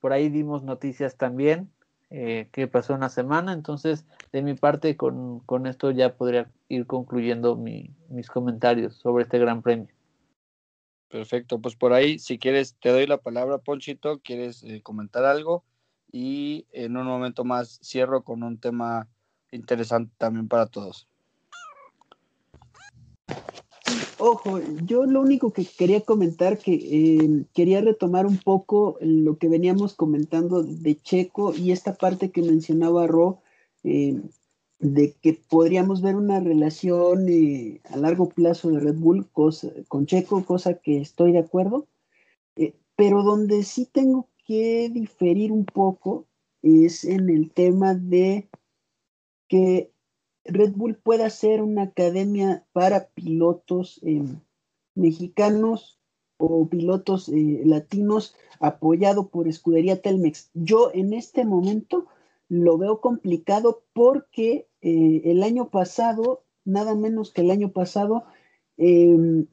[0.00, 1.70] Por ahí dimos noticias también
[2.08, 3.52] eh, que pasó una semana.
[3.52, 9.24] Entonces, de mi parte, con, con esto ya podría ir concluyendo mi, mis comentarios sobre
[9.24, 9.88] este gran premio.
[11.08, 14.20] Perfecto, pues por ahí, si quieres, te doy la palabra, Ponchito.
[14.20, 15.62] ¿Quieres eh, comentar algo?
[16.14, 19.08] Y en un momento más cierro con un tema
[19.50, 21.08] interesante también para todos.
[24.18, 29.48] Ojo, yo lo único que quería comentar, que eh, quería retomar un poco lo que
[29.48, 33.40] veníamos comentando de Checo y esta parte que mencionaba Ro,
[33.82, 34.22] eh,
[34.78, 40.44] de que podríamos ver una relación eh, a largo plazo de Red Bull con Checo,
[40.44, 41.88] cosa que estoy de acuerdo,
[42.96, 46.26] pero donde sí tengo que diferir un poco
[46.62, 48.48] es en el tema de
[49.48, 49.92] que
[50.44, 54.24] Red Bull pueda ser una academia para pilotos eh,
[54.94, 55.98] mexicanos
[56.36, 60.50] o pilotos eh, latinos apoyado por Escudería Telmex.
[60.54, 62.06] Yo en este momento
[62.48, 68.24] lo veo complicado porque eh, el año pasado, nada menos que el año pasado,
[68.76, 69.46] eh,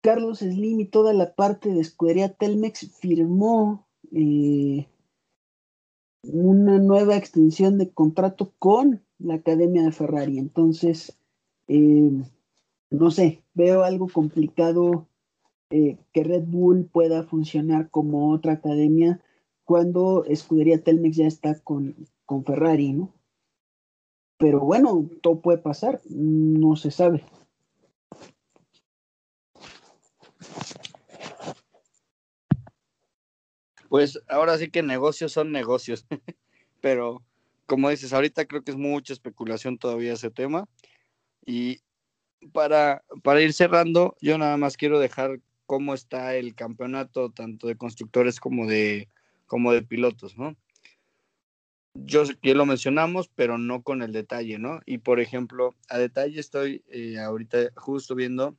[0.00, 4.86] Carlos Slim y toda la parte de Escudería Telmex firmó eh,
[6.22, 10.38] una nueva extensión de contrato con la Academia de Ferrari.
[10.38, 11.18] Entonces,
[11.66, 12.10] eh,
[12.90, 15.08] no sé, veo algo complicado
[15.70, 19.20] eh, que Red Bull pueda funcionar como otra academia
[19.64, 21.94] cuando Escudería Telmex ya está con,
[22.24, 23.12] con Ferrari, ¿no?
[24.38, 27.24] Pero bueno, todo puede pasar, no se sabe.
[33.88, 36.06] Pues ahora sí que negocios son negocios,
[36.80, 37.22] pero
[37.66, 40.66] como dices, ahorita creo que es mucha especulación todavía ese tema.
[41.44, 41.80] Y
[42.52, 47.76] para, para ir cerrando, yo nada más quiero dejar cómo está el campeonato, tanto de
[47.76, 49.08] constructores como de,
[49.46, 50.56] como de pilotos, ¿no?
[51.92, 54.80] Yo sé que lo mencionamos, pero no con el detalle, ¿no?
[54.86, 58.56] Y por ejemplo, a detalle estoy eh, ahorita justo viendo,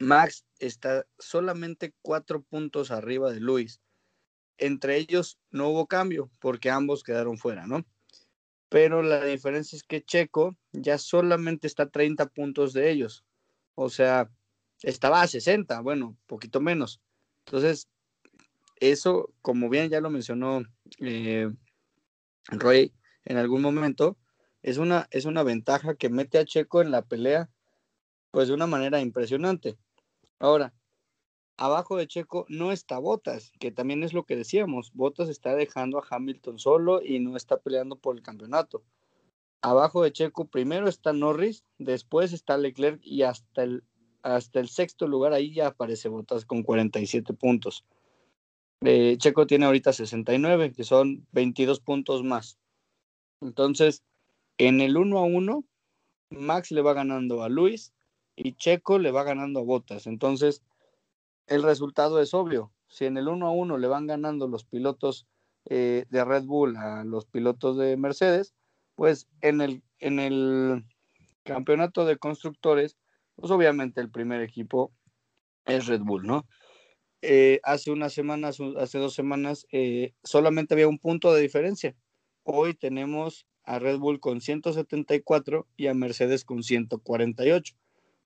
[0.00, 3.80] Max está solamente cuatro puntos arriba de Luis
[4.58, 7.86] entre ellos no hubo cambio porque ambos quedaron fuera, ¿no?
[8.70, 13.24] pero la diferencia es que Checo ya solamente está a 30 puntos de ellos.
[13.74, 14.30] O sea,
[14.82, 17.00] estaba a 60, bueno, poquito menos.
[17.44, 17.88] Entonces,
[18.76, 20.62] eso, como bien ya lo mencionó
[21.00, 21.50] eh,
[22.46, 22.94] Roy
[23.24, 24.16] en algún momento,
[24.62, 27.50] es una, es una ventaja que mete a Checo en la pelea,
[28.30, 29.78] pues de una manera impresionante.
[30.40, 30.72] Ahora,
[31.58, 34.90] abajo de Checo no está Botas, que también es lo que decíamos.
[34.94, 38.82] Botas está dejando a Hamilton solo y no está peleando por el campeonato.
[39.62, 43.84] Abajo de Checo primero está Norris, después está Leclerc y hasta el,
[44.22, 47.84] hasta el sexto lugar ahí ya aparece Botas con 47 puntos.
[48.82, 52.58] Eh, Checo tiene ahorita 69, que son 22 puntos más.
[53.42, 54.02] Entonces,
[54.56, 55.64] en el 1 a 1,
[56.30, 57.92] Max le va ganando a Luis
[58.42, 60.06] y Checo le va ganando Botas.
[60.06, 60.62] Entonces,
[61.46, 62.72] el resultado es obvio.
[62.88, 65.26] Si en el 1 a 1 le van ganando los pilotos
[65.66, 68.54] eh, de Red Bull a los pilotos de Mercedes,
[68.94, 70.86] pues en el, en el
[71.42, 72.96] campeonato de constructores,
[73.36, 74.90] pues obviamente el primer equipo
[75.66, 76.46] es Red Bull, ¿no?
[77.22, 81.94] Eh, hace unas semanas, hace dos semanas, eh, solamente había un punto de diferencia.
[82.44, 87.74] Hoy tenemos a Red Bull con 174 y a Mercedes con 148,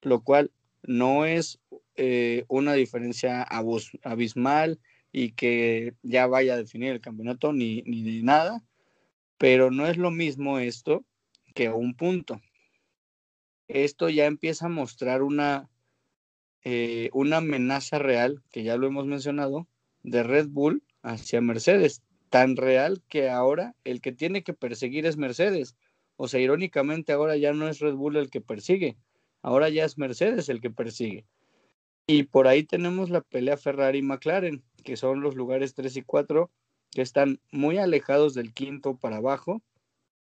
[0.01, 0.51] lo cual
[0.83, 1.59] no es
[1.95, 3.43] eh, una diferencia
[4.03, 4.79] abismal
[5.11, 8.63] y que ya vaya a definir el campeonato ni, ni de nada,
[9.37, 11.05] pero no es lo mismo esto
[11.53, 12.41] que un punto.
[13.67, 15.69] Esto ya empieza a mostrar una,
[16.63, 19.67] eh, una amenaza real, que ya lo hemos mencionado,
[20.03, 25.17] de Red Bull hacia Mercedes, tan real que ahora el que tiene que perseguir es
[25.17, 25.75] Mercedes.
[26.17, 28.97] O sea, irónicamente ahora ya no es Red Bull el que persigue,
[29.45, 31.27] ahora ya es Mercedes el que persigue.
[32.07, 36.51] Y por ahí tenemos la pelea Ferrari-McLaren, que son los lugares 3 y 4,
[36.89, 39.61] que están muy alejados del quinto para abajo,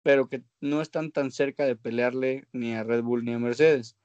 [0.02, 3.96] pero que no están tan cerca de pelearle ni a Red Bull ni a Mercedes.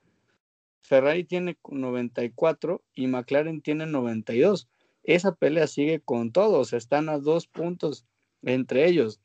[0.83, 4.69] Ferrari tiene 94 y McLaren tiene 92.
[5.03, 8.05] Esa pelea sigue con todos, están a dos puntos
[8.41, 9.19] entre ellos.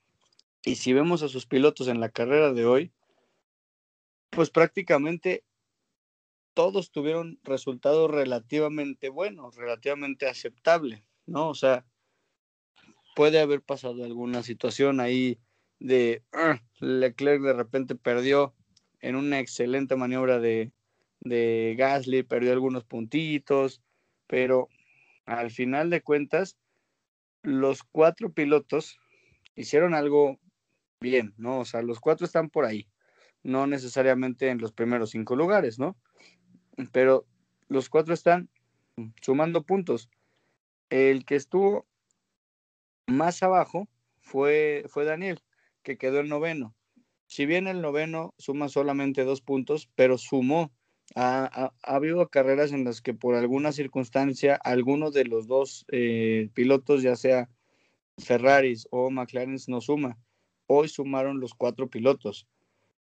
[0.65, 2.93] Y si vemos a sus pilotos en la carrera de hoy,
[4.31, 5.45] pues prácticamente
[6.55, 11.49] todos tuvieron resultados relativamente buenos, relativamente aceptables, ¿no?
[11.49, 11.85] O sea,
[13.15, 15.39] puede haber pasado alguna situación ahí
[15.81, 18.55] de uh, Leclerc de repente perdió
[19.01, 20.73] en una excelente maniobra de,
[21.21, 23.83] de Gasly, perdió algunos puntitos,
[24.27, 24.69] pero
[25.27, 26.57] al final de cuentas,
[27.43, 28.99] los cuatro pilotos
[29.57, 30.39] hicieron algo
[31.01, 31.61] bien, ¿no?
[31.61, 32.89] O sea, los cuatro están por ahí,
[33.43, 35.97] no necesariamente en los primeros cinco lugares, ¿no?
[36.93, 37.27] Pero
[37.69, 38.49] los cuatro están
[39.21, 40.09] sumando puntos.
[40.91, 41.87] El que estuvo
[43.07, 43.89] más abajo
[44.21, 45.43] fue, fue Daniel,
[45.83, 46.75] que quedó el noveno.
[47.27, 50.73] Si bien el noveno suma solamente dos puntos, pero sumó
[51.15, 57.03] ha, habido carreras en las que por alguna circunstancia alguno de los dos eh, pilotos,
[57.03, 57.49] ya sea
[58.19, 60.19] Ferraris o McLaren, no suma.
[60.67, 62.47] Hoy sumaron los cuatro pilotos.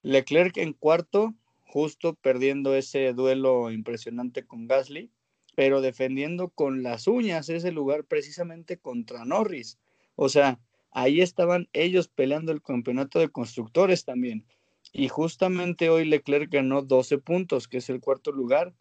[0.03, 1.35] Leclerc en cuarto,
[1.71, 5.13] justo perdiendo ese duelo impresionante con Gasly,
[5.55, 9.79] pero defendiendo con las uñas ese lugar precisamente contra Norris.
[10.17, 10.59] O sea,
[10.91, 14.47] ahí estaban ellos peleando el campeonato de constructores también.
[14.93, 18.75] Y justamente hoy Leclerc ganó 12 puntos, que es el cuarto lugar,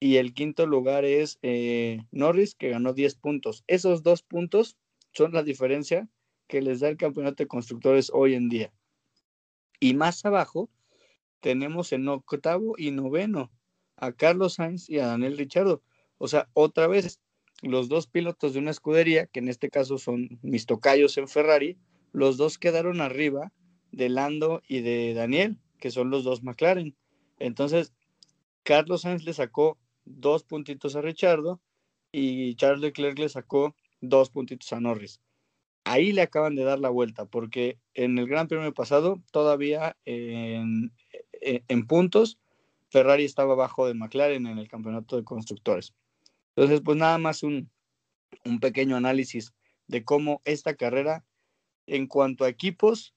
[0.00, 3.62] y el quinto lugar es eh, Norris, que ganó 10 puntos.
[3.68, 4.76] Esos dos puntos
[5.12, 6.08] son la diferencia
[6.48, 8.72] que les da el campeonato de constructores hoy en día.
[9.78, 10.70] Y más abajo
[11.42, 13.50] tenemos en octavo y noveno
[13.96, 15.82] a Carlos Sainz y a Daniel Richardo.
[16.16, 17.20] O sea, otra vez,
[17.62, 21.76] los dos pilotos de una escudería, que en este caso son mis tocayos en Ferrari,
[22.12, 23.52] los dos quedaron arriba
[23.90, 26.96] de Lando y de Daniel, que son los dos McLaren.
[27.38, 27.92] Entonces,
[28.62, 31.60] Carlos Sainz le sacó dos puntitos a Richardo
[32.12, 35.20] y Charles Leclerc le sacó dos puntitos a Norris.
[35.84, 40.92] Ahí le acaban de dar la vuelta, porque en el Gran Premio pasado, todavía en,
[41.42, 42.38] en puntos,
[42.88, 45.94] Ferrari estaba abajo de McLaren en el campeonato de constructores.
[46.54, 47.70] Entonces, pues nada más un,
[48.44, 49.54] un pequeño análisis
[49.86, 51.24] de cómo esta carrera,
[51.86, 53.14] en cuanto a equipos,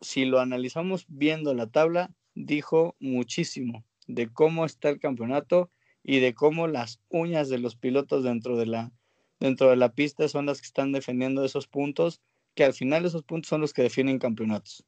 [0.00, 5.70] si lo analizamos viendo la tabla, dijo muchísimo de cómo está el campeonato
[6.02, 8.92] y de cómo las uñas de los pilotos dentro de la,
[9.40, 12.20] dentro de la pista son las que están defendiendo esos puntos,
[12.54, 14.84] que al final esos puntos son los que definen campeonatos.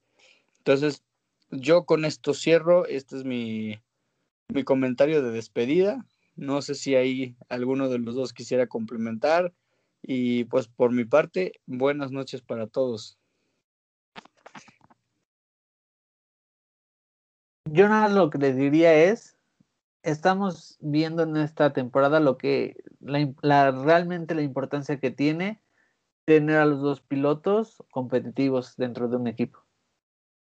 [0.59, 1.03] Entonces,
[1.51, 3.81] yo con esto cierro, este es mi,
[4.49, 6.05] mi comentario de despedida.
[6.35, 9.53] No sé si ahí alguno de los dos quisiera complementar.
[10.03, 13.19] Y pues por mi parte, buenas noches para todos.
[17.77, 19.37] yo nada lo que les diría es,
[20.03, 25.61] estamos viendo en esta temporada lo que la, realmente la importancia que tiene
[26.25, 29.66] tener a los dos pilotos competitivos dentro de un equipo.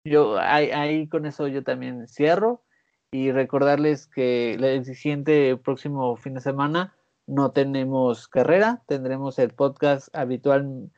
[0.07, 2.62] Yo ahí, ahí con eso yo también cierro
[3.11, 6.95] y recordarles que el siguiente próximo fin de semana
[7.27, 10.91] no tenemos carrera, tendremos el podcast habitual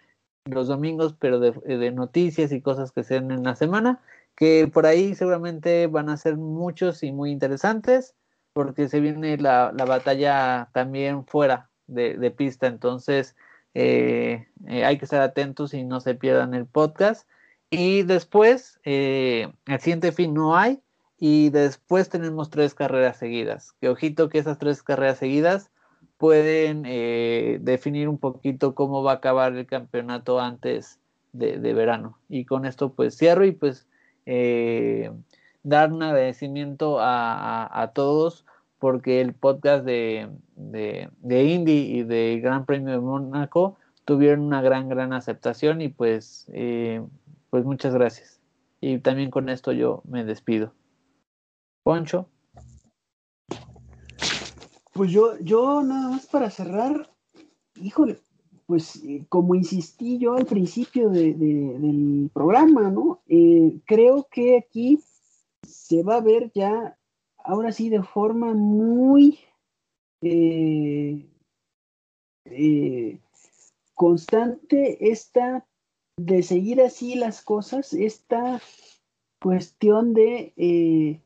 [0.44, 4.00] los domingos, pero de, noticias y cosas que se den en la semana,
[4.36, 8.14] que por ahí seguramente van a ser muchos y muy interesantes,
[8.52, 13.36] porque se viene la, batalla también fuera de, pista, entonces
[13.74, 17.28] eh, eh, hay que estar atentos y no se pierdan el podcast.
[17.70, 20.80] Y después, eh, el siguiente fin no hay,
[21.18, 23.72] y después tenemos tres carreras seguidas.
[23.80, 25.70] Que ojito que esas tres carreras seguidas
[26.16, 31.00] pueden eh, definir un poquito cómo va a acabar el campeonato antes
[31.32, 32.18] de, verano.
[32.28, 33.86] Y con esto pues cierro y pues
[34.26, 35.10] eh,
[35.62, 38.44] dar un agradecimiento a, todos
[38.78, 44.88] porque el podcast de, de, Indy y de Gran Premio de Mónaco tuvieron una gran,
[44.88, 47.02] gran aceptación y pues, eh,
[47.50, 48.40] pues muchas gracias.
[48.80, 50.72] Y también con esto yo me despido.
[51.82, 52.28] Poncho.
[54.92, 57.08] Pues yo, yo nada más para cerrar,
[57.76, 58.18] híjole,
[58.66, 63.22] pues eh, como insistí yo al principio del programa, ¿no?
[63.26, 65.00] Eh, creo que aquí
[65.62, 66.98] se va a ver ya,
[67.38, 69.38] ahora sí, de forma muy
[70.20, 71.26] eh,
[73.94, 75.66] constante esta,
[76.18, 78.60] de seguir así las cosas, esta
[79.40, 81.22] cuestión de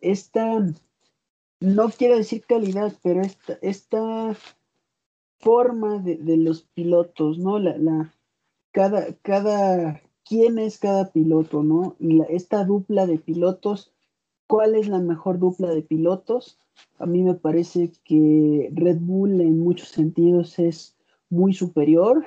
[0.00, 0.66] esta
[1.62, 4.36] no quiero decir calidad, pero esta, esta
[5.38, 7.58] forma de, los pilotos, ¿no?
[7.60, 8.14] La, la,
[8.72, 11.94] cada, cada, quién es cada piloto, ¿no?
[12.00, 13.92] Y esta dupla de pilotos,
[14.48, 16.58] ¿cuál es la mejor dupla de pilotos?
[16.98, 20.96] A mí me parece que Red Bull en muchos sentidos es
[21.30, 22.26] muy superior,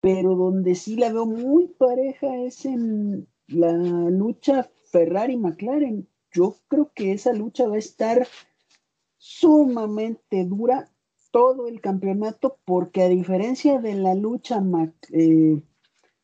[0.00, 7.12] pero donde sí la veo muy pareja es en la lucha Ferrari-McLaren yo creo que
[7.12, 8.26] esa lucha va a estar
[9.16, 10.90] sumamente dura
[11.30, 14.62] todo el campeonato porque a diferencia de la lucha
[15.12, 15.62] eh,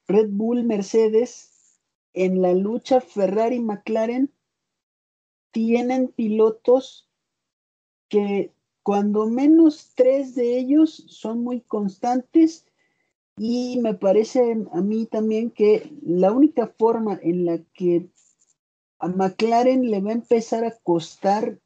[0.07, 1.81] Red Bull Mercedes,
[2.13, 4.33] en la lucha Ferrari McLaren
[5.51, 7.11] tienen pilotos
[8.09, 8.53] que
[8.83, 12.67] cuando menos tres de ellos son muy constantes
[13.36, 18.09] y me parece a mí también que la única forma en la que
[18.98, 21.59] a McLaren le va a empezar a costar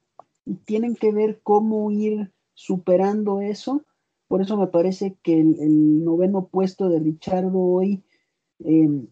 [0.64, 3.84] tienen que ver cómo ir superando eso.
[4.28, 8.02] Por eso me parece que el, noveno puesto de Richardo hoy
[8.60, 9.08] em,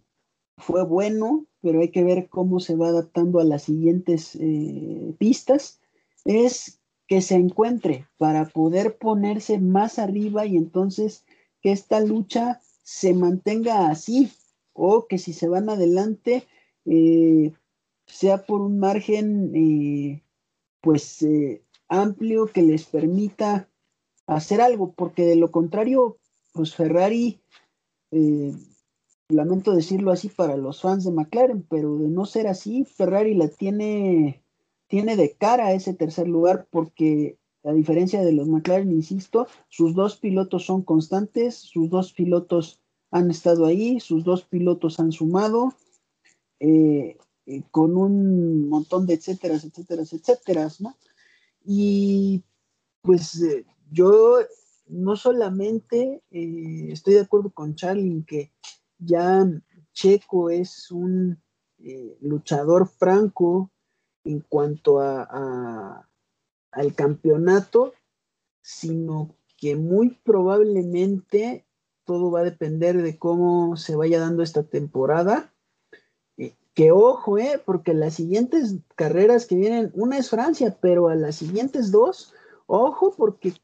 [0.57, 5.81] fue bueno, pero hay que ver cómo se va adaptando a las siguientes eh, pistas.
[6.25, 11.25] Es que se encuentre para poder ponerse más arriba y entonces
[11.67, 14.31] que esta lucha se mantenga así
[14.73, 16.47] o que si se van adelante
[16.85, 17.55] eh,
[18.07, 20.23] sea por un margen eh,
[20.81, 23.69] pues eh, amplio que les permita
[24.29, 26.19] hacer algo, porque de lo contrario,
[26.53, 27.41] pues Ferrari,
[29.29, 33.49] lamento decirlo así para los fans de McLaren, pero de no ser así, Ferrari la
[33.49, 34.41] tiene,
[34.87, 39.95] tiene de cara a ese tercer lugar, porque a diferencia de los McLaren, insisto, sus
[39.95, 42.81] dos pilotos son constantes, sus dos pilotos
[43.11, 45.75] han estado ahí, sus dos pilotos han sumado.
[46.59, 50.97] Eh, eh, con un montón de etcétera, etcétera, etcétera, ¿no?
[51.65, 52.43] Y
[53.03, 54.39] pues eh, yo
[54.87, 58.53] no solamente estoy de acuerdo con Charlie en que
[58.99, 59.47] ya
[59.93, 61.41] Checo es un
[62.21, 63.71] luchador franco
[64.25, 66.09] en cuanto a,
[66.77, 67.95] al campeonato,
[68.61, 71.67] sino que muy probablemente
[72.05, 75.53] todo va a depender de cómo se vaya dando esta temporada.
[76.75, 81.37] Que ojo, eh, porque las siguientes carreras que vienen, una es Francia, pero a las
[81.37, 82.35] siguientes dos,
[82.67, 83.55] ojo, porque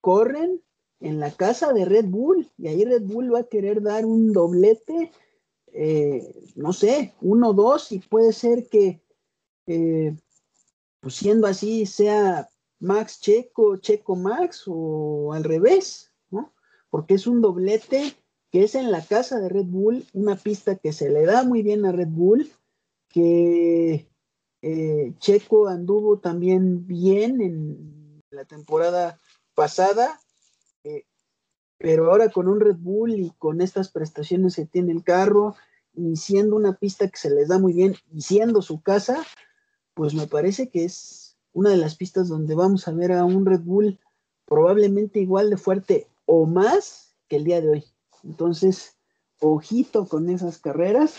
[0.00, 0.62] corren
[1.00, 4.32] en la casa de Red Bull y ahí Red Bull va a querer dar un
[4.32, 5.10] doblete,
[5.72, 9.02] eh, no sé, uno, dos, y puede ser que,
[9.66, 10.14] eh,
[11.04, 12.48] pues siendo así, sea
[12.80, 16.54] Max Checo, Checo Max o al revés, ¿no?
[16.88, 18.16] Porque es un doblete
[18.50, 21.60] que es en la casa de Red Bull, una pista que se le da muy
[21.60, 22.50] bien a Red Bull,
[23.10, 24.08] que
[24.62, 29.20] eh, Checo anduvo también bien en la temporada
[29.54, 30.18] pasada,
[30.84, 31.04] eh,
[31.76, 35.54] pero ahora con un Red Bull y con estas prestaciones que tiene el carro
[35.92, 39.22] y siendo una pista que se les da muy bien y siendo su casa,
[39.94, 43.46] pues me parece que es una de las pistas donde vamos a ver a un
[43.46, 43.98] Red Bull
[44.44, 47.84] probablemente igual de fuerte o más que el día de hoy.
[48.24, 48.96] Entonces,
[49.40, 51.16] ojito con esas carreras,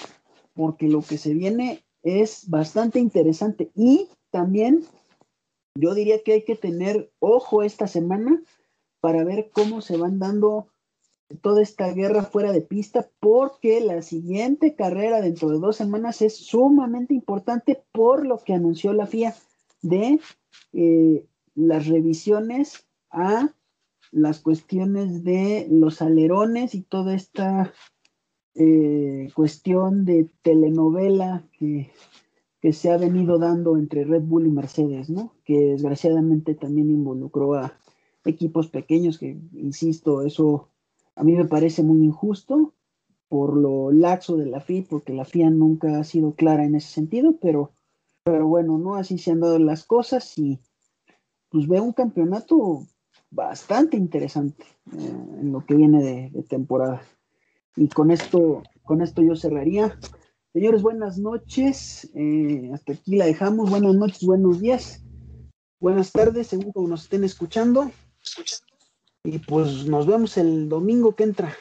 [0.53, 3.71] porque lo que se viene es bastante interesante.
[3.75, 4.85] Y también
[5.75, 8.41] yo diría que hay que tener ojo esta semana
[8.99, 10.67] para ver cómo se van dando
[11.41, 16.35] toda esta guerra fuera de pista, porque la siguiente carrera dentro de dos semanas es
[16.37, 19.35] sumamente importante por lo que anunció la FIA
[19.81, 20.19] de
[20.73, 21.25] eh,
[21.55, 23.53] las revisiones a
[24.11, 27.73] las cuestiones de los alerones y toda esta
[28.53, 31.91] eh, cuestión de telenovela que,
[32.61, 35.33] que, se ha venido dando entre Red Bull y Mercedes, ¿no?
[35.43, 37.73] Que desgraciadamente también involucró a
[38.23, 40.69] equipos pequeños, que insisto, eso
[41.15, 42.73] a mí me parece muy injusto
[43.27, 46.89] por lo laxo de la FIA, porque la FIA nunca ha sido clara en ese
[46.89, 47.71] sentido, pero,
[48.23, 48.95] pero bueno, ¿no?
[48.95, 50.59] Así se han dado las cosas y
[51.49, 52.85] pues veo un campeonato
[53.31, 54.63] bastante interesante
[54.93, 57.01] eh, en lo que viene de, temporada.
[57.75, 59.97] Y con esto, con esto yo cerraría.
[60.53, 62.09] Señores, buenas noches.
[62.13, 63.69] Eh, hasta aquí la dejamos.
[63.69, 65.03] Buenas noches, buenos días,
[65.79, 67.91] buenas tardes, según como nos estén escuchando.
[69.25, 71.53] Y pues nos vemos el domingo que entra.